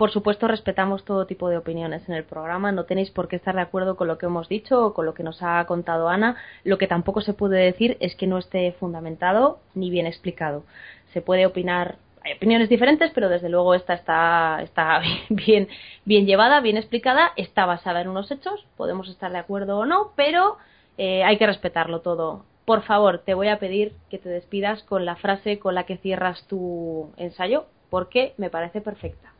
[0.00, 2.72] Por supuesto, respetamos todo tipo de opiniones en el programa.
[2.72, 5.12] No tenéis por qué estar de acuerdo con lo que hemos dicho o con lo
[5.12, 6.36] que nos ha contado Ana.
[6.64, 10.64] Lo que tampoco se puede decir es que no esté fundamentado ni bien explicado.
[11.12, 15.68] Se puede opinar hay opiniones diferentes, pero desde luego esta está, está bien,
[16.06, 20.12] bien llevada, bien explicada, está basada en unos hechos, podemos estar de acuerdo o no,
[20.16, 20.56] pero
[20.96, 22.46] eh, hay que respetarlo todo.
[22.64, 25.98] Por favor, te voy a pedir que te despidas con la frase con la que
[25.98, 29.34] cierras tu ensayo, porque me parece perfecta.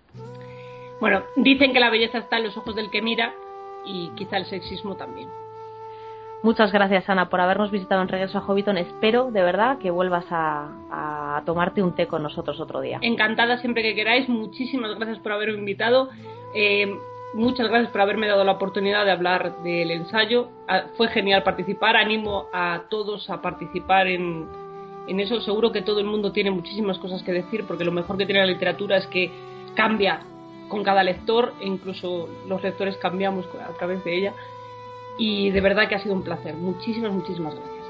[1.01, 3.35] Bueno, dicen que la belleza está en los ojos del que mira
[3.85, 5.29] y quizá el sexismo también.
[6.43, 8.79] Muchas gracias, Ana, por habernos visitado en Regreso a Hobbiton.
[8.79, 12.99] Espero, de verdad, que vuelvas a, tomarte un té con nosotros otro día.
[13.03, 14.29] Encantada siempre que queráis.
[14.29, 16.09] Muchísimas gracias por haberme invitado.
[16.55, 16.95] Eh,
[17.35, 20.49] muchas gracias por haberme dado la oportunidad de hablar del ensayo.
[20.67, 21.97] Ah, fue genial participar.
[21.97, 24.47] Animo a todos a participar en,
[25.09, 25.41] en eso.
[25.41, 28.41] Seguro que todo el mundo tiene muchísimas cosas que decir, porque lo mejor que tiene
[28.41, 29.31] la literatura es que
[29.75, 30.21] cambia
[30.71, 34.35] con cada lector, e incluso los lectores cambiamos a través de ella
[35.19, 36.55] y de verdad que ha sido un placer.
[36.55, 37.85] Muchísimas, muchísimas gracias.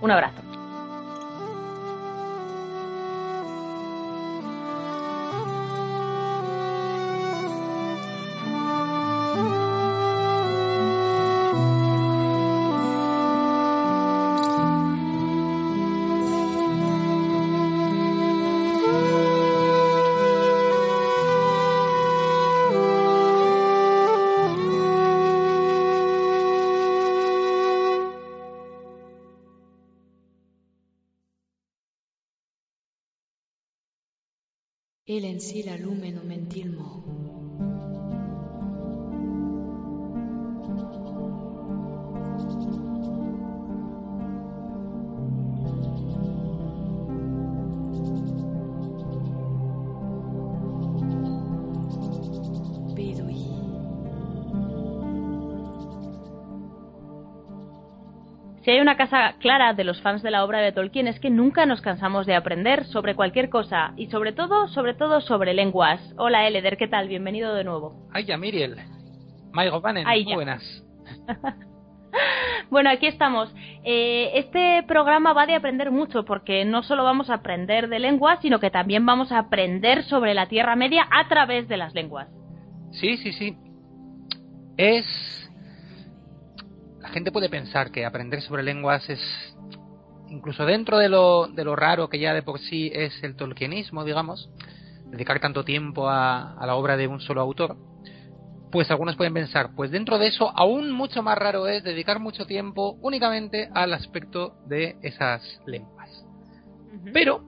[0.00, 0.47] Un abrazo.
[35.18, 37.47] El en sí la lumen mentilmo.
[58.98, 62.26] Casa clara de los fans de la obra de Tolkien es que nunca nos cansamos
[62.26, 66.00] de aprender sobre cualquier cosa y sobre todo, sobre todo sobre lenguas.
[66.18, 67.06] Hola Eleder, ¿qué tal?
[67.06, 68.08] Bienvenido de nuevo.
[68.12, 68.76] Ay, ya, Miriel.
[69.52, 70.34] Maigo ya.
[70.34, 70.84] buenas.
[72.70, 73.54] Bueno, aquí estamos.
[73.82, 78.40] Eh, este programa va de aprender mucho porque no solo vamos a aprender de lenguas,
[78.42, 82.28] sino que también vamos a aprender sobre la Tierra Media a través de las lenguas.
[82.92, 83.56] Sí, sí, sí.
[84.76, 85.47] Es...
[87.08, 89.18] La gente puede pensar que aprender sobre lenguas es...
[90.28, 94.04] Incluso dentro de lo, de lo raro que ya de por sí es el tolkienismo,
[94.04, 94.50] digamos,
[95.06, 97.78] dedicar tanto tiempo a, a la obra de un solo autor,
[98.70, 102.44] pues algunos pueden pensar, pues dentro de eso aún mucho más raro es dedicar mucho
[102.44, 106.26] tiempo únicamente al aspecto de esas lenguas.
[107.14, 107.42] Pero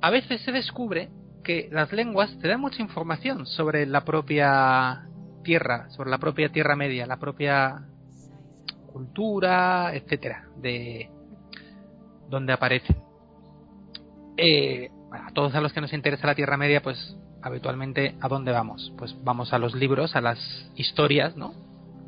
[0.00, 1.08] a veces se descubre
[1.42, 5.08] que las lenguas te dan mucha información sobre la propia
[5.42, 7.86] tierra, sobre la propia tierra media, la propia
[8.92, 11.10] cultura, etcétera, de
[12.28, 12.94] donde aparece.
[14.36, 18.52] Eh, a todos a los que nos interesa la Tierra Media, pues habitualmente a dónde
[18.52, 18.92] vamos?
[18.96, 20.38] Pues vamos a los libros, a las
[20.76, 21.54] historias, ¿no?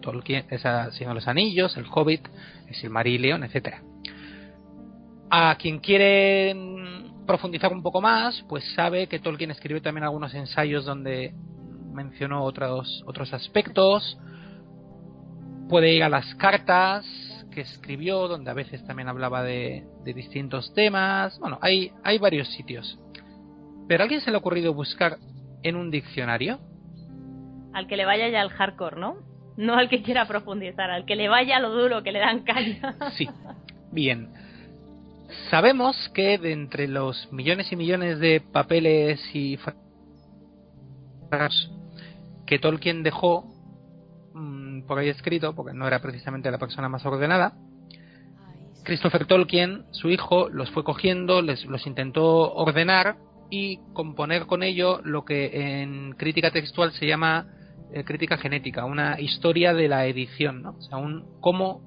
[0.00, 2.26] Tolkien, Señor de los Anillos, el Hobbit,
[2.68, 3.82] el Silmarillion, etcétera.
[5.30, 10.34] A quien quiere mm, profundizar un poco más, pues sabe que Tolkien escribió también algunos
[10.34, 11.34] ensayos donde
[11.92, 14.18] mencionó otros otros aspectos.
[15.68, 17.06] Puede ir a las cartas
[17.50, 21.38] que escribió, donde a veces también hablaba de, de distintos temas.
[21.38, 22.98] Bueno, hay, hay varios sitios.
[23.88, 25.18] ¿Pero a alguien se le ha ocurrido buscar
[25.62, 26.60] en un diccionario?
[27.72, 29.16] Al que le vaya ya al hardcore, ¿no?
[29.56, 32.42] No al que quiera profundizar, al que le vaya a lo duro, que le dan
[32.42, 32.96] caña.
[33.16, 33.28] Sí.
[33.92, 34.32] Bien.
[35.50, 39.58] Sabemos que de entre los millones y millones de papeles y
[42.50, 43.44] que Tolkien dejó
[44.34, 47.54] mm, por ahí escrito, porque no era precisamente la persona más ordenada,
[48.82, 53.18] Christopher Tolkien, su hijo, los fue cogiendo, les, los intentó ordenar
[53.50, 57.46] y componer con ello lo que en crítica textual se llama
[57.92, 60.70] eh, crítica genética, una historia de la edición, ¿no?
[60.70, 61.82] O sea, un cómo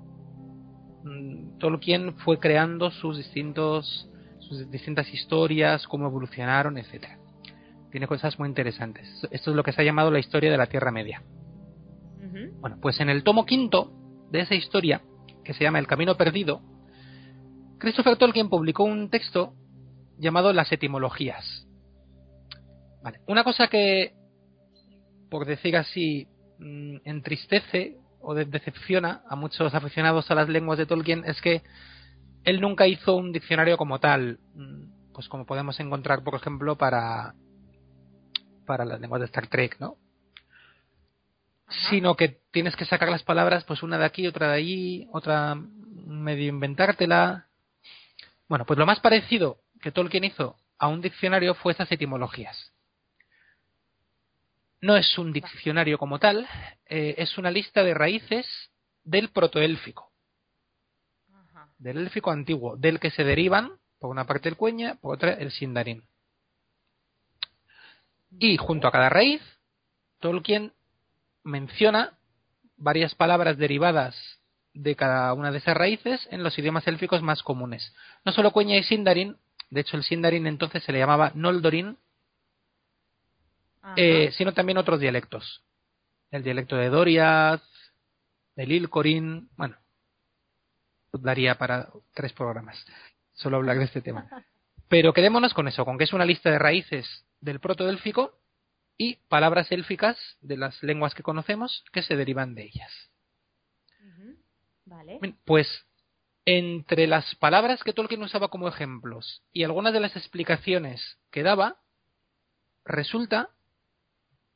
[1.03, 4.09] mm, Tolkien fue creando sus distintos
[4.39, 7.17] sus distintas historias, cómo evolucionaron, etcétera.
[7.93, 9.07] Tiene cosas muy interesantes.
[9.29, 11.21] Esto es lo que se ha llamado la historia de la Tierra Media.
[12.59, 13.91] Bueno, pues en el tomo quinto
[14.31, 15.03] de esa historia,
[15.43, 16.63] que se llama El Camino Perdido,
[17.77, 19.53] Christopher Tolkien publicó un texto
[20.17, 21.67] llamado Las Etimologías.
[23.03, 24.15] Vale, una cosa que,
[25.29, 30.87] por decir así, mm, entristece o de- decepciona a muchos aficionados a las lenguas de
[30.87, 31.61] Tolkien es que
[32.43, 37.35] él nunca hizo un diccionario como tal, mm, pues como podemos encontrar, por ejemplo, para
[38.65, 39.97] para las lenguas de Star Trek, ¿no?
[41.89, 45.55] sino que tienes que sacar las palabras, pues una de aquí, otra de allí, otra
[45.55, 47.47] medio inventártela.
[48.47, 52.73] Bueno, pues lo más parecido que Tolkien hizo a un diccionario fue estas etimologías.
[54.81, 56.47] No es un diccionario como tal,
[56.85, 58.45] eh, es una lista de raíces
[59.03, 60.11] del protoélfico,
[61.77, 65.51] del élfico antiguo, del que se derivan, por una parte el cueña, por otra el
[65.51, 66.03] sindarin.
[68.39, 69.41] Y junto a cada raíz,
[70.19, 70.73] Tolkien
[71.43, 72.17] menciona
[72.77, 74.15] varias palabras derivadas
[74.73, 77.93] de cada una de esas raíces en los idiomas élficos más comunes.
[78.25, 79.37] No solo Cueña y Sindarin,
[79.69, 81.97] de hecho el Sindarin entonces se le llamaba Noldorin,
[83.97, 85.63] eh, sino también otros dialectos.
[86.31, 87.61] El dialecto de Doriath,
[88.55, 89.77] del Ilcorin, bueno,
[91.11, 92.83] daría para tres programas
[93.33, 94.29] solo hablar de este tema.
[94.93, 98.37] Pero quedémonos con eso, con que es una lista de raíces del protoélfico
[98.95, 103.09] y palabras élficas de las lenguas que conocemos que se derivan de ellas.
[104.85, 105.19] Vale.
[105.45, 105.67] Pues
[106.45, 111.77] entre las palabras que Tolkien usaba como ejemplos y algunas de las explicaciones que daba,
[112.85, 113.49] resulta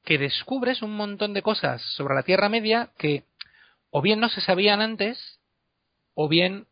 [0.03, 3.23] que descubres un montón de cosas sobre la Tierra Media que
[3.89, 5.39] o bien no se sabían antes,
[6.13, 6.67] o bien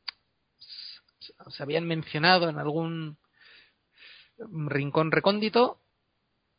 [1.50, 3.18] se habían mencionado en algún
[4.38, 5.80] rincón recóndito,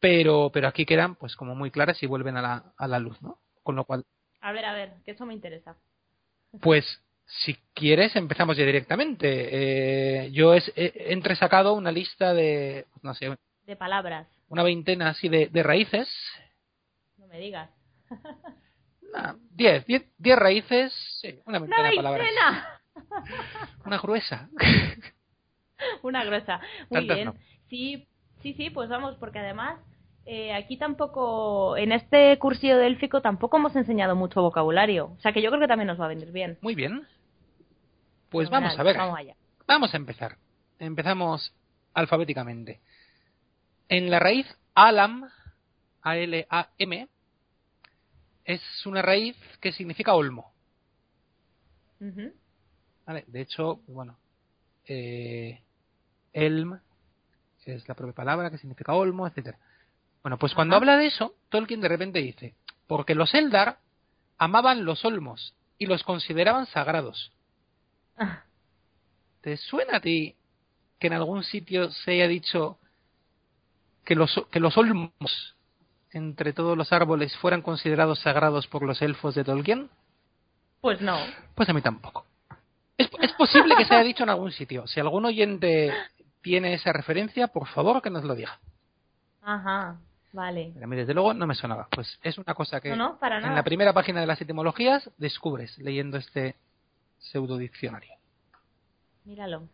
[0.01, 3.20] pero, pero aquí quedan pues como muy claras y vuelven a la, a la luz,
[3.23, 3.39] ¿no?
[3.62, 4.05] Con lo cual,
[4.40, 5.77] A ver, a ver, que eso me interesa.
[6.61, 6.85] pues
[7.27, 9.27] si quieres empezamos ya directamente.
[10.27, 13.36] Eh, yo he, he entresacado una lista de, no sé,
[13.66, 16.09] De palabras, una veintena así de, de raíces.
[17.19, 17.70] no me digas.
[19.12, 22.28] Nah, Diez, diez, diez raíces, sí, una ¡Una veintena de palabras.
[23.86, 24.48] Una gruesa.
[26.03, 26.61] Una gruesa.
[26.90, 27.27] Muy Tantas bien.
[27.27, 27.35] no.
[27.68, 28.06] Sí,
[28.43, 29.80] sí, sí, pues vamos, porque además
[30.24, 35.12] eh, aquí tampoco, en este cursillo de élfico tampoco hemos enseñado mucho vocabulario.
[35.16, 36.59] O sea que yo creo que también nos va a venir bien.
[36.60, 37.06] Muy bien.
[38.30, 38.97] Pues vamos a ver.
[38.97, 39.36] Vamos allá.
[39.68, 40.36] Vamos a empezar.
[40.80, 41.55] Empezamos
[41.94, 42.80] alfabéticamente.
[43.88, 45.30] En la raíz alam,
[46.02, 47.09] A-L-A-M,
[48.44, 50.52] es una raíz que significa olmo.
[53.06, 53.24] ¿vale?
[53.28, 54.18] De hecho, bueno,
[54.86, 55.60] eh,
[56.32, 56.78] elm
[57.66, 59.59] es la propia palabra que significa olmo, etcétera.
[60.22, 60.80] Bueno, pues cuando Ajá.
[60.82, 62.55] habla de eso, Tolkien de repente dice,
[62.86, 63.78] porque los Eldar
[64.38, 67.32] amaban los olmos y los consideraban sagrados.
[68.16, 68.44] Ah,
[69.40, 70.34] ¿Te suena a ti
[70.98, 72.78] que en algún sitio se haya dicho
[74.05, 75.10] que los, que los olmos
[76.10, 79.90] entre todos los árboles fueran considerados sagrados por los elfos de Tolkien?
[80.80, 81.18] Pues no.
[81.55, 82.26] Pues a mí tampoco.
[82.97, 84.86] Es, es posible que se haya dicho en algún sitio.
[84.86, 85.93] Si algún oyente
[86.47, 88.60] tiene esa referencia, por favor que nos lo diga.
[89.43, 89.98] Ajá,
[90.32, 90.70] vale.
[90.74, 91.89] Pero a mí desde luego no me sonaba.
[91.90, 95.10] Pues es una cosa que No, no, para en la primera página de las etimologías
[95.18, 96.55] descubres leyendo este
[97.18, 98.14] pseudo diccionario.
[99.24, 99.68] Míralo.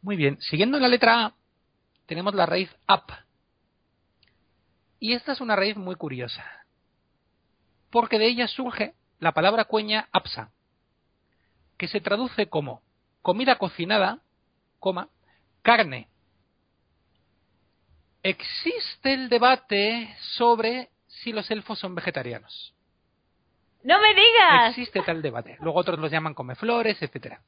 [0.00, 1.34] Muy bien, siguiendo la letra A,
[2.06, 3.10] tenemos la raíz ap.
[5.00, 6.44] Y esta es una raíz muy curiosa,
[7.90, 10.52] porque de ella surge la palabra cueña apsa,
[11.76, 12.80] que se traduce como
[13.22, 14.20] comida cocinada,
[14.78, 15.08] coma,
[15.64, 16.06] carne.
[18.22, 22.74] Existe el debate sobre si los elfos son vegetarianos.
[23.82, 24.70] ¡No me digas!
[24.70, 25.58] Existe tal debate.
[25.60, 27.42] Luego otros los llaman comeflores, etcétera.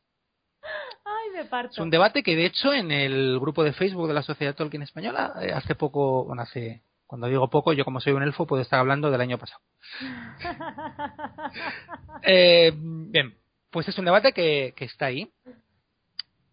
[1.04, 1.72] ¡Ay, me parto!
[1.72, 4.82] Es un debate que, de hecho, en el grupo de Facebook de la Sociedad Tolkien
[4.82, 8.62] Española, eh, hace poco, bueno, hace, cuando digo poco, yo como soy un elfo puedo
[8.62, 9.60] estar hablando del año pasado.
[12.22, 13.36] Eh, bien,
[13.70, 15.30] pues es un debate que, que está ahí.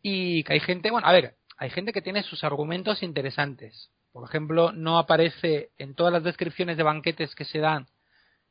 [0.02, 3.90] Y que hay gente, bueno, a ver, hay gente que tiene sus argumentos interesantes.
[4.12, 7.88] Por ejemplo, no aparece en todas las descripciones de banquetes que se dan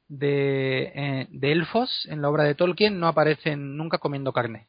[0.09, 4.69] de, eh, de elfos en la obra de Tolkien, no aparecen nunca comiendo carne.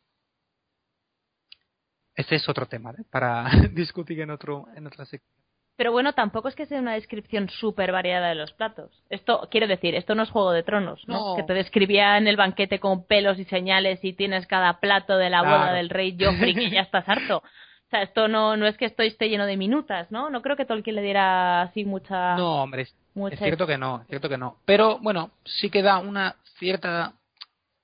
[2.15, 3.03] Este es otro tema ¿eh?
[3.09, 5.31] para discutir en otro en otra sección.
[5.77, 8.91] Pero bueno, tampoco es que sea una descripción súper variada de los platos.
[9.09, 11.29] Esto, quiero decir, esto no es Juego de Tronos, ¿no?
[11.29, 11.35] No.
[11.37, 15.29] Que te describía en el banquete con pelos y señales y tienes cada plato de
[15.29, 15.57] la Claro.
[15.59, 17.41] boda del rey Joffrey que ya estás harto.
[17.93, 20.31] O sea, esto no, no es que esto esté lleno de minutas, ¿no?
[20.31, 22.35] No creo que Tolkien le diera así mucha...
[22.35, 24.57] No, hombre, es, mucha es cierto que no, es cierto que no.
[24.65, 27.13] Pero bueno, sí que da una cierta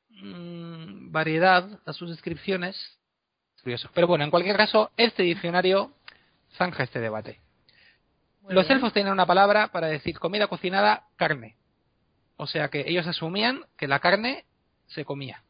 [0.09, 2.75] mm, variedad a sus descripciones.
[3.61, 3.91] Curioso.
[3.93, 5.91] Pero bueno, en cualquier caso, este diccionario
[6.57, 7.39] zanja este debate.
[8.41, 8.77] Muy Los bien.
[8.77, 11.55] elfos tenían una palabra para decir comida cocinada, carne.
[12.35, 14.45] O sea que ellos asumían que la carne
[14.87, 15.43] se comía.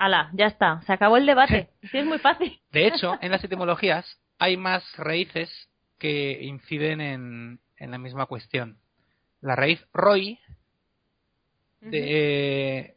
[0.00, 1.68] Ala, ya está, se acabó el debate.
[1.90, 2.58] Sí, es muy fácil.
[2.72, 5.50] De hecho, en las etimologías hay más raíces
[5.98, 8.78] que inciden en, en la misma cuestión.
[9.42, 10.38] La raíz roi
[11.82, 12.94] de-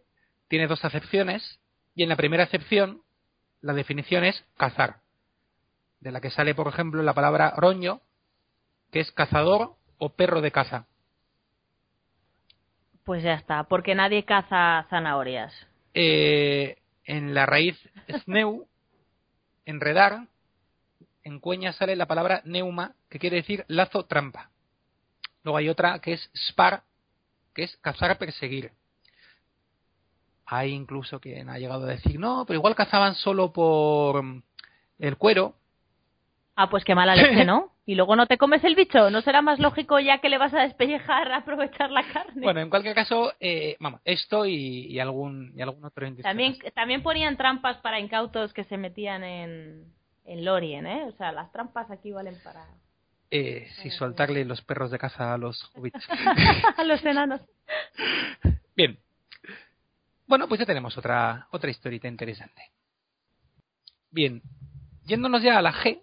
[0.47, 1.59] tiene dos acepciones
[1.93, 3.01] y en la primera acepción
[3.61, 5.01] la definición es cazar,
[5.99, 7.99] de la que sale, por ejemplo, la palabra roño,
[8.91, 10.85] que es cazador o perro de caza.
[13.03, 15.53] Pues ya está, porque nadie caza zanahorias.
[15.93, 17.77] Eh, en la raíz
[18.23, 18.67] sneu,
[19.65, 20.27] enredar,
[21.23, 24.49] en cueña sale la palabra neuma, que quiere decir lazo trampa.
[25.43, 26.83] Luego hay otra que es spar,
[27.53, 28.71] que es cazar, perseguir.
[30.45, 34.43] Hay incluso quien ha llegado a decir, no, pero igual cazaban solo por mm,
[34.99, 35.55] el cuero.
[36.55, 37.71] Ah, pues qué mala leche, ¿no?
[37.85, 39.09] Y luego no te comes el bicho.
[39.09, 42.41] ¿No será más lógico ya que le vas a despellejar a aprovechar la carne?
[42.41, 46.57] Bueno, en cualquier caso, eh, vamos, esto y, y algún, y algún otro índice también,
[46.63, 46.73] más.
[46.73, 49.85] también ponían trampas para incautos que se metían en,
[50.23, 51.03] en Lorien, ¿eh?
[51.07, 52.65] O sea, las trampas aquí valen para
[53.31, 56.07] Eh, sí, soltarle los perros de caza a los hobbits.
[56.77, 57.41] a los enanos.
[58.77, 58.97] Bien.
[60.25, 62.61] Bueno, pues ya tenemos otra, otra historieta interesante.
[64.09, 64.41] Bien.
[65.05, 66.01] Yéndonos ya a la G,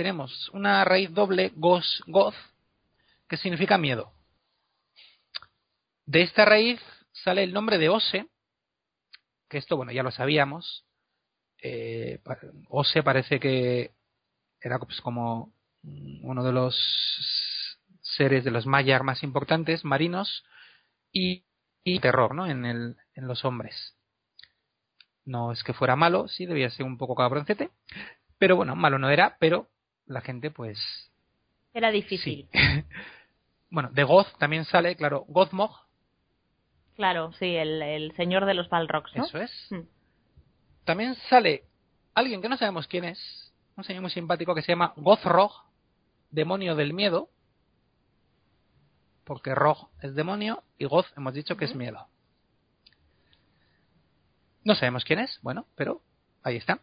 [0.00, 2.34] tenemos una raíz doble, gos, goz,
[3.28, 4.14] que significa miedo.
[6.06, 6.80] De esta raíz
[7.12, 8.26] sale el nombre de Ose,
[9.50, 10.86] que esto, bueno, ya lo sabíamos.
[11.60, 12.18] Eh,
[12.70, 13.90] Ose parece que
[14.62, 15.52] era pues, como
[15.82, 16.74] uno de los
[18.00, 20.46] seres de los Maiar más importantes, marinos,
[21.12, 21.44] y,
[21.84, 22.46] y terror, ¿no?
[22.46, 23.98] En, el, en los hombres.
[25.26, 27.68] No es que fuera malo, sí, debía ser un poco cabroncete,
[28.38, 29.68] pero bueno, malo no era, pero
[30.06, 30.78] la gente, pues,
[31.74, 32.48] Era difícil.
[32.52, 32.58] sí.
[33.70, 35.88] bueno, de Goth también sale, claro, Gothmog,
[37.00, 39.24] Claro, sí, el, el señor de los Balrogs, ¿no?
[39.24, 39.50] eso es.
[39.70, 39.80] Mm.
[40.84, 41.64] También sale
[42.12, 45.50] alguien que no sabemos quién es, un señor muy simpático que se llama Gothrog,
[46.30, 47.30] demonio del miedo,
[49.24, 52.06] porque Rog es demonio y Goth hemos dicho que es miedo.
[54.64, 56.02] No sabemos quién es, bueno, pero
[56.42, 56.80] ahí está.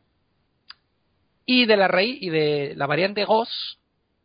[1.49, 3.79] Y de la raíz y de la variante gos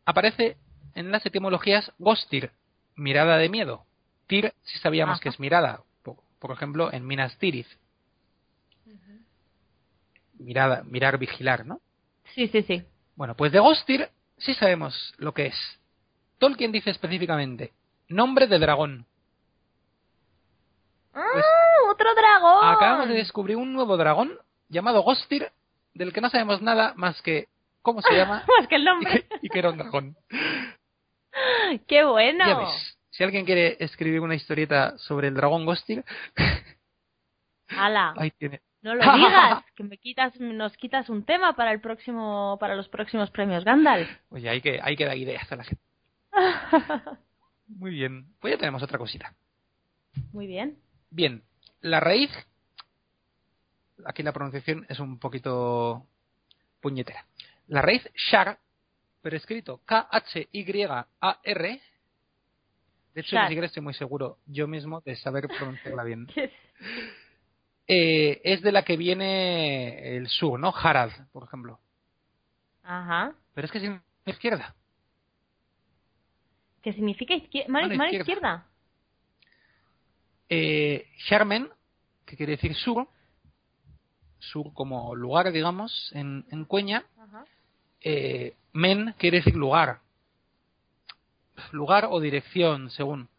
[0.05, 0.57] aparece
[0.93, 2.51] en las etimologías gostir,
[2.95, 3.85] mirada de miedo.
[4.27, 5.21] Tir, si sabíamos Ajá.
[5.23, 7.67] que es mirada, por, por ejemplo, en Minas Tirith.
[10.37, 11.79] Mirada, mirar, vigilar, ¿no?
[12.35, 12.83] Sí, sí, sí.
[13.15, 15.79] Bueno, pues de Gostir sí sabemos lo que es.
[16.39, 17.71] Tolkien dice específicamente,
[18.09, 19.05] nombre de dragón.
[21.13, 21.23] ¡Ah!
[21.89, 22.75] ¡Otro dragón!
[22.75, 24.37] Acabamos de descubrir un nuevo dragón
[24.67, 25.51] llamado Gostir,
[25.93, 27.47] del que no sabemos nada más que
[27.81, 29.23] cómo se llama Más que el y nombre.
[29.23, 30.15] que, y que era un dragón.
[31.87, 32.45] ¡Qué bueno!
[32.45, 36.03] Ya ves, si alguien quiere escribir una historieta sobre el dragón Gostir,
[37.69, 38.13] ¡Hala!
[38.17, 38.61] ahí tiene.
[38.81, 42.89] No lo digas, que me quitas, nos quitas un tema para el próximo, para los
[42.89, 44.09] próximos premios Gandalf.
[44.29, 45.83] Oye, hay que, hay que dar ideas a la gente.
[47.67, 49.33] Muy bien, pues ya tenemos otra cosita.
[50.33, 50.77] Muy bien.
[51.11, 51.43] Bien,
[51.79, 52.29] la raíz.
[54.05, 56.05] Aquí la pronunciación es un poquito
[56.81, 57.25] puñetera.
[57.67, 58.57] La raíz Shar,
[59.21, 61.81] pero escrito K-H-Y-A-R.
[63.13, 66.27] De hecho, ni siquiera estoy muy seguro yo mismo de saber pronunciarla bien.
[67.85, 70.73] Eh, es de la que viene el sur, ¿no?
[70.73, 71.81] Harad, por ejemplo.
[72.81, 73.35] Ajá.
[73.53, 74.73] Pero es que es en izquierda.
[76.81, 78.21] ¿Qué significa izquier- mano, Mano mano izquierda.
[78.31, 78.67] izquierda?
[80.47, 81.69] Eh, Sharmen,
[82.25, 83.05] que quiere decir sur.
[84.51, 87.05] Sur como lugar, digamos, en, en Cueña.
[87.17, 87.45] Ajá.
[88.01, 89.99] eh, men quiere decir lugar.
[91.71, 93.29] Lugar o dirección, según.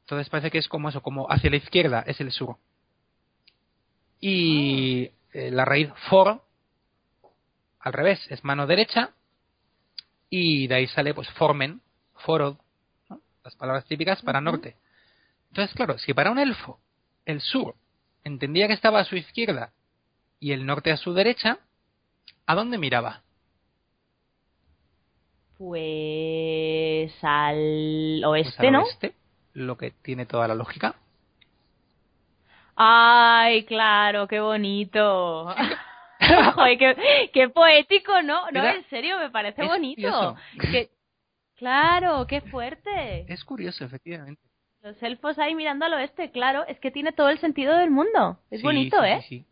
[0.00, 2.56] Entonces parece que es como eso, como hacia la izquierda es el sur.
[4.20, 6.42] Y eh, la raíz for,
[7.80, 9.10] al revés, es mano derecha.
[10.28, 11.80] Y de ahí sale pues formen,
[12.24, 12.56] forod,
[13.10, 13.20] ¿no?
[13.44, 14.76] las palabras típicas para norte.
[15.50, 16.80] Entonces, claro, si para un elfo
[17.26, 17.74] el sur
[18.24, 19.72] entendía que estaba a su izquierda
[20.42, 21.58] y el norte a su derecha,
[22.46, 23.22] ¿a dónde miraba?
[25.56, 28.82] Pues al Pues oeste, al ¿no?
[28.82, 29.14] oeste,
[29.54, 30.96] lo que tiene toda la lógica.
[32.74, 35.46] Ay, claro, qué bonito.
[36.56, 38.50] Joder, qué, qué poético, ¿no?
[38.50, 40.36] No, en serio, me parece bonito.
[40.60, 40.90] Que-
[41.56, 43.24] Claro, qué fuerte.
[43.32, 44.42] Es curioso, efectivamente.
[44.82, 48.40] Los elfos ahí mirando al oeste, claro, es que tiene todo el sentido del mundo.
[48.50, 49.24] Es Sí, bonito, sí, ¿eh?
[49.28, 49.46] Sí,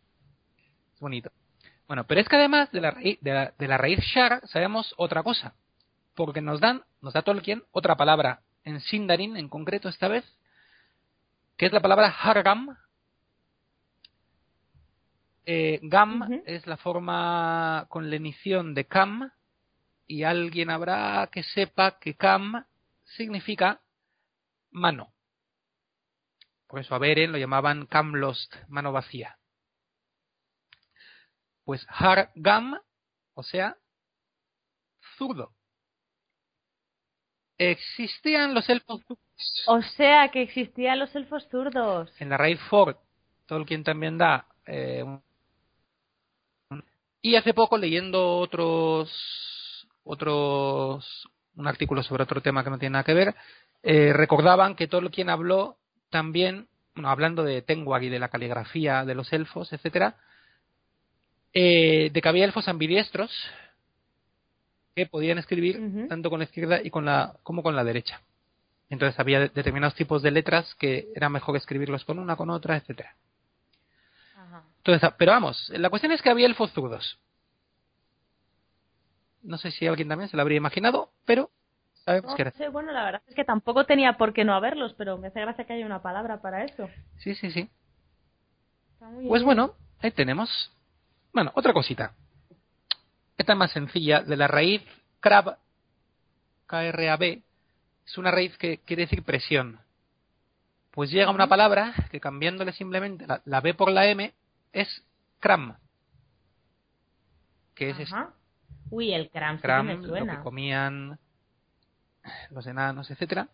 [1.01, 1.31] bonito.
[1.89, 4.95] Bueno, pero es que además de la, raíz, de la, de la raíz Shar sabemos
[4.97, 5.55] otra cosa.
[6.15, 10.25] Porque nos dan, nos da Tolkien otra palabra en Sindarin, en concreto esta vez,
[11.57, 12.77] que es la palabra Hargam.
[15.47, 19.33] Eh, gam es la forma con lenición de Kam,
[20.07, 22.65] y alguien habrá que sepa que Kam
[23.17, 23.81] significa
[24.71, 25.13] mano.
[26.67, 29.40] Por eso a Beren lo llamaban Kamlost, mano vacía.
[31.71, 32.81] Pues Hargam,
[33.35, 33.77] o sea,
[35.17, 35.53] zurdo.
[37.59, 39.65] Existían los elfos zurdos.
[39.69, 42.11] O sea, que existían los elfos zurdos.
[42.21, 42.97] En la raíz Ford,
[43.47, 44.49] Tolkien también da.
[44.67, 45.05] eh,
[47.23, 49.87] y hace poco, leyendo otros.
[50.03, 51.29] otros.
[51.55, 53.37] un artículo sobre otro tema que no tiene nada que ver,
[53.85, 55.79] eh, recordaban que Tolkien habló
[56.09, 56.67] también,
[56.97, 60.17] bueno, hablando de Tengwar y de la caligrafía de los elfos, etcétera,
[61.53, 63.31] eh, de que había elfos ambidiestros
[64.95, 68.21] que podían escribir tanto con la izquierda y con la, como con la derecha.
[68.89, 72.77] Entonces había de- determinados tipos de letras que era mejor escribirlos con una, con otra,
[72.77, 73.15] etcétera.
[74.79, 77.19] Entonces, pero vamos, la cuestión es que había elfos zurdos.
[79.43, 81.51] No sé si alguien también se lo habría imaginado, pero
[82.05, 82.51] sabemos No que era.
[82.53, 85.41] sé, bueno, la verdad es que tampoco tenía por qué no haberlos, pero me hace
[85.41, 86.89] gracia que haya una palabra para eso.
[87.19, 87.71] Sí, sí, sí.
[88.95, 89.45] Está muy Pues bien.
[89.45, 90.73] bueno, ahí tenemos.
[91.33, 92.15] Bueno, otra cosita.
[93.37, 94.83] Esta es más sencilla, de la raíz
[95.21, 95.57] crab,
[96.67, 97.43] K-R-A-B,
[98.07, 99.81] es una raíz que quiere decir presión.
[100.91, 104.33] Pues llega una palabra que cambiándole simplemente la, la B por la M
[104.73, 105.05] es
[105.39, 105.77] cram.
[107.75, 108.35] Que es Ajá.
[108.91, 111.19] Uy, el cram, sí que cram, me lo que comían
[112.51, 113.49] los enanos, etcétera.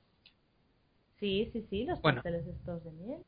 [1.20, 2.22] Sí, sí, sí, los Bueno.
[2.22, 3.22] pasteles estos de miel.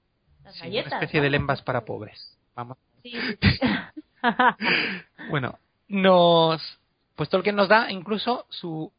[0.44, 0.92] Las Sí, galletas.
[0.92, 1.24] una especie ¿no?
[1.24, 2.38] de lembas para pobres.
[2.54, 2.78] Vamos.
[3.02, 3.58] Sí, sí, sí.
[5.30, 5.58] Bueno,
[5.88, 6.78] nos.
[7.16, 8.92] Pues Tolkien nos da incluso su.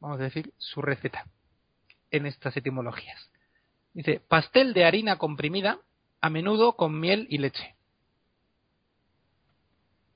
[0.00, 1.24] Vamos a decir, su receta
[2.10, 3.30] en estas etimologías.
[3.94, 5.78] Dice: pastel de harina comprimida,
[6.20, 7.74] a menudo con miel y leche.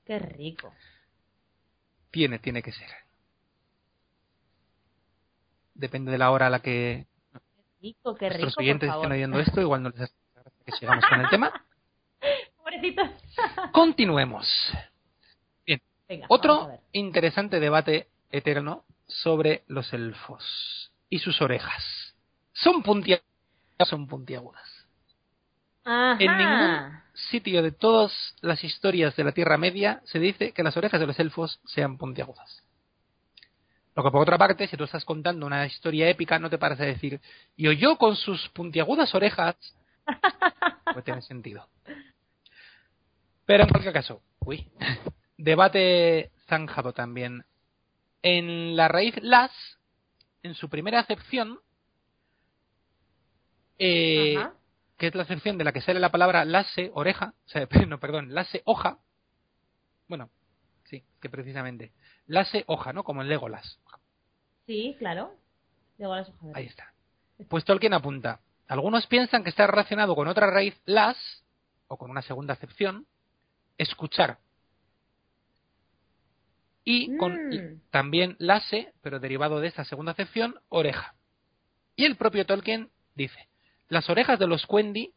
[0.05, 0.73] Qué rico.
[2.11, 2.89] Tiene, tiene que ser.
[5.75, 7.05] Depende de la hora a la que
[7.81, 9.05] Rico, qué rico, nuestros por oyentes favor.
[9.05, 11.51] estén oyendo esto, igual no les hace gracia que sigamos con el tema.
[13.71, 14.47] Continuemos.
[16.09, 22.15] Venga, a Otro interesante debate eterno sobre los elfos y sus orejas.
[22.53, 23.27] ¿Son puntiagudas
[23.85, 24.87] son puntiagudas?
[25.83, 26.17] Ajá.
[26.19, 26.99] En ningún
[27.29, 31.07] sitio de todas las historias de la Tierra Media se dice que las orejas de
[31.07, 32.63] los elfos sean puntiagudas.
[33.95, 36.79] Lo que por otra parte, si tú estás contando una historia épica, no te paras
[36.79, 37.19] a decir,
[37.55, 39.55] y oyó con sus puntiagudas orejas,
[40.93, 41.67] pues tiene sentido.
[43.47, 44.69] Pero en cualquier caso, uy,
[45.37, 47.45] debate zanjado también.
[48.21, 49.51] En la raíz las,
[50.43, 51.57] en su primera acepción,
[53.79, 54.35] eh,
[54.97, 57.99] que es la acepción de la que sale la palabra lase, oreja, o sea, no,
[58.01, 58.99] perdón, lase, hoja.
[60.09, 60.29] Bueno,
[60.83, 61.93] sí, que precisamente.
[62.25, 63.05] Lase, hoja, ¿no?
[63.05, 63.79] Como en Legolas.
[64.65, 65.33] Sí, claro.
[65.97, 66.93] Luego las hojas Ahí está.
[67.47, 68.41] Pues Tolkien apunta.
[68.67, 71.17] Algunos piensan que está relacionado con otra raíz, las,
[71.87, 73.07] o con una segunda acepción,
[73.77, 74.39] escuchar.
[76.83, 77.81] Y con Mm.
[77.91, 81.15] también lase, pero derivado de esta segunda acepción, oreja.
[81.95, 83.47] Y el propio Tolkien dice,
[83.89, 85.11] las orejas de los Quendi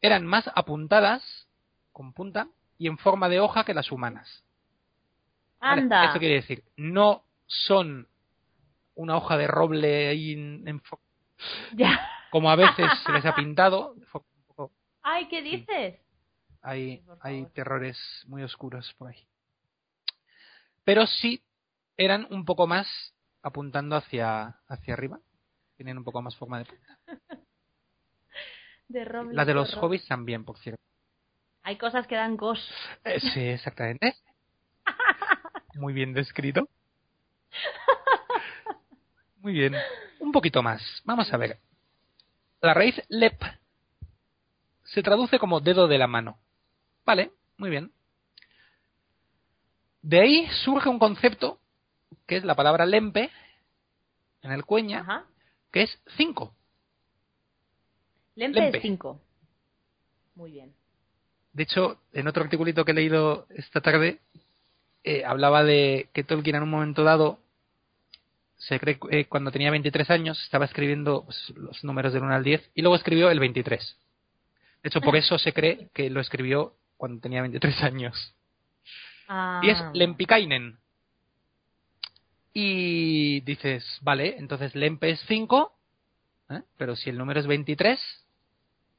[0.00, 1.46] eran más apuntadas,
[1.92, 2.48] con punta,
[2.78, 4.42] y en forma de hoja que las humanas.
[5.60, 5.82] ¿Vale?
[5.82, 6.06] Anda.
[6.06, 8.08] Esto quiere decir, no son
[8.96, 10.82] una hoja de roble ahí en-
[11.74, 12.08] Ya.
[12.30, 13.94] como a veces se les ha pintado.
[15.02, 16.00] Ay, ¿qué dices?
[16.62, 19.26] Hay, hay terrores muy oscuros por ahí.
[20.84, 21.42] Pero sí
[21.96, 22.86] eran un poco más
[23.42, 25.20] apuntando hacia, hacia arriba.
[25.76, 26.98] Tienen un poco más forma de punta.
[28.88, 29.86] De roble, Las de los roble.
[29.86, 30.80] hobbits también, por cierto.
[31.62, 32.58] Hay cosas que dan gos.
[33.04, 34.14] Eh, sí, exactamente.
[35.76, 36.68] Muy bien descrito.
[39.38, 39.74] Muy bien.
[40.20, 40.82] Un poquito más.
[41.04, 41.58] Vamos a ver.
[42.60, 43.40] La raíz lep
[44.84, 46.38] se traduce como dedo de la mano.
[47.04, 47.92] Vale, muy bien.
[50.02, 51.60] De ahí surge un concepto
[52.26, 53.30] que es la palabra lempe
[54.42, 55.26] en el cueña, Ajá.
[55.70, 56.54] que es 5.
[58.34, 58.78] Lempe, Lempe.
[58.78, 59.20] es 5.
[60.34, 60.74] Muy bien.
[61.52, 64.20] De hecho, en otro articulito que he leído esta tarde,
[65.04, 67.38] eh, hablaba de que Tolkien en un momento dado,
[68.56, 72.34] se cree que eh, cuando tenía 23 años, estaba escribiendo pues, los números del 1
[72.34, 73.98] al 10 y luego escribió el 23.
[74.82, 78.32] De hecho, por eso se cree que lo escribió cuando tenía 23 años.
[79.26, 80.78] Ah, Y es Lempikainen.
[82.54, 85.76] Y dices, vale, entonces Lempe es 5,
[86.50, 86.62] ¿eh?
[86.76, 87.98] pero si el número es 23,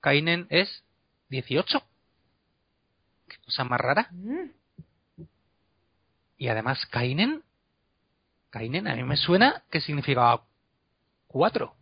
[0.02, 0.84] Kainen es
[1.30, 1.82] 18.
[3.30, 4.10] Qué cosa más rara.
[4.12, 4.50] Mm.
[6.40, 7.42] Y además, Kainen,
[8.50, 10.44] Kainen a mí me suena que significaba
[11.28, 11.74] 4.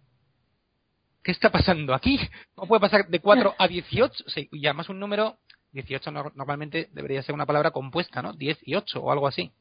[1.24, 2.20] ¿Qué está pasando aquí?
[2.54, 4.26] ¿Cómo puede pasar de 4 a 18?
[4.28, 5.40] Sí, y además un número,
[5.72, 8.34] 18 no- normalmente debería ser una palabra compuesta, ¿no?
[8.34, 9.52] 10 y 8 o algo así.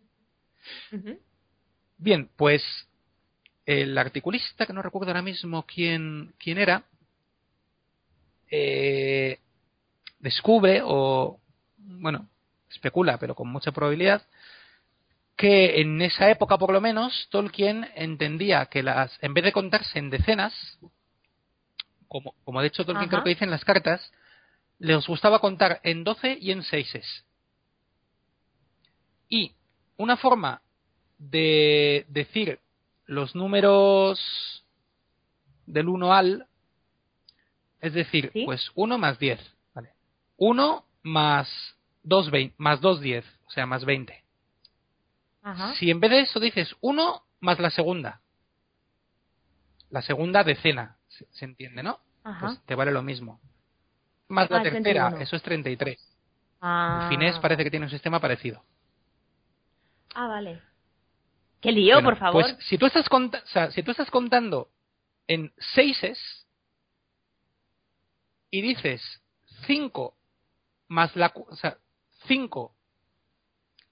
[1.99, 2.63] Bien, pues
[3.67, 6.85] el articulista, que no recuerdo ahora mismo quién, quién era,
[8.51, 9.39] eh,
[10.19, 11.39] descubre o,
[11.79, 12.29] bueno,
[12.71, 14.23] especula, pero con mucha probabilidad,
[15.37, 19.99] que en esa época por lo menos Tolkien entendía que las, en vez de contarse
[19.99, 20.79] en decenas,
[22.09, 23.11] como, como de hecho Tolkien Ajá.
[23.11, 24.13] creo que dice en las cartas,
[24.81, 27.25] les gustaba contar en 12 y en seises.
[29.29, 29.55] Y
[29.99, 30.63] una forma
[31.19, 32.59] de decir
[33.05, 34.65] los números
[35.67, 36.47] del 1 al,
[37.81, 38.45] es decir, ¿Sí?
[38.47, 39.39] pues 1 más 10,
[39.75, 39.91] ¿vale?
[40.39, 44.25] 1 más 2, 20, más 2, 10, o sea, más 20.
[45.43, 45.75] Ajá.
[45.75, 48.23] Si en vez de eso dices 1 más la segunda,
[49.91, 52.01] la segunda decena, se, se entiende, ¿no?
[52.25, 52.47] Ajá.
[52.47, 53.41] Pues te vale lo mismo.
[54.31, 55.19] Más Ah, la tercera, 31.
[55.23, 56.17] eso es 33.
[56.61, 57.01] Ah.
[57.03, 58.63] El finés parece que tiene un sistema parecido.
[60.15, 60.63] Ah, vale.
[61.61, 62.43] Qué lío, Bueno, por favor.
[62.43, 64.71] Pues si tú estás, o sea, si tú estás contando
[65.27, 66.19] en seises
[68.51, 69.03] y dices
[69.67, 70.17] 5
[70.89, 71.77] más la o sea,
[72.27, 72.75] 5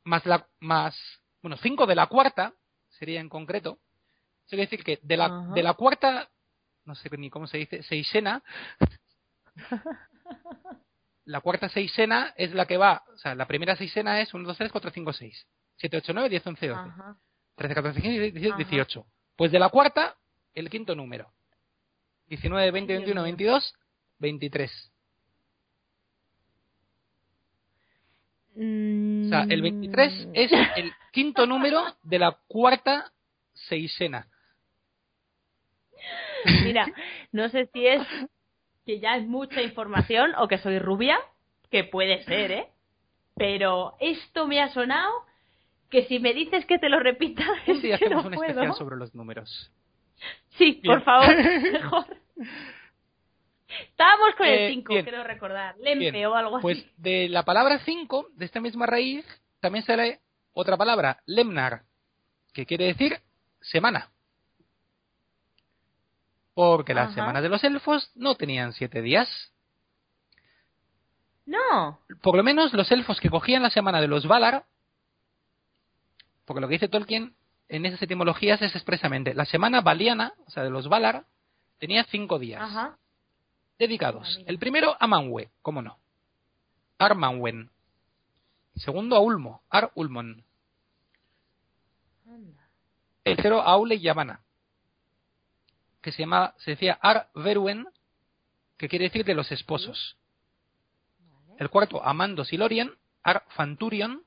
[0.04, 0.96] más la más
[1.42, 2.54] bueno, 5 de la cuarta
[2.90, 3.78] sería en concreto.
[4.46, 5.52] Eso quiere decir que de la Ajá.
[5.54, 6.28] de la cuarta
[6.84, 8.42] no sé ni cómo se dice, seisena
[11.24, 14.56] la cuarta seisena es la que va, o sea, la primera seisena es 1 2
[14.56, 15.46] 3 4 5 6
[15.76, 17.16] 7 8 9 10 11 12 Ajá.
[17.56, 18.56] 13, 14, 15, 16, Ajá.
[18.58, 19.06] 18.
[19.36, 20.16] Pues de la cuarta,
[20.54, 21.30] el quinto número.
[22.28, 23.24] 19, 20, Ay, Dios 21, mío.
[23.24, 23.74] 22,
[24.18, 24.92] 23.
[28.56, 30.30] O sea, el 23 Mm.
[30.34, 33.12] es el quinto número de la cuarta
[33.54, 34.26] seisena.
[36.64, 36.86] Mira,
[37.32, 38.00] no sé si es
[38.88, 41.18] que ya es mucha información o que soy rubia,
[41.70, 42.68] que puede ser, ¿eh?
[43.36, 45.12] Pero esto me ha sonado
[45.90, 48.50] que si me dices que te lo repita, es día que hacemos no un puedo.
[48.50, 49.70] especial sobre los números.
[50.56, 50.94] Sí, Bien.
[50.94, 51.36] por favor,
[51.72, 52.06] mejor.
[53.90, 55.04] Estábamos con Eh, el 5, bien.
[55.04, 55.74] creo recordar.
[55.82, 56.90] Lempe Bien, o algo Pues así.
[56.96, 59.26] de la palabra 5, de esta misma raíz,
[59.60, 60.20] también sale
[60.54, 61.82] otra palabra, lemnar,
[62.54, 63.18] que quiere decir
[63.60, 64.08] semana.
[66.58, 69.28] Porque las semanas de los elfos no tenían siete días.
[71.46, 72.00] No.
[72.20, 74.64] Por lo menos los elfos que cogían la semana de los Valar,
[76.44, 77.36] porque lo que dice Tolkien
[77.68, 81.26] en esas etimologías es expresamente, la semana valiana, o sea, de los Valar,
[81.78, 82.98] tenía cinco días Ajá.
[83.78, 84.40] dedicados.
[84.46, 85.96] El primero a Manwe, cómo no.
[86.98, 87.70] Ar Manwen.
[88.74, 90.42] Segundo a Ulmo, Ar Ulmon.
[92.26, 92.68] Anda.
[93.22, 94.40] El tercero a Aule y Yavana,
[96.00, 97.86] que se llama, se decía Ar Veruen,
[98.76, 100.16] que quiere decir de los esposos.
[101.58, 102.92] El cuarto a Mandos y Lorien,
[103.22, 104.22] Ar Fanturion.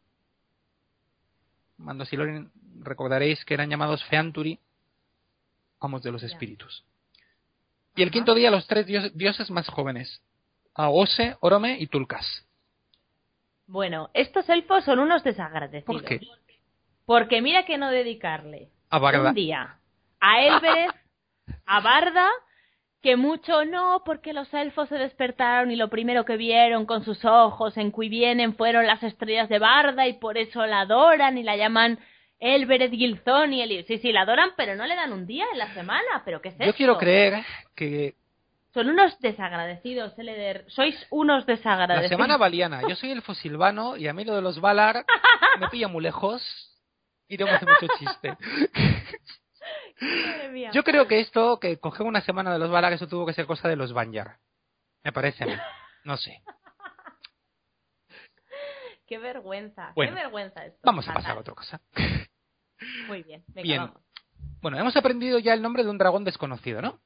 [1.77, 4.59] Mandos y Lorien, recordaréis que eran llamados Feanturi,
[5.79, 6.83] amos de los espíritus.
[7.95, 10.21] Y el quinto día los tres dios- dioses más jóvenes,
[10.75, 12.45] a Ose, Orome y Tulkas.
[13.67, 16.01] Bueno, estos elfos son unos desagradecidos.
[16.01, 16.19] ¿Por qué?
[17.05, 19.77] Porque mira que no dedicarle A un día
[20.19, 20.95] a Elbereth,
[21.65, 22.29] a Barda,
[23.01, 27.25] que mucho no, porque los elfos se despertaron y lo primero que vieron con sus
[27.25, 31.43] ojos en cui vienen fueron las estrellas de Barda y por eso la adoran y
[31.43, 31.97] la llaman
[32.39, 33.85] Elbereth Gilzón y el...
[33.85, 36.21] Sí, sí, la adoran, pero no le dan un día en la semana.
[36.25, 36.77] ¿Pero qué es Yo esto?
[36.77, 37.43] quiero creer
[37.75, 38.15] que
[38.73, 40.65] Son unos desagradecidos, Eleder.
[40.67, 42.09] Sois unos la desagradecidos.
[42.09, 45.05] semana valiana, yo soy el fosilvano y a mí lo de los Valar
[45.59, 46.41] me pilla muy lejos
[47.27, 48.37] y no me hace mucho chiste.
[50.73, 53.45] Yo creo que esto, que coger una semana de los Valar, eso tuvo que ser
[53.45, 54.37] cosa de los Banyar.
[55.03, 55.53] Me parece a mí.
[56.03, 56.41] No sé.
[59.07, 60.79] Qué vergüenza, Bueno, qué vergüenza esto.
[60.83, 61.81] Vamos a pasar a otra cosa.
[63.07, 63.81] Muy bien, venga, Bien.
[63.81, 64.01] vamos.
[64.61, 67.01] Bueno, hemos aprendido ya el nombre de un dragón desconocido, ¿no?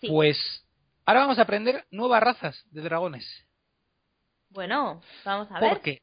[0.00, 0.08] Sí.
[0.08, 0.64] Pues
[1.04, 3.26] ahora vamos a aprender nuevas razas de dragones.
[4.50, 5.70] Bueno, vamos a ver.
[5.72, 6.00] Porque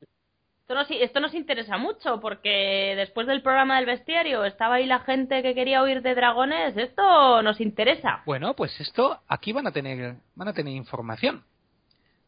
[0.72, 5.00] Esto nos, esto nos interesa mucho porque después del programa del bestiario estaba ahí la
[5.00, 6.78] gente que quería oír de dragones.
[6.78, 8.22] Esto nos interesa.
[8.26, 11.44] Bueno, pues esto aquí van a tener van a tener información.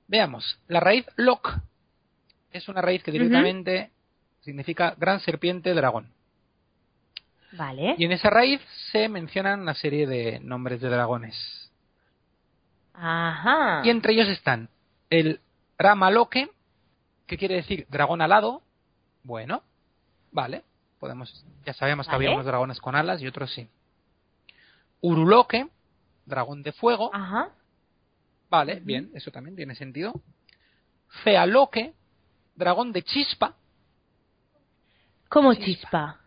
[0.09, 1.53] Veamos, la raíz Lok
[2.51, 3.91] es una raíz que directamente
[4.41, 6.11] significa gran serpiente dragón.
[7.53, 7.95] Vale.
[7.97, 8.59] Y en esa raíz
[8.91, 11.71] se mencionan una serie de nombres de dragones.
[12.93, 13.83] Ajá.
[13.85, 14.67] Y entre ellos están
[15.09, 15.39] el
[15.77, 16.49] Ramaloke,
[17.27, 18.61] que quiere decir dragón alado.
[19.23, 19.63] Bueno,
[20.31, 20.63] vale,
[20.99, 23.67] podemos ya sabemos que había unos dragones con alas y otros sí.
[25.01, 25.67] Uruloke,
[26.25, 27.09] dragón de fuego.
[27.13, 27.49] Ajá.
[28.49, 30.13] Vale, bien, eso también tiene sentido.
[31.23, 31.93] Fealoque,
[32.55, 33.55] dragón de chispa.
[35.29, 35.65] Como Chispa.
[35.65, 36.19] chispa.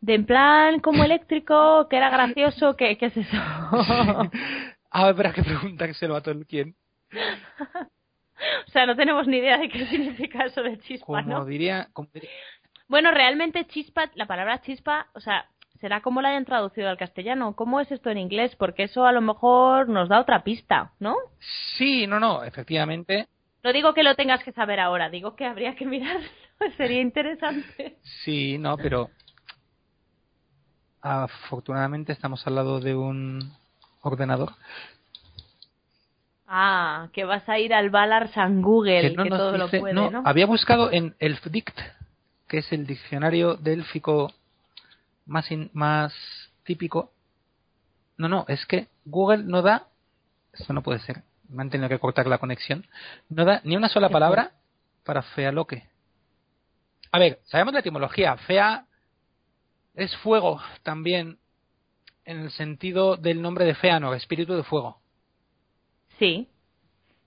[0.00, 3.36] De en plan como eléctrico, que era gracioso, ¿qué, qué es eso?
[4.90, 6.74] Habrá que preguntárselo a Tolkien.
[8.68, 11.44] o sea, no tenemos ni idea de qué significa eso de chispa, Como ¿no?
[11.44, 12.30] diría, como diría-
[12.88, 15.46] Bueno, realmente chispa, la palabra chispa, o sea,
[15.80, 17.54] será como la hayan traducido al castellano.
[17.56, 18.54] ¿Cómo es esto en inglés?
[18.56, 21.16] Porque eso a lo mejor nos da otra pista, ¿no?
[21.76, 23.28] Sí, no, no, efectivamente.
[23.62, 26.26] No digo que lo tengas que saber ahora, digo que habría que mirarlo,
[26.76, 27.96] sería interesante.
[28.24, 29.10] Sí, no, pero
[31.02, 33.52] afortunadamente estamos al lado de un
[34.02, 34.50] ordenador
[36.52, 39.94] Ah, que vas a ir al Valar San Google, que, no todo dice- lo puede,
[39.94, 40.22] no, ¿no?
[40.24, 41.78] había buscado en Elfdict,
[42.48, 44.32] que es el diccionario élfico
[45.26, 46.12] más in- más
[46.64, 47.12] típico.
[48.16, 49.86] No, no, es que Google no da,
[50.52, 52.84] esto no puede ser, me han tenido que cortar la conexión,
[53.28, 54.50] no da ni una sola ¿Qué palabra
[55.04, 55.84] para fealoque.
[57.12, 58.86] A ver, sabemos la etimología, fea
[59.94, 61.38] es fuego también
[62.24, 64.99] en el sentido del nombre de Feanor, espíritu de fuego.
[66.20, 66.46] Sí.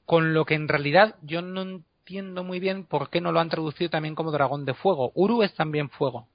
[0.06, 3.50] Con lo que en realidad yo no entiendo muy bien por qué no lo han
[3.50, 5.12] traducido también como dragón de fuego.
[5.16, 6.28] Uru es también fuego.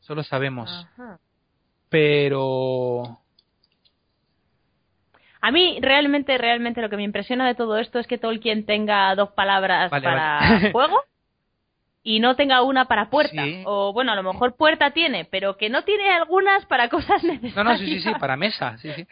[0.00, 0.70] Eso lo sabemos.
[0.70, 1.18] Ajá.
[1.90, 3.18] Pero...
[5.42, 9.14] A mí realmente, realmente lo que me impresiona de todo esto es que Tolkien tenga
[9.14, 10.70] dos palabras Vale, para vale.
[10.72, 11.02] fuego
[12.02, 13.42] y no tenga una para puerta.
[13.42, 13.62] Sí.
[13.66, 17.56] O bueno, a lo mejor puerta tiene, pero que no tiene algunas para cosas necesarias.
[17.56, 18.78] No, no, sí, sí, sí, para mesa.
[18.78, 19.06] Sí, sí.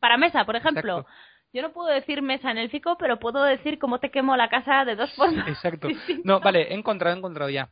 [0.00, 0.98] Para mesa, por ejemplo.
[1.00, 1.12] Exacto.
[1.52, 4.84] Yo no puedo decir mesa en élfico, pero puedo decir cómo te quemo la casa
[4.84, 5.48] de dos formas.
[5.48, 5.88] Exacto.
[5.88, 6.24] distintas.
[6.24, 7.68] No, vale, he encontrado, he encontrado ya.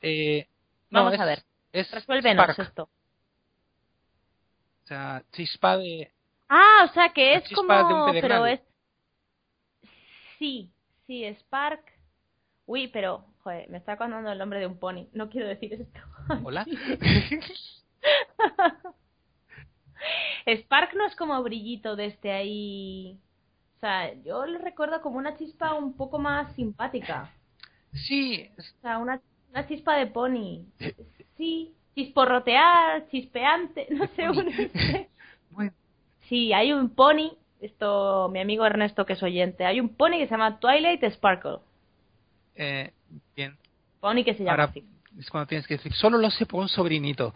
[0.00, 0.46] Eh,
[0.90, 1.42] no, Vamos es- a ver.
[1.72, 2.58] Es Resuélvenos spark.
[2.68, 2.82] esto.
[4.84, 6.12] O sea, chispa de...
[6.48, 8.12] Ah, o sea que es chispa de un como...
[8.12, 8.60] Pero es...
[10.38, 10.70] Sí,
[11.06, 11.80] sí, Spark.
[12.66, 15.06] Uy, pero, joder, me está acordando el nombre de un pony.
[15.12, 16.00] No quiero decir esto.
[16.44, 16.66] Hola.
[20.46, 23.18] Spark no es como brillito desde ahí.
[23.76, 27.30] O sea, yo lo recuerdo como una chispa un poco más simpática.
[27.92, 29.20] sí, O sea, una,
[29.50, 30.64] una chispa de pony.
[31.36, 35.08] Sí, chisporrotear, chispeante, no sé.
[35.50, 35.72] bueno,
[36.28, 37.32] Sí, hay un pony.
[37.60, 39.64] Esto, mi amigo Ernesto, que es oyente.
[39.64, 41.58] Hay un pony que se llama Twilight Sparkle.
[42.56, 42.92] eh,
[43.36, 43.56] bien.
[44.00, 44.84] Pony que se llama Ahora así.
[45.18, 47.34] es cuando tienes que decir, solo lo sé por un sobrinito.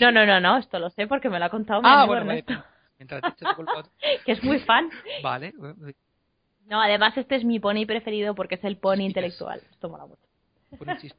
[0.00, 2.14] No, no, no, no, esto lo sé porque me lo ha contado mi ah, amigo
[2.14, 2.30] bueno.
[2.32, 2.64] Ernesto,
[2.98, 3.46] Mientras te
[4.24, 4.90] que es muy fan.
[5.22, 5.52] Vale.
[5.56, 5.76] bueno,
[6.66, 9.60] No, además este es mi pony preferido porque es el pony intelectual.
[9.70, 10.22] Esto mola mucho.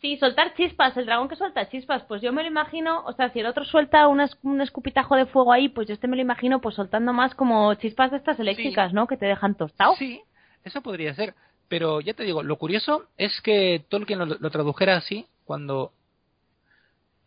[0.00, 3.28] Sí, soltar chispas, el dragón que suelta chispas, pues yo me lo imagino, o sea,
[3.34, 6.16] si el otro suelta un, es- un escupitajo de fuego ahí, pues yo este me
[6.16, 9.06] lo imagino pues soltando más como chispas de estas eléctricas, ¿no?
[9.06, 9.94] Que te dejan tostado.
[9.96, 10.22] Sí,
[10.64, 11.34] eso podría ser.
[11.68, 15.92] Pero ya te digo, lo curioso es que Tolkien lo, lo tradujera así cuando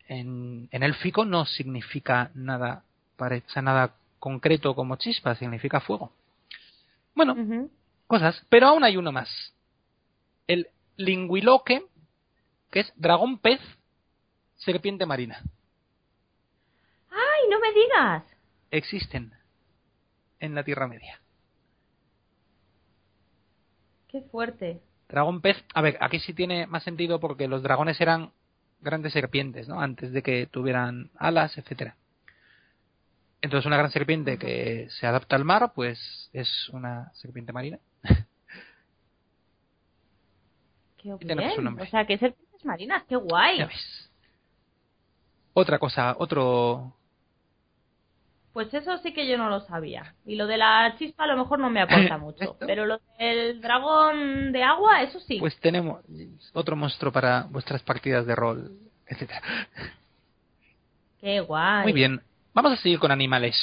[0.08, 2.84] en, en élfico no significa nada,
[3.16, 6.12] pare- o sea, nada concreto como chispa, significa fuego.
[7.14, 7.68] Bueno,
[8.06, 9.28] cosas, pero aún hay uno más.
[10.46, 11.84] El lingüiloque,
[12.70, 13.60] que es dragón pez,
[14.56, 15.42] serpiente marina.
[17.10, 18.24] ¡Ay, no me digas!
[18.70, 19.32] Existen
[20.40, 21.20] en la Tierra Media.
[24.08, 24.80] ¡Qué fuerte!
[25.08, 28.32] Dragón pez, a ver, aquí sí tiene más sentido porque los dragones eran
[28.84, 29.80] grandes serpientes, ¿no?
[29.80, 31.96] Antes de que tuvieran alas, etcétera.
[33.42, 37.78] Entonces una gran serpiente que se adapta al mar, pues es una serpiente marina.
[40.98, 41.58] ¡Qué Y tenemos bien!
[41.58, 41.84] un nombre.
[41.84, 43.58] O sea, que serpientes marinas, ¡qué guay!
[43.58, 44.10] Ya ves.
[45.52, 46.94] Otra cosa, otro
[48.54, 50.14] Pues eso sí que yo no lo sabía.
[50.24, 52.44] Y lo de la chispa a lo mejor no me aporta mucho.
[52.44, 52.56] ¿Esto?
[52.60, 55.38] Pero lo del dragón de agua, eso sí.
[55.40, 56.04] Pues tenemos
[56.52, 58.70] otro monstruo para vuestras partidas de rol,
[59.08, 59.42] etcétera.
[61.20, 61.82] ¡Qué guay!
[61.82, 62.22] Muy bien,
[62.54, 63.56] vamos a seguir con animales.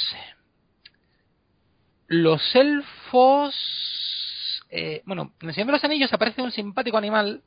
[2.06, 3.54] Los elfos...
[4.68, 7.42] eh, bueno, en el Señor de los Anillos aparece un simpático animal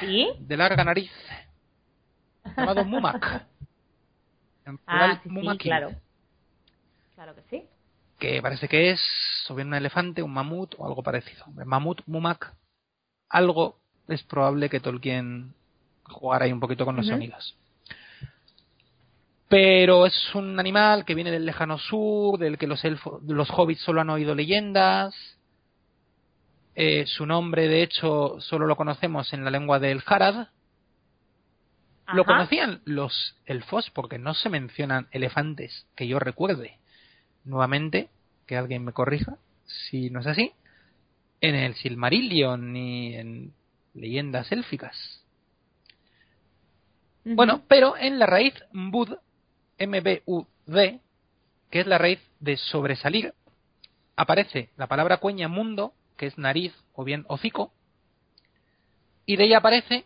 [0.00, 0.30] ¿Sí?
[0.40, 1.12] de larga nariz
[2.56, 3.46] llamado Mumak.
[4.66, 5.90] En Ah, sí, claro.
[7.14, 7.64] Claro que sí.
[8.18, 9.00] Que parece que es
[9.48, 11.46] o bien un elefante, un mamut o algo parecido.
[11.64, 12.52] Mamut, Mumak,
[13.28, 13.78] algo
[14.08, 15.54] es probable que Tolkien
[16.04, 17.56] jugara ahí un poquito con los sonidos.
[19.48, 23.80] Pero es un animal que viene del lejano sur, del que los elfos, los hobbits
[23.82, 25.14] solo han oído leyendas.
[26.74, 30.48] Eh, su nombre, de hecho, solo lo conocemos en la lengua del Harad.
[32.12, 36.78] Lo conocían los elfos porque no se mencionan elefantes que yo recuerde.
[37.44, 38.10] Nuevamente,
[38.46, 40.52] que alguien me corrija si no es así.
[41.40, 43.52] En el Silmarillion ni en
[43.94, 45.24] leyendas élficas.
[47.24, 49.16] Bueno, pero en la raíz Mbud,
[49.78, 51.00] M-B-U-D,
[51.70, 53.34] que es la raíz de sobresalir,
[54.14, 57.72] aparece la palabra cueña mundo, que es nariz o bien hocico,
[59.26, 60.04] y de ella aparece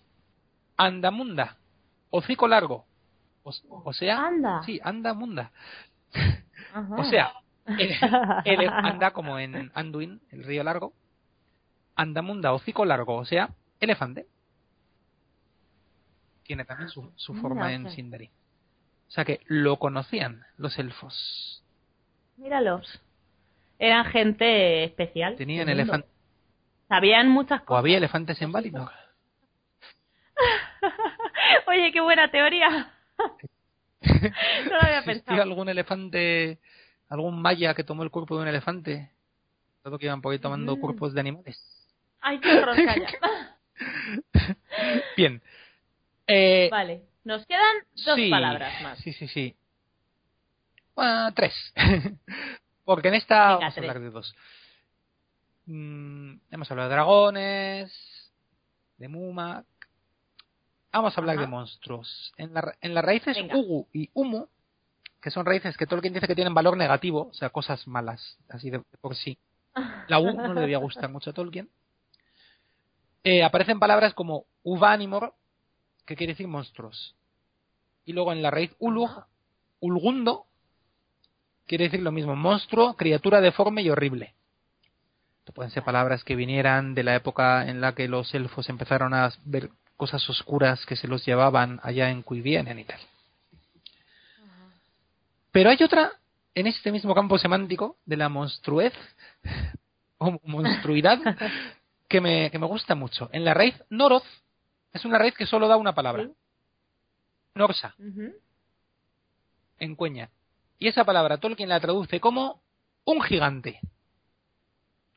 [0.79, 1.59] andamunda,
[2.11, 2.87] hocico largo.
[3.43, 3.53] O,
[3.85, 4.63] o sea, Anda.
[4.65, 5.51] sí, andamunda.
[6.75, 6.95] Ajá.
[6.97, 7.33] O sea,
[8.85, 10.93] anda como en Anduin, el río largo.
[11.97, 13.51] Andamunda, hocico largo, o sea,
[13.81, 14.27] elefante.
[16.45, 17.93] Tiene también su, forma o en sea.
[17.93, 18.31] Sindarin.
[19.09, 21.63] O sea que lo conocían los elfos.
[22.37, 23.01] Míralos.
[23.79, 25.37] Eran gente especial.
[25.37, 26.11] Tenían elefantes.
[26.89, 27.79] Sabían muchas O cosas.
[27.81, 28.91] había elefantes en Valinor.
[31.81, 32.93] Oye, qué buena teoría.
[34.03, 35.43] no lo había ¿Existía pensado.
[35.43, 36.59] algún elefante,
[37.09, 39.11] algún maya que tomó el cuerpo de un elefante?
[39.83, 40.81] Todo que iban por ahí tomando Mm.
[40.81, 41.59] cuerpos de animales.
[42.21, 42.49] Ay, qué
[42.85, 43.09] calla.
[45.17, 45.43] Bien.
[46.27, 48.99] Eh, Vale, nos quedan dos sí, palabras más.
[48.99, 49.57] Sí, sí, sí.
[50.99, 51.55] Ah, tres.
[52.85, 54.35] Porque en esta Venga, vamos a hablar de dos.
[55.65, 58.33] Mm, hemos hablado de dragones,
[58.99, 59.65] de Mumak.
[60.93, 61.45] Vamos a hablar Ajá.
[61.45, 62.33] de monstruos.
[62.37, 63.57] En, la, en las raíces Venga.
[63.57, 64.47] Ugu y Umu,
[65.21, 68.71] que son raíces que Tolkien dice que tienen valor negativo, o sea, cosas malas, así
[68.71, 69.39] de por sí.
[70.09, 71.69] La U no le debía gustar mucho a Tolkien.
[73.23, 75.35] Eh, aparecen palabras como Uvanimor,
[76.07, 77.15] que quiere decir monstruos.
[78.05, 79.11] Y luego en la raíz Ulug,
[79.81, 80.47] Ulgundo,
[81.67, 84.35] quiere decir lo mismo, monstruo, criatura deforme y horrible.
[85.41, 89.15] Esto pueden ser palabras que vinieran de la época en la que los elfos empezaron
[89.15, 89.71] a ver
[90.01, 92.99] cosas oscuras que se los llevaban allá en Cuivienen y tal.
[95.53, 96.13] Pero hay otra
[96.55, 98.95] en este mismo campo semántico de la monstruez
[100.17, 101.19] o monstruidad
[102.09, 103.29] que me, que me gusta mucho.
[103.33, 104.25] En la raíz Noroz
[104.95, 106.25] es una raíz que solo da una palabra.
[106.25, 106.33] Sí.
[107.55, 107.95] Norsa,
[109.81, 110.31] en cueña.
[110.79, 112.63] Y esa palabra Tolkien la traduce como
[113.05, 113.81] un gigante.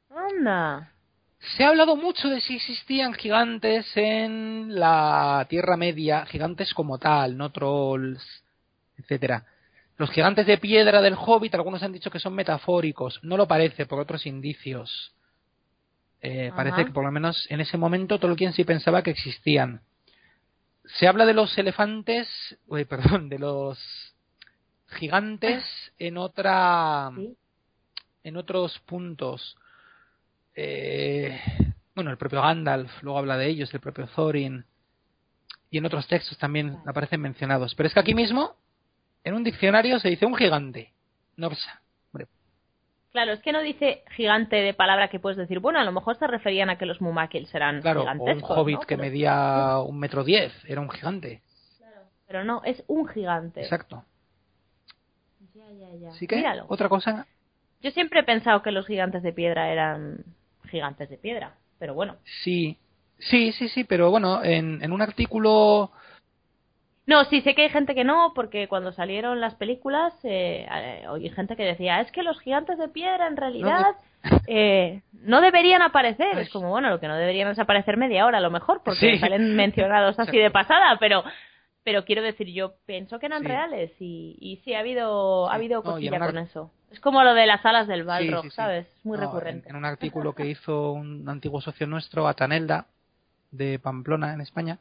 [0.09, 0.92] Anda.
[1.43, 7.37] Se ha hablado mucho de si existían gigantes en la Tierra Media, gigantes como tal,
[7.37, 8.23] no trolls,
[8.97, 9.45] etcétera.
[9.97, 13.19] Los gigantes de piedra del Hobbit, algunos han dicho que son metafóricos.
[13.23, 15.13] No lo parece por otros indicios.
[16.21, 19.81] Eh, parece que por lo menos en ese momento Tolkien sí pensaba que existían.
[20.85, 22.29] Se habla de los elefantes,
[22.67, 23.77] uy, perdón, de los
[24.97, 25.63] gigantes
[25.99, 27.35] en otra Sí.
[28.23, 29.57] en otros puntos.
[30.55, 31.39] Eh,
[31.95, 34.65] bueno, el propio Gandalf luego habla de ellos, el propio Thorin.
[35.69, 37.73] Y en otros textos también aparecen mencionados.
[37.75, 38.55] Pero es que aquí mismo,
[39.23, 40.93] en un diccionario se dice un gigante.
[41.35, 41.81] Norsa.
[42.11, 42.27] Hombre,
[43.11, 46.15] Claro, es que no dice gigante de palabra que puedes decir, bueno, a lo mejor
[46.17, 48.81] se referían a que los mumakil eran claro, o un gigantescos, hobbit ¿no?
[48.81, 50.53] que Pero- medía un metro diez.
[50.65, 51.41] Era un gigante.
[52.27, 53.61] Pero no, es un gigante.
[53.61, 54.05] Exacto.
[55.53, 56.09] Ya, ya, ya.
[56.09, 56.65] Así que, Míralo.
[56.67, 57.27] otra cosa.
[57.81, 60.23] Yo siempre he pensado que los gigantes de piedra eran
[60.73, 62.15] gigantes de piedra, pero bueno.
[62.43, 62.77] Sí,
[63.19, 65.91] sí, sí, sí, pero bueno, en, en un artículo
[67.05, 71.05] No, sí, sé que hay gente que no, porque cuando salieron las películas, eh, eh,
[71.09, 73.95] oí gente que decía, es que los gigantes de piedra en realidad
[74.47, 76.35] eh, no deberían aparecer.
[76.37, 76.43] Ay.
[76.43, 79.11] Es como, bueno, lo que no deberían es aparecer media hora a lo mejor, porque
[79.13, 79.19] Sí.
[79.19, 81.23] salen mencionados así de pasada, pero
[81.83, 83.47] pero quiero decir, yo pienso que eran Sí.
[83.47, 85.55] reales y, y sí, ha habido, ha Sí.
[85.55, 86.71] habido No, y cosilla con eso.
[86.91, 88.51] Es como lo de las alas del Balrog, sí.
[88.51, 88.85] ¿sabes?
[88.87, 89.67] Es muy No, recurrente.
[89.69, 92.87] En, en un artículo que hizo un antiguo socio nuestro, Atanelda,
[93.51, 94.79] de Pamplona, en España,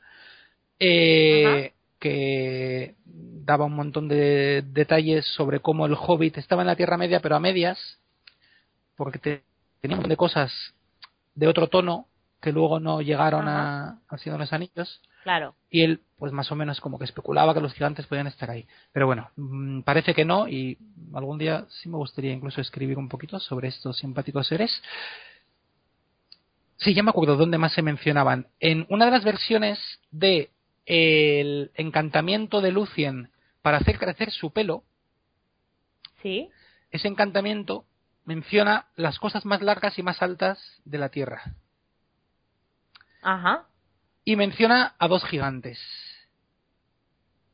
[0.78, 6.96] eh, que daba un montón de detalles sobre cómo el Hobbit estaba en la Tierra
[6.96, 7.78] Media, pero a medias,
[8.96, 9.42] porque te-
[9.80, 10.52] tenía un montón de cosas
[11.34, 12.06] de otro tono
[12.40, 15.00] que luego no llegaron a, a los Anillos.
[15.22, 15.54] Claro.
[15.70, 18.64] Y él, pues más o menos como que especulaba que los gigantes podían estar ahí.
[18.92, 20.78] Pero bueno, mm, parece que no y
[21.14, 24.70] algún día sí me gustaría incluso escribir un poquito sobre estos simpáticos seres.
[26.76, 28.46] Sí, ya me acuerdo dónde más se mencionaban.
[28.60, 29.80] En una de las versiones
[30.12, 30.50] de
[30.86, 34.84] el encantamiento de Lucien para hacer crecer su pelo,
[36.22, 36.50] Sí.
[36.92, 37.84] ese encantamiento
[38.26, 41.42] menciona las cosas más largas y más altas de la Tierra.
[43.22, 43.66] Ajá.
[44.24, 45.80] y menciona a dos gigantes.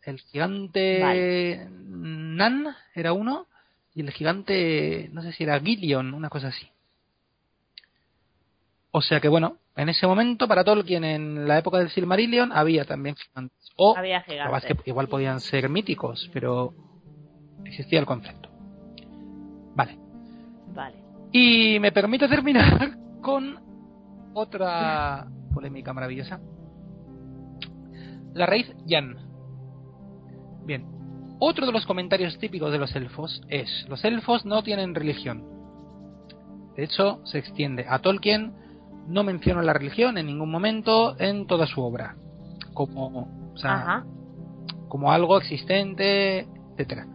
[0.08, 3.46] El gigante Nan era uno
[3.94, 6.66] y el gigante, no sé si era Gillion, una cosa así.
[8.90, 12.86] O sea que bueno, en ese momento para Tolkien en la época del Silmarillion había
[12.86, 13.58] también gigantes.
[13.76, 14.86] O Había que gigantes.
[14.86, 16.72] igual podían ser míticos, pero
[17.66, 18.48] existía el concepto.
[19.74, 19.98] Vale.
[20.74, 20.96] Vale.
[21.32, 23.60] Y me permito terminar con
[24.32, 26.40] otra polémica maravillosa.
[28.32, 29.27] La raíz Yan.
[30.68, 30.84] Bien.
[31.40, 35.42] Otro de los comentarios típicos de los elfos es, los elfos no tienen religión.
[36.76, 37.86] De hecho, se extiende.
[37.88, 38.52] A Tolkien
[39.06, 42.16] no menciona la religión en ningún momento en toda su obra.
[42.74, 44.04] Como, o sea, Ajá.
[44.88, 47.06] como algo existente, etcétera.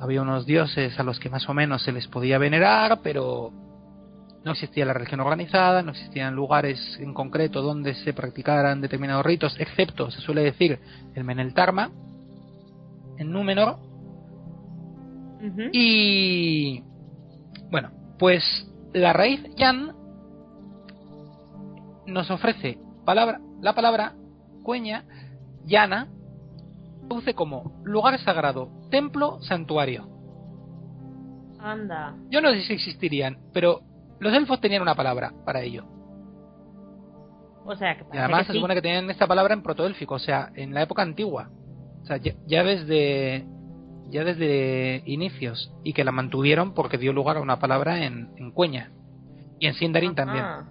[0.00, 3.52] Había unos dioses a los que más o menos se les podía venerar, pero
[4.44, 9.54] no existía la religión organizada, no existían lugares en concreto donde se practicaran determinados ritos,
[9.60, 10.80] excepto, se suele decir,
[11.14, 11.92] el Meneltarma,
[13.18, 13.78] en Númenor.
[15.38, 15.70] Ujú.
[15.72, 16.82] Y
[17.70, 18.42] bueno, pues
[18.92, 19.94] la raíz Yan
[22.06, 24.14] nos ofrece palabra, la palabra
[24.62, 25.04] cueña,
[25.64, 26.08] llana,
[27.08, 30.08] traduce como lugar sagrado, templo, santuario.
[31.58, 32.14] Anda.
[32.30, 33.80] Yo no sé si existirían, pero
[34.20, 35.84] los elfos tenían una palabra para ello.
[37.64, 38.58] O sea, que Y además que se sí.
[38.58, 41.50] supone que tenían esta palabra en protoélfico, o sea, en la época antigua.
[42.06, 43.44] O sea, ya, ya desde
[44.10, 48.52] ya desde inicios y que la mantuvieron porque dio lugar a una palabra en, en
[48.52, 48.92] cueña
[49.58, 50.44] y en Sindarin también.
[50.44, 50.68] Ajá.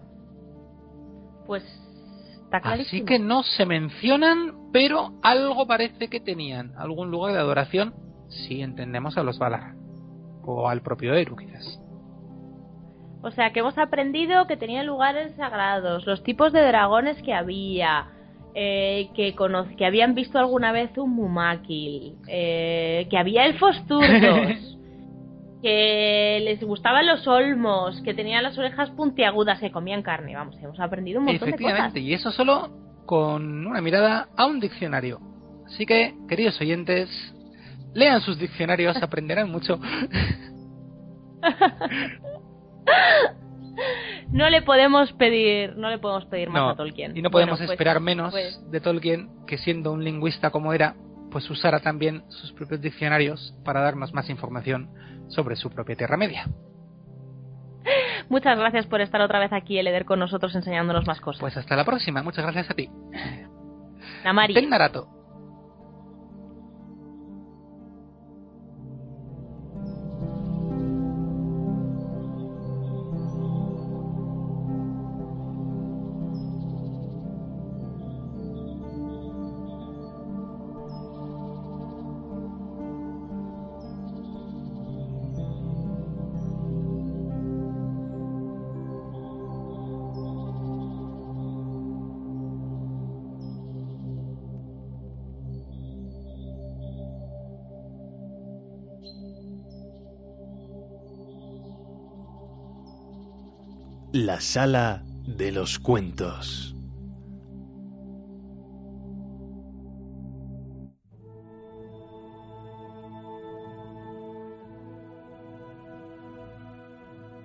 [1.46, 1.62] Pues
[2.46, 3.04] está clarísimo.
[3.04, 7.94] Así que no se mencionan, pero algo parece que tenían, algún lugar de adoración,
[8.30, 9.76] si entendemos a los Valar
[10.42, 11.82] o al propio Eru quizás.
[13.24, 18.08] O sea, que hemos aprendido que tenían lugares sagrados, los tipos de dragones que había,
[18.58, 19.36] eh, que,
[19.86, 24.78] habían visto alguna vez un Mumakil, eh, que había elfos turcos,
[25.62, 30.36] que les gustaban los olmos, que tenían las orejas puntiagudas, que comían carne.
[30.36, 31.60] Vamos, hemos aprendido un montón de cosas.
[31.60, 32.70] Efectivamente, y eso solo
[33.06, 35.20] con una mirada a un diccionario.
[35.66, 37.10] Así que, queridos oyentes,
[37.94, 39.82] lean sus diccionarios, aprenderán mucho.
[44.32, 47.16] no le podemos pedir, no le podemos pedir más a Tolkien.
[47.16, 50.74] Y no podemos Bueno, pues- esperar menos pues- de Tolkien que siendo un lingüista como
[50.74, 50.96] era,
[51.32, 54.90] pues usara también sus propios diccionarios para darnos más información
[55.28, 56.48] sobre su propia Tierra Media.
[58.30, 61.40] Muchas gracias por estar otra vez aquí, Eleder, con nosotros enseñándonos más cosas.
[61.42, 62.90] Pues hasta la próxima, muchas gracias a ti.
[64.24, 64.54] Namari.
[64.54, 65.08] Ten Narato.
[104.18, 106.74] La sala de los cuentos.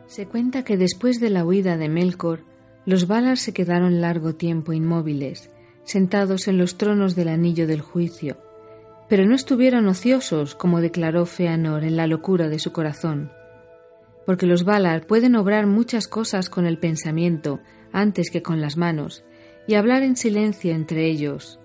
[0.06, 2.44] Se cuenta que después de la huida de Melkor,
[2.86, 5.50] los Valar se quedaron largo tiempo inmóviles,
[5.82, 8.36] sentados en los tronos del anillo del juicio,
[9.08, 13.32] pero no estuvieron ociosos, como declaró Feanor en la locura de su corazón,
[14.30, 17.58] porque los Valar pueden obrar muchas cosas con el pensamiento
[17.92, 19.24] antes que con las manos,
[19.66, 21.58] y hablar en silencio entre ellos.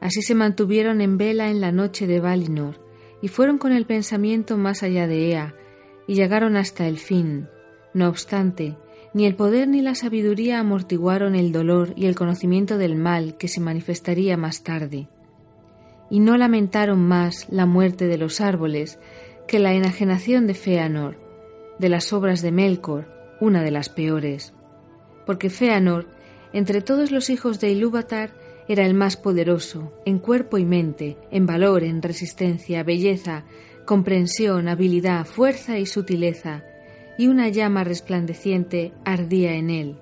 [0.00, 2.84] Así se mantuvieron en vela en la noche de Valinor,
[3.22, 5.54] y fueron con el pensamiento más allá de Ea,
[6.08, 7.46] y llegaron hasta el fin.
[7.94, 8.76] No obstante,
[9.14, 13.46] ni el poder ni la sabiduría amortiguaron el dolor y el conocimiento del mal que
[13.46, 15.06] se manifestaría más tarde.
[16.10, 18.98] Y no lamentaron más la muerte de los árboles
[19.46, 21.19] que la enajenación de Feanor,
[21.80, 23.08] de las obras de Melkor,
[23.40, 24.52] una de las peores.
[25.24, 26.06] Porque Feanor,
[26.52, 28.34] entre todos los hijos de Ilúvatar,
[28.68, 33.44] era el más poderoso, en cuerpo y mente, en valor, en resistencia, belleza,
[33.86, 36.64] comprensión, habilidad, fuerza y sutileza,
[37.18, 39.96] y una llama resplandeciente ardía en él.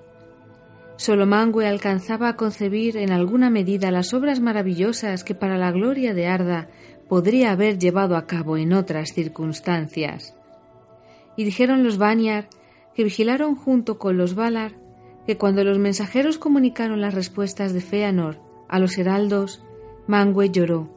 [0.97, 6.13] Solo Mangue alcanzaba a concebir en alguna medida las obras maravillosas que para la gloria
[6.13, 6.67] de Arda
[7.07, 10.35] podría haber llevado a cabo en otras circunstancias.
[11.39, 12.49] Y dijeron los Vanyar,
[12.93, 14.73] que vigilaron junto con los Valar,
[15.25, 19.63] que cuando los mensajeros comunicaron las respuestas de Feanor a los heraldos,
[20.05, 20.89] Mangue lloró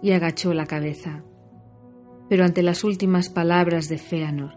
[0.00, 1.22] y agachó la cabeza.
[2.30, 4.56] Pero ante las últimas palabras de Feanor,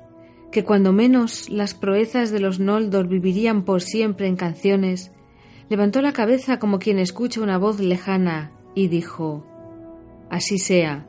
[0.49, 5.12] que cuando menos las proezas de los Noldor vivirían por siempre en canciones,
[5.68, 9.45] levantó la cabeza como quien escucha una voz lejana y dijo,
[10.30, 11.06] Así sea,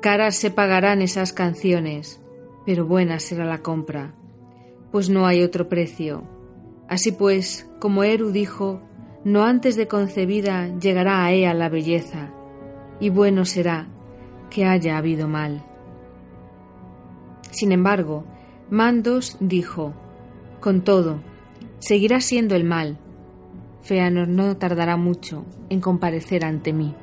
[0.00, 2.20] caras se pagarán esas canciones,
[2.64, 4.14] pero buena será la compra,
[4.90, 6.24] pues no hay otro precio.
[6.88, 8.80] Así pues, como Eru dijo,
[9.24, 12.30] no antes de concebida llegará a Ea la belleza,
[13.00, 13.88] y bueno será
[14.50, 15.64] que haya habido mal.
[17.50, 18.24] Sin embargo,
[18.70, 19.94] Mandos dijo,
[20.60, 21.20] con todo,
[21.78, 22.98] seguirá siendo el mal.
[23.82, 26.94] Feanor no tardará mucho en comparecer ante mí.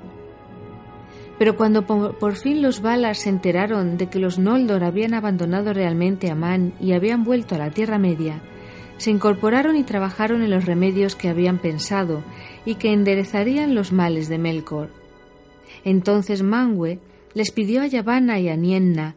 [1.42, 6.30] Pero cuando por, fin los Valar se enteraron de que los Noldor habían abandonado realmente
[6.30, 8.44] a Man y habían vuelto a la Tierra Media,
[8.98, 12.24] se incorporaron y trabajaron en los remedios que habían pensado
[12.64, 14.92] y que enderezarían los males de Melkor.
[15.84, 17.00] Entonces Mangue
[17.34, 19.16] les pidió a Yavanna y a Nienna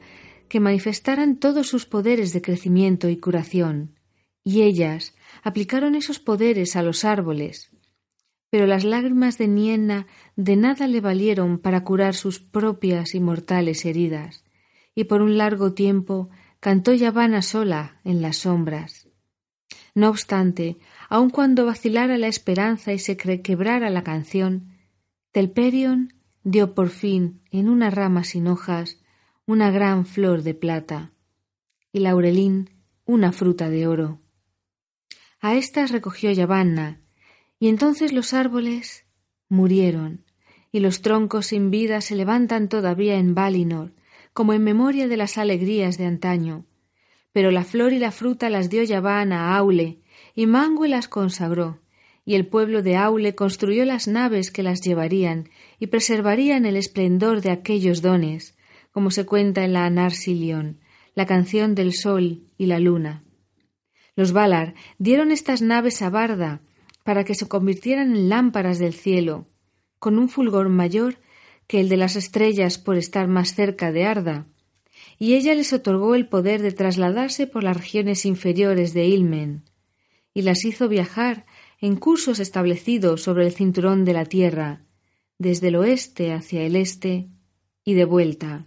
[0.48, 3.98] que manifestaran todos sus poderes de crecimiento y curación,
[4.42, 7.73] y ellas aplicaron esos poderes a los árboles.
[8.54, 10.06] Pero las lágrimas de Nienna
[10.36, 14.44] de nada le valieron para curar sus propias y mortales heridas,
[14.94, 19.08] y por un largo tiempo cantó Yavanna sola en las sombras.
[19.96, 20.78] No obstante,
[21.08, 24.68] aun cuando vacilara la esperanza y se quebrara la canción,
[25.32, 26.14] Telperion
[26.44, 29.02] dio por fin en una rama sin hojas
[29.46, 31.10] una gran flor de plata
[31.90, 32.70] y Laurelín
[33.04, 34.20] una fruta de oro.
[35.40, 37.00] A estas recogió Yavanna,
[37.64, 39.06] y entonces los árboles
[39.48, 40.26] murieron,
[40.70, 43.94] y los troncos sin vida se levantan todavía en Valinor,
[44.34, 46.66] como en memoria de las alegrías de antaño.
[47.32, 50.02] Pero la flor y la fruta las dio Yavanna a Aule,
[50.34, 51.80] y Mangue las consagró,
[52.26, 57.40] y el pueblo de Aule construyó las naves que las llevarían y preservarían el esplendor
[57.40, 58.58] de aquellos dones,
[58.92, 60.80] como se cuenta en la Anarsilion,
[61.14, 63.24] la canción del sol y la luna.
[64.16, 66.60] Los Valar dieron estas naves a Barda
[67.04, 69.46] para que se convirtieran en lámparas del cielo,
[70.00, 71.18] con un fulgor mayor
[71.68, 74.46] que el de las estrellas por estar más cerca de Arda,
[75.18, 79.64] y ella les otorgó el poder de trasladarse por las regiones inferiores de Ilmen,
[80.32, 81.46] y las hizo viajar
[81.80, 84.84] en cursos establecidos sobre el cinturón de la Tierra,
[85.38, 87.28] desde el oeste hacia el este
[87.84, 88.66] y de vuelta.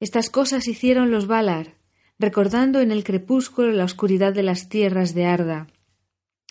[0.00, 1.76] Estas cosas hicieron los Valar,
[2.18, 5.66] recordando en el crepúsculo la oscuridad de las tierras de Arda,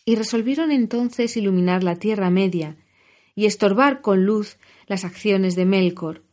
[0.06, 2.76] y resolvieron entonces iluminar la Tierra Media
[3.36, 4.58] y estorbar con luz
[4.88, 6.24] las acciones de Melkor,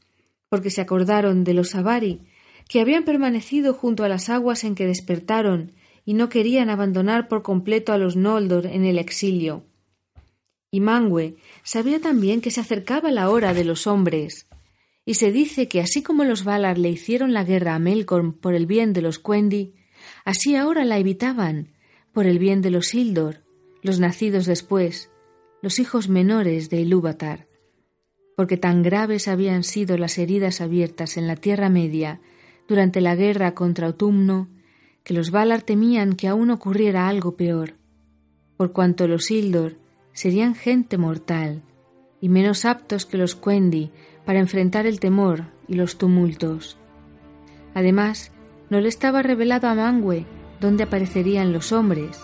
[0.49, 2.21] porque se acordaron de los Avari,
[2.69, 5.73] que habían permanecido junto a las aguas en que despertaron
[6.05, 9.65] y no querían abandonar por completo a los Noldor en el exilio.
[10.71, 14.47] Y Mangue sabía también que se acercaba la hora de los hombres,
[15.05, 18.55] y se dice que así como los Valar le hicieron la guerra a Melkor por
[18.55, 19.75] el bien de los Quendi,
[20.25, 21.69] así ahora la evitaban
[22.13, 23.43] por el bien de los Ildor,
[23.83, 25.11] los nacidos después,
[25.63, 27.49] los hijos menores de Ilúvatar,
[28.37, 32.21] porque tan graves habían sido las heridas abiertas en la Tierra Media
[32.69, 34.49] durante la guerra contra Autumno,
[35.05, 37.75] que los Valar temían que aún ocurriera algo peor,
[38.57, 39.77] por cuanto los Ildor
[40.13, 41.63] serían gente mortal
[42.21, 43.91] y menos aptos que los Quendi
[44.25, 46.79] para enfrentar el temor y los tumultos.
[47.75, 48.33] Además,
[48.69, 50.27] no le estaba revelado a Mangue
[50.61, 52.21] dónde aparecerían los hombres,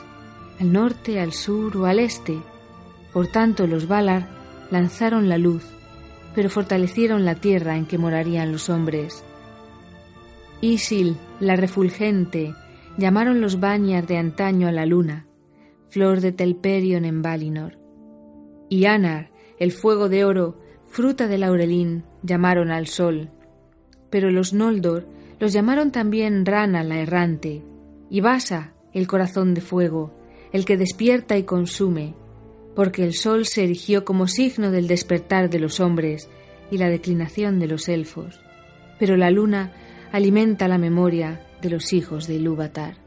[0.61, 2.39] al norte, al sur o al este.
[3.13, 4.27] Por tanto, los Valar
[4.71, 5.65] lanzaron la luz,
[6.35, 9.25] pero fortalecieron la tierra en que morarían los hombres.
[10.61, 12.55] Isil, la refulgente,
[12.97, 15.27] llamaron los Banyar de antaño a la luna,
[15.89, 17.79] flor de Telperion en Valinor.
[18.69, 23.31] Y Anar, el fuego de oro, fruta de laurelín, llamaron al sol.
[24.11, 25.07] Pero los Noldor
[25.39, 27.63] los llamaron también Rana la errante,
[28.09, 30.16] y Basa, el corazón de fuego,
[30.57, 32.15] el que despierta y consume,
[32.75, 36.29] porque el sol se erigió como signo del despertar de los hombres
[36.71, 38.41] y la declinación de los elfos,
[38.99, 39.73] pero la luna
[40.13, 43.06] alimenta la memoria de los hijos de Ilúvatar.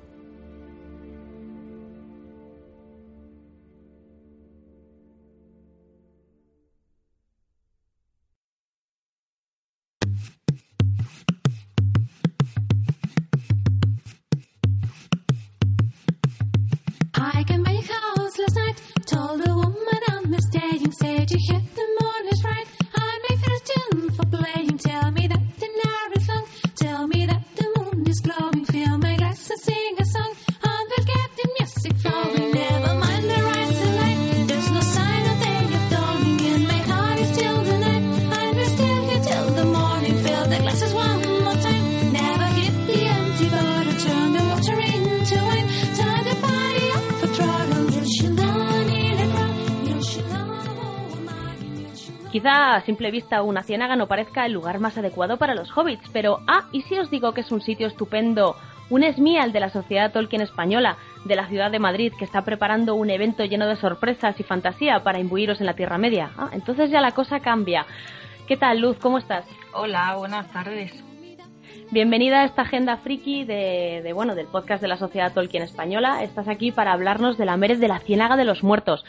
[52.75, 56.39] A simple vista una ciénaga no parezca el lugar más adecuado para los hobbits, pero
[56.45, 58.55] ah, ¿y si os digo que es un sitio estupendo,
[58.91, 62.93] un esmial de la Sociedad Tolkien Española, de la ciudad de Madrid, que está preparando
[62.93, 66.29] un evento lleno de sorpresas y fantasía para imbuiros en la Tierra Media?
[66.37, 67.87] Ah, entonces ya la cosa cambia.
[68.47, 68.97] ¿Qué tal, Luz?
[68.99, 69.45] ¿Cómo estás?
[69.73, 71.08] Hola, buenas tardes.
[71.91, 76.21] Bienvenida a esta agenda friki de, bueno del podcast de la Sociedad Tolkien Española.
[76.21, 79.03] Estás aquí para hablarnos de la Mérez de la Ciénaga de los Muertos.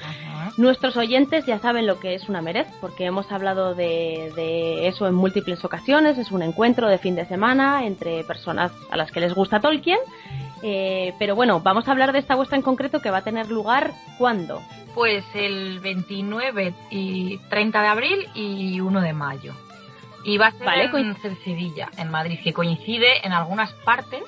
[0.56, 5.14] Nuestros oyentes ya saben lo que es una Mérez, porque hemos hablado de, eso en
[5.14, 6.16] múltiples ocasiones.
[6.16, 9.98] Es un encuentro de fin de semana entre personas a las que les gusta Tolkien.
[10.62, 13.50] Eh, pero bueno, vamos a hablar de esta vuestra en concreto que va a tener
[13.50, 14.62] lugar ¿cuándo?
[14.94, 19.54] Pues el 29 y 30 de abril y 1 de mayo.
[20.24, 24.22] Y va a ser en Cercedilla, en Madrid, que coincide en algunas partes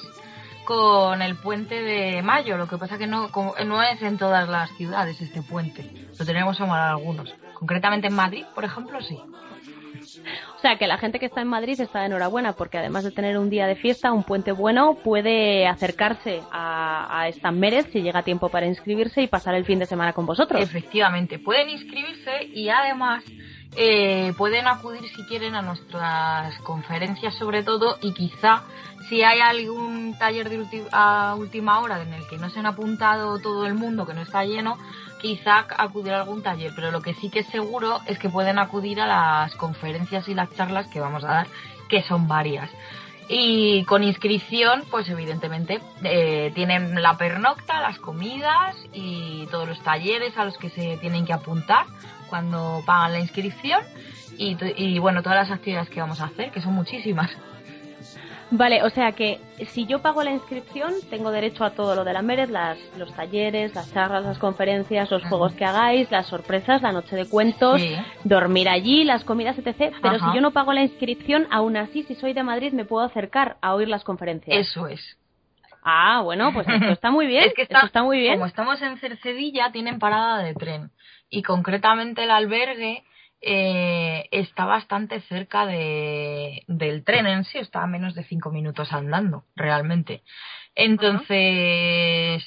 [0.64, 2.56] con el puente de mayo.
[2.56, 3.30] Lo que pasa que no,
[3.66, 5.90] no es en todas las ciudades este puente.
[6.18, 7.34] Lo tenemos en algunos.
[7.54, 9.18] Concretamente en Madrid, por ejemplo, sí.
[10.56, 13.10] O sea, que la gente que está en Madrid está de enhorabuena porque además de
[13.10, 18.02] tener un día de fiesta, un puente bueno, puede acercarse a, a esta Mérez si
[18.02, 20.62] llega tiempo para inscribirse y pasar el fin de semana con vosotros.
[20.62, 23.24] Efectivamente, pueden inscribirse y además
[23.74, 28.64] eh, pueden acudir si quieren a nuestras conferencias sobre todo y quizá
[29.08, 33.38] si hay algún taller de a última hora en el que no se han apuntado
[33.38, 34.78] todo el mundo, que no está lleno,
[35.20, 38.58] quizá acudir a algún taller, pero lo que sí que es seguro es que pueden
[38.58, 41.46] acudir a las conferencias y las charlas que vamos a dar,
[41.88, 42.70] que son varias.
[43.28, 50.36] Y con inscripción, pues evidentemente eh, tienen la pernocta, las comidas y todos los talleres
[50.36, 51.86] a los que se tienen que apuntar
[52.28, 53.80] cuando pagan la inscripción
[54.38, 57.30] y, bueno, todas las actividades que vamos a hacer, que son muchísimas.
[58.54, 62.12] Vale, o sea que si yo pago la inscripción, tengo derecho a todo lo de
[62.12, 66.82] la Mérez, las, los talleres, las charlas, las conferencias, los juegos que hagáis, las sorpresas,
[66.82, 67.80] la noche de cuentos,
[68.24, 69.94] dormir allí, las comidas, etc.
[70.02, 73.06] Pero si yo no pago la inscripción, aún así, si soy de Madrid, me puedo
[73.06, 74.54] acercar a oír las conferencias.
[74.54, 75.16] Eso es.
[75.82, 77.44] Ah, bueno, pues esto está muy bien.
[77.46, 78.34] es que está, esto está muy bien.
[78.34, 80.90] como estamos en Cercedilla, tienen parada de tren.
[81.30, 83.02] Y concretamente el albergue
[83.42, 88.92] eh, está bastante cerca de, del tren en sí, está a menos de cinco minutos
[88.92, 90.22] andando, realmente.
[90.74, 92.42] Entonces,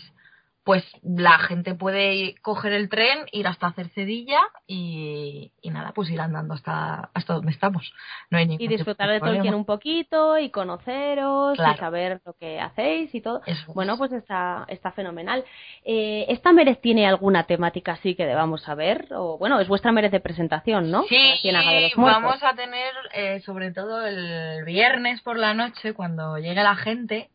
[0.66, 6.20] pues la gente puede coger el tren, ir hasta Cercedilla y, y nada, pues ir
[6.20, 7.94] andando hasta, hasta donde estamos.
[8.32, 13.14] No hay y disfrutar de Tolkien un poquito y conoceros y saber lo que hacéis
[13.14, 13.44] y todo.
[13.46, 13.76] Eso es.
[13.76, 15.46] Bueno, pues está, está fenomenal.
[15.84, 19.06] Eh, ¿Esta Merez tiene alguna temática así que debamos saber?
[19.12, 21.04] O bueno, es vuestra Merez de presentación, ¿no?
[21.04, 26.64] Sí, de vamos a tener, eh, sobre todo el viernes por la noche, cuando llegue
[26.64, 27.30] la gente,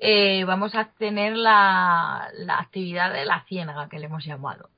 [0.00, 4.70] eh, vamos a tener la, la actividad de la ciénaga que le hemos llamado.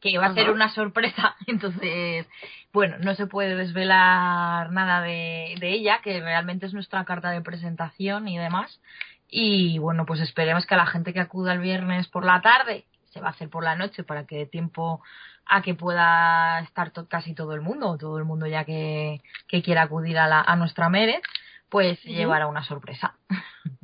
[0.00, 2.26] Que va a ser una sorpresa, entonces,
[2.72, 7.42] bueno, no se puede desvelar nada de, de ella, que realmente es nuestra carta de
[7.42, 8.80] presentación y demás.
[9.28, 12.86] Y bueno, pues esperemos que a la gente que acuda el viernes por la tarde,
[13.10, 15.02] se va a hacer por la noche para que dé tiempo
[15.44, 19.20] a que pueda estar to- casi todo el mundo, o todo el mundo ya que,
[19.48, 21.20] que quiera acudir a, la, a nuestra Mérez,
[21.68, 22.14] pues Ujú.
[22.14, 23.14] llevará una sorpresa.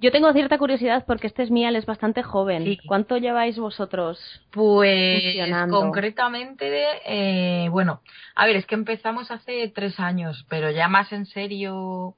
[0.00, 2.62] Yo tengo cierta curiosidad porque este Esmial es bastante joven.
[2.64, 2.78] Sí.
[2.86, 4.18] ¿Cuánto lleváis vosotros?
[4.52, 5.80] Pues Funcionando.
[5.80, 8.00] concretamente, eh, bueno,
[8.36, 12.14] a ver, es que empezamos hace tres años, pero ya más en serio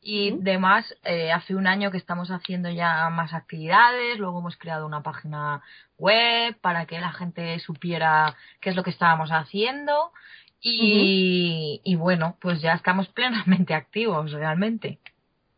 [0.00, 4.86] y demás, eh, hace un año que estamos haciendo ya más actividades, luego hemos creado
[4.86, 5.62] una página
[5.98, 10.12] web para que la gente supiera qué es lo que estábamos haciendo
[10.60, 15.00] y, y bueno, pues ya estamos plenamente activos realmente.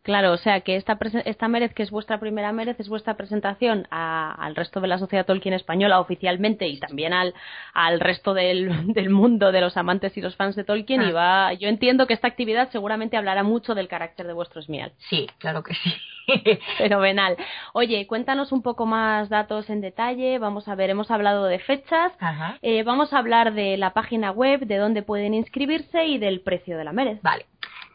[0.03, 3.87] Claro, o sea que esta, esta Merez, que es vuestra primera Merez, es vuestra presentación
[3.91, 7.35] a- al resto de la sociedad Tolkien española oficialmente y también al,
[7.75, 11.01] al resto del, del mundo de los amantes y los fans de Tolkien.
[11.03, 11.09] Ah.
[11.09, 14.93] Y va, yo entiendo que esta actividad seguramente hablará mucho del carácter de vuestro Esmial.
[15.11, 15.93] Sí, claro que sí.
[16.79, 17.37] Fenomenal.
[17.73, 20.39] Oye, cuéntanos un poco más datos en detalle.
[20.39, 22.12] Vamos a ver, hemos hablado de fechas.
[22.20, 22.59] Ajá.
[22.62, 26.77] Eh, vamos a hablar de la página web, de dónde pueden inscribirse y del precio
[26.79, 27.20] de la Merez.
[27.23, 27.47] Vale.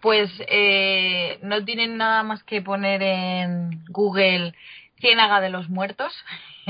[0.04, 4.54] Pues eh, no tienen nada más que poner en Google
[5.00, 6.12] Ciénaga de los Muertos.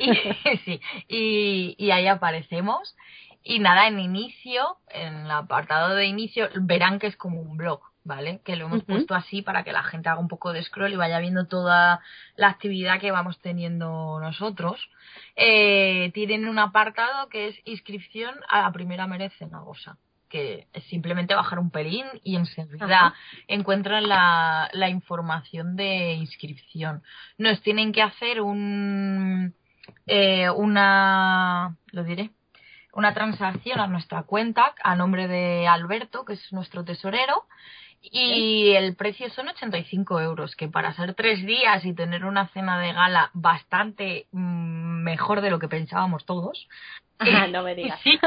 [0.00, 2.96] y, sí, y, y ahí aparecemos.
[3.44, 7.82] Y nada, en inicio, en el apartado de inicio, verán que es como un blog,
[8.02, 8.40] ¿vale?
[8.44, 10.96] Que lo hemos puesto así para que la gente haga un poco de scroll y
[10.96, 12.00] vaya viendo toda
[12.34, 14.90] la actividad que vamos teniendo nosotros.
[15.36, 19.98] Eh, tienen un apartado que es inscripción a la primera merece Nagosa
[20.28, 23.14] que es simplemente bajar un pelín y enseguida Ajá.
[23.46, 27.02] encuentran la, la información de inscripción.
[27.38, 29.54] Nos tienen que hacer un
[30.06, 32.30] eh, una lo diré
[32.94, 37.46] una transacción a nuestra cuenta a nombre de Alberto, que es nuestro tesorero,
[38.10, 42.78] y el precio son 85 euros, que para ser tres días y tener una cena
[42.78, 46.68] de gala bastante mm, mejor de lo que pensábamos todos,
[47.18, 48.00] Ah, no me digas.
[48.02, 48.18] Sí,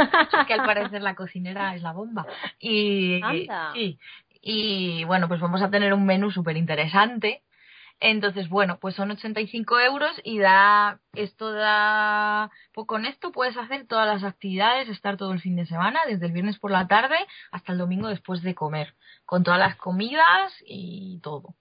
[0.47, 2.25] que al parecer la cocinera es la bomba.
[2.59, 3.71] Y, Anda.
[3.73, 3.99] sí,
[4.41, 7.41] y bueno, pues vamos a tener un menú súper interesante.
[7.99, 13.87] Entonces, bueno, pues son 85 euros y da, esto da, pues con esto puedes hacer
[13.87, 17.17] todas las actividades, estar todo el fin de semana, desde el viernes por la tarde
[17.51, 18.93] hasta el domingo después de comer,
[19.25, 21.55] con todas las comidas y todo.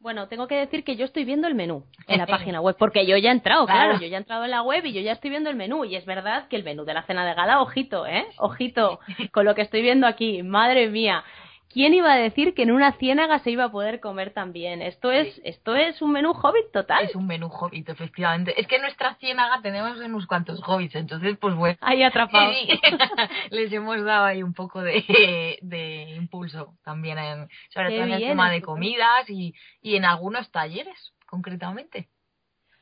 [0.00, 3.06] Bueno, tengo que decir que yo estoy viendo el menú en la página web, porque
[3.06, 3.90] yo ya he entrado, claro.
[3.90, 4.00] Claro.
[4.00, 5.84] yo ya he entrado en la web y yo ya estoy viendo el menú.
[5.84, 8.26] Y es verdad que el menú de la cena de gala, ojito, ¿eh?
[8.38, 9.00] Ojito,
[9.32, 11.24] con lo que estoy viendo aquí, madre mía.
[11.72, 14.82] ¿Quién iba a decir que en una ciénaga se iba a poder comer también?
[14.82, 17.04] Esto es, esto es un menú hobbit total.
[17.04, 18.60] Es un menú hobbit, efectivamente.
[18.60, 21.78] Es que en nuestra ciénaga tenemos unos cuantos hobbits, entonces, pues bueno.
[21.80, 22.52] Ahí atrapado.
[22.52, 22.68] Sí,
[23.50, 28.12] les hemos dado ahí un poco de, de impulso también, en, sobre Qué todo en
[28.14, 32.08] el tema de comidas y, y en algunos talleres, concretamente.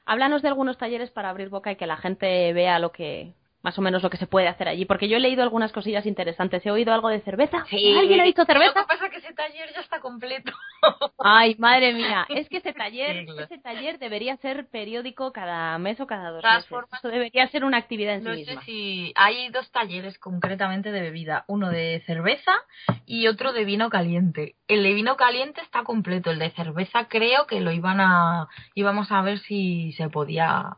[0.07, 3.77] Háblanos de algunos talleres para abrir boca y que la gente vea lo que, más
[3.79, 6.65] o menos lo que se puede hacer allí, porque yo he leído algunas cosillas interesantes.
[6.65, 7.65] He oído algo de cerveza.
[7.71, 8.87] ¿Alguien ha visto Lo que cerveza?
[8.87, 10.53] pasa es que ese taller ya está completo.
[11.19, 16.07] Ay, madre mía, es que ese taller, ese taller debería ser periódico cada mes o
[16.07, 16.71] cada dos meses.
[16.99, 18.65] Eso debería ser una actividad en No sí sé misma.
[18.65, 22.53] si hay dos talleres concretamente de bebida, uno de cerveza
[23.07, 24.55] y otro de vino caliente.
[24.69, 29.11] El de vino caliente está completo, el de cerveza creo que lo iban a íbamos
[29.11, 30.77] a ver si se podía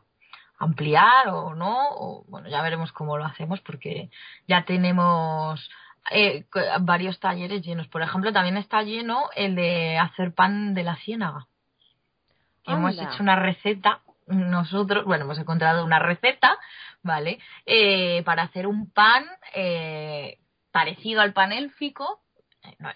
[0.61, 4.11] ampliar o no, o bueno, ya veremos cómo lo hacemos porque
[4.47, 5.69] ya tenemos
[6.11, 6.45] eh,
[6.81, 7.87] varios talleres llenos.
[7.87, 11.47] Por ejemplo, también está lleno el de hacer pan de la ciénaga.
[12.65, 16.57] Hemos hecho una receta, nosotros, bueno, hemos encontrado una receta,
[17.01, 17.39] ¿vale?
[17.65, 19.25] Eh, para hacer un pan
[19.55, 20.37] eh,
[20.71, 22.21] parecido al pan élfico,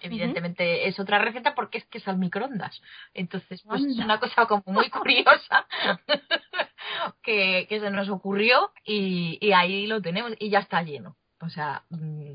[0.00, 2.80] evidentemente es otra receta porque es que es al microondas.
[3.14, 5.66] Entonces, pues es una cosa como muy curiosa
[7.22, 11.16] que, se nos ocurrió y, y, ahí lo tenemos y ya está lleno.
[11.40, 12.32] O sea, mm,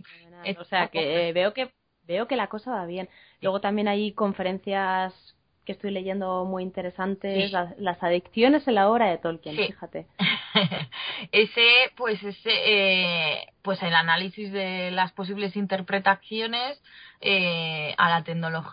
[0.57, 3.09] o sea que veo que veo que la cosa va bien.
[3.41, 5.35] Luego también hay conferencias
[5.65, 10.07] que estoy leyendo muy interesantes, las, adicciones en la obra de Tolkien, fíjate.
[11.31, 16.81] ese, pues ese, eh, pues el análisis de las posibles interpretaciones
[17.21, 18.23] eh, a, la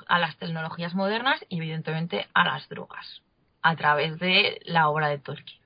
[0.09, 3.23] a las tecnologías modernas y evidentemente a las drogas
[3.63, 5.61] a través de la obra de Tolkien.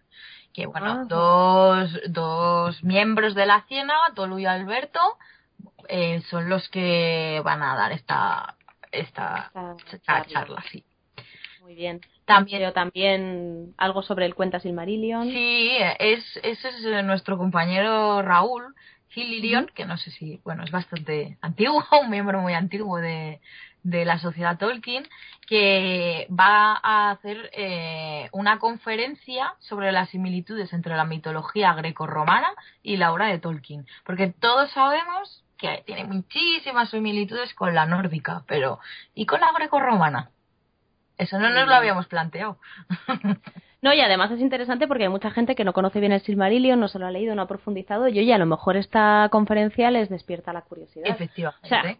[0.52, 1.04] Que bueno, ah.
[1.08, 5.00] dos, dos miembros de la Ciénaga, Tolu y Alberto,
[5.88, 8.56] eh, son los que van a dar esta,
[8.90, 9.50] esta,
[10.26, 10.62] charla.
[10.70, 10.84] sí.
[11.62, 12.00] Muy bien.
[12.24, 15.30] También, también algo sobre el cuenta Silmarillion.
[15.30, 15.70] Sí,
[16.00, 18.74] es, ese es eh, nuestro compañero Raúl
[19.10, 23.40] Silmarillion, que no sé si, bueno, es bastante antiguo, un miembro muy antiguo de,
[23.84, 25.08] de la sociedad Tolkien,
[25.46, 32.52] que va a hacer eh, una conferencia sobre las similitudes entre la mitología greco-romana
[32.82, 33.86] y la obra de Tolkien.
[34.04, 38.80] Porque todos sabemos que tiene muchísimas similitudes con la nórdica, pero
[39.14, 40.30] ¿y con la greco-romana?
[41.22, 42.58] Eso no nos lo habíamos planteado.
[43.82, 46.78] No, y además es interesante porque hay mucha gente que no conoce bien el Silmarillion,
[46.78, 49.90] no se lo ha leído, no ha profundizado, y oye, a lo mejor esta conferencia
[49.90, 51.08] les despierta la curiosidad.
[51.08, 51.66] Efectivamente.
[51.66, 51.96] O sea,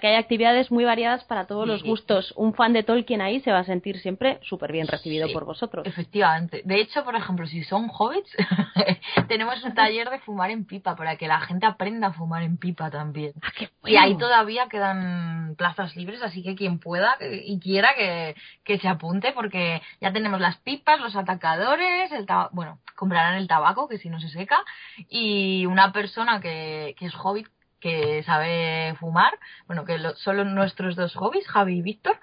[0.00, 2.32] que hay actividades muy variadas para todos los gustos.
[2.36, 5.86] Un fan de Tolkien ahí se va a sentir siempre súper bien recibido por vosotros.
[5.86, 6.62] Efectivamente.
[6.64, 8.30] De hecho, por ejemplo, si son hobbits,
[9.28, 12.56] tenemos un taller de fumar en pipa para que la gente aprenda a fumar en
[12.56, 13.32] pipa también.
[13.44, 18.78] Ah, y ahí todavía quedan plazas libres, así que quien pueda y quiera que, que
[18.78, 23.98] se apunte, porque ya tenemos las pipas, los atacadores, el bueno, comprarán el tabaco, que
[23.98, 24.62] si no se seca,
[25.08, 27.48] y una persona que, que es hobbit
[27.80, 29.32] que sabe fumar,
[29.66, 32.18] bueno, que solo nuestros dos hobbies, Javi y Víctor,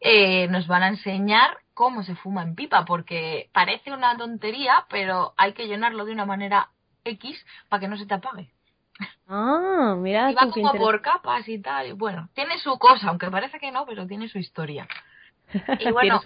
[0.00, 5.34] eh, nos van a enseñar cómo se fuma en pipa, porque parece una tontería, pero
[5.36, 6.70] hay que llenarlo de una manera
[7.04, 8.50] X para que no se te apague.
[9.28, 10.30] Ah, mira.
[10.30, 11.94] Y va como por capas y tal.
[11.94, 14.86] Bueno, tiene su cosa, aunque parece que no, pero tiene su historia.
[15.80, 16.18] Y bueno,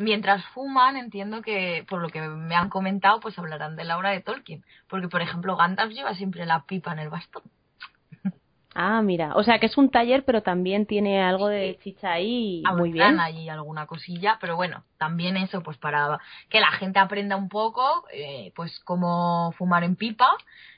[0.00, 4.10] mientras fuman, entiendo que, por lo que me han comentado, pues hablarán de la obra
[4.10, 4.64] de Tolkien.
[4.88, 7.44] Porque, por ejemplo, Gandalf lleva siempre la pipa en el bastón.
[8.74, 12.62] Ah, mira, o sea que es un taller, pero también tiene algo de chicha ahí.
[12.76, 13.20] muy bien.
[13.20, 16.18] allí alguna cosilla, pero bueno, también eso, pues para
[16.48, 20.28] que la gente aprenda un poco, eh, pues cómo fumar en pipa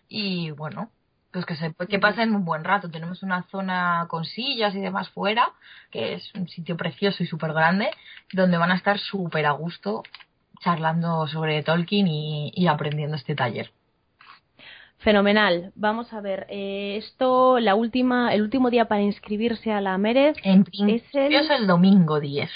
[0.08, 0.90] y bueno,
[1.30, 2.90] pues que se que pasen un buen rato.
[2.90, 5.52] Tenemos una zona con sillas y demás fuera,
[5.90, 7.90] que es un sitio precioso y súper grande,
[8.32, 10.02] donde van a estar súper a gusto
[10.60, 13.70] charlando sobre Tolkien y aprendiendo este taller.
[15.04, 15.70] Fenomenal.
[15.74, 20.34] Vamos a ver, eh, esto, la última, el último día para inscribirse a la Mérez
[20.42, 21.34] es el...
[21.34, 22.50] es el domingo 10.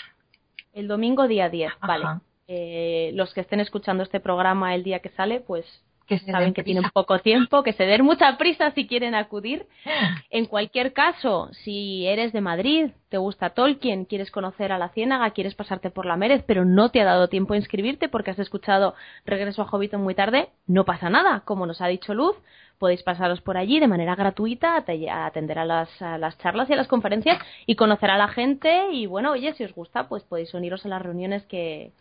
[0.73, 2.07] El domingo día 10, vale.
[2.47, 5.67] Eh, los que estén escuchando este programa el día que sale, pues
[6.09, 9.67] que saben que tienen poco tiempo, que se den mucha prisa si quieren acudir.
[10.31, 15.31] En cualquier caso, si eres de Madrid, te gusta Tolkien, quieres conocer a la Ciénaga,
[15.31, 18.39] quieres pasarte por la Mérez, pero no te ha dado tiempo a inscribirte porque has
[18.39, 18.95] escuchado
[19.27, 21.43] Regreso a Hobbiton muy tarde, no pasa nada.
[21.45, 22.37] Como nos ha dicho Luz,
[22.79, 26.77] podéis pasaros por allí de manera gratuita a atender a las, las, charlas y a
[26.77, 30.55] las conferencias y conocer a la gente y bueno, oye, si os gusta, pues podéis
[30.55, 31.93] uniros a las reuniones que,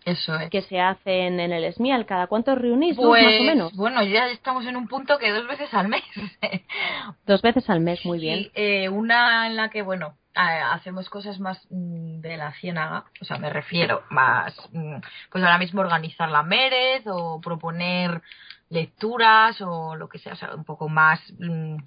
[0.51, 2.05] que se hacen en el SMIAL.
[2.05, 2.97] ¿Cada cuánto os reunís?
[2.97, 3.75] más o pues, menos.
[3.75, 6.03] Bueno, ya estamos en un punto que dos veces al mes.
[7.25, 8.49] dos veces al mes, muy bien.
[8.53, 13.37] Eh, una en la que, bueno, hacemos cosas más mm, de la ciénaga, o sea,
[13.37, 14.97] me refiero más, mm,
[15.31, 18.21] pues ahora mismo organizar la Mérez o proponer
[18.69, 21.77] lecturas o lo que sea, o sea, un poco más mm,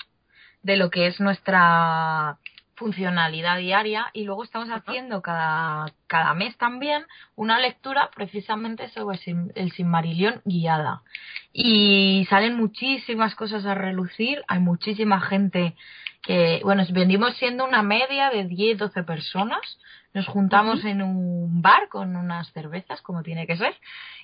[0.62, 2.38] de lo que es nuestra
[2.74, 4.06] funcionalidad diaria.
[4.14, 7.04] Y luego estamos haciendo cada, cada mes también
[7.36, 9.18] una lectura precisamente sobre
[9.54, 11.02] el Silmarillion guiada.
[11.52, 15.74] Y salen muchísimas cosas a relucir, hay muchísima gente
[16.22, 19.60] que, bueno, venimos siendo una media de 10, 12 personas.
[20.12, 23.74] Nos juntamos en un bar con unas cervezas, como tiene que ser,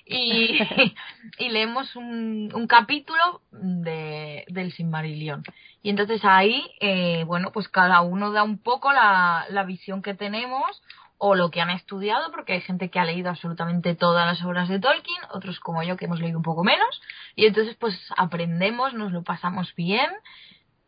[0.05, 0.59] y,
[1.39, 5.43] y leemos un, un capítulo de, del Silmarillion.
[5.81, 10.13] Y entonces ahí, eh, bueno, pues cada uno da un poco la, la visión que
[10.13, 10.83] tenemos
[11.17, 14.69] o lo que han estudiado, porque hay gente que ha leído absolutamente todas las obras
[14.69, 17.01] de Tolkien, otros como yo que hemos leído un poco menos,
[17.35, 20.11] y entonces pues aprendemos, nos lo pasamos bien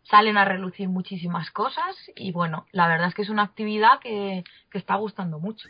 [0.09, 4.43] salen a relucir muchísimas cosas y bueno, la verdad es que es una actividad que,
[4.73, 5.67] está gustando mucho.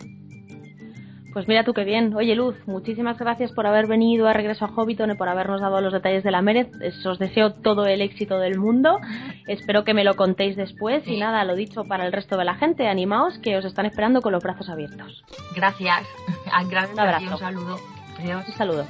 [1.34, 2.16] Pues mira tú qué bien.
[2.16, 5.80] Oye, Luz, muchísimas gracias por haber venido a Regreso a Hobbiton y por habernos dado
[5.80, 6.72] los detalles de la Meret.
[7.06, 9.00] Os deseo todo el éxito del mundo.
[9.48, 11.08] Espero que me lo contéis después.
[11.08, 14.22] Y nada, lo dicho para el resto de la gente, animaos que os están esperando
[14.22, 15.24] con los brazos abiertos.
[15.56, 16.08] Gracias.
[16.70, 16.94] Gracias.
[16.94, 17.32] Un abrazo.
[17.32, 17.78] Un saludo.
[18.18, 18.48] Adiós.
[18.48, 18.86] Un saludo.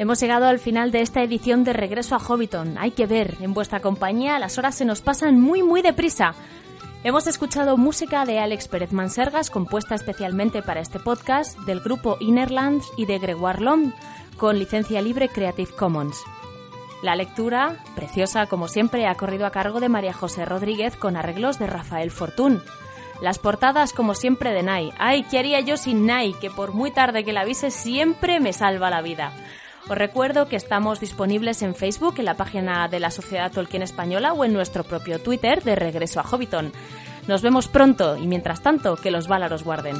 [0.00, 2.78] Hemos llegado al final de esta edición de Regreso a Hobbiton.
[2.78, 6.34] Hay que ver, en vuestra compañía las horas se nos pasan muy muy deprisa.
[7.04, 12.90] Hemos escuchado música de Alex Pérez Mansergas, compuesta especialmente para este podcast, del grupo Innerlands
[12.96, 13.92] y de Gregoire Lom,
[14.38, 16.18] con licencia libre Creative Commons.
[17.02, 21.58] La lectura, preciosa como siempre, ha corrido a cargo de María José Rodríguez con arreglos
[21.58, 22.62] de Rafael Fortún.
[23.20, 24.94] Las portadas, como siempre, de Nai.
[24.96, 26.32] Ay, ¿qué haría yo sin Nai?
[26.40, 29.34] Que por muy tarde que la avise siempre me salva la vida.
[29.90, 34.32] Os recuerdo que estamos disponibles en Facebook, en la página de la Sociedad Tolkien Española
[34.32, 36.72] o en nuestro propio Twitter de Regreso a Hobbiton.
[37.26, 39.96] Nos vemos pronto y mientras tanto, que los Valar guarden.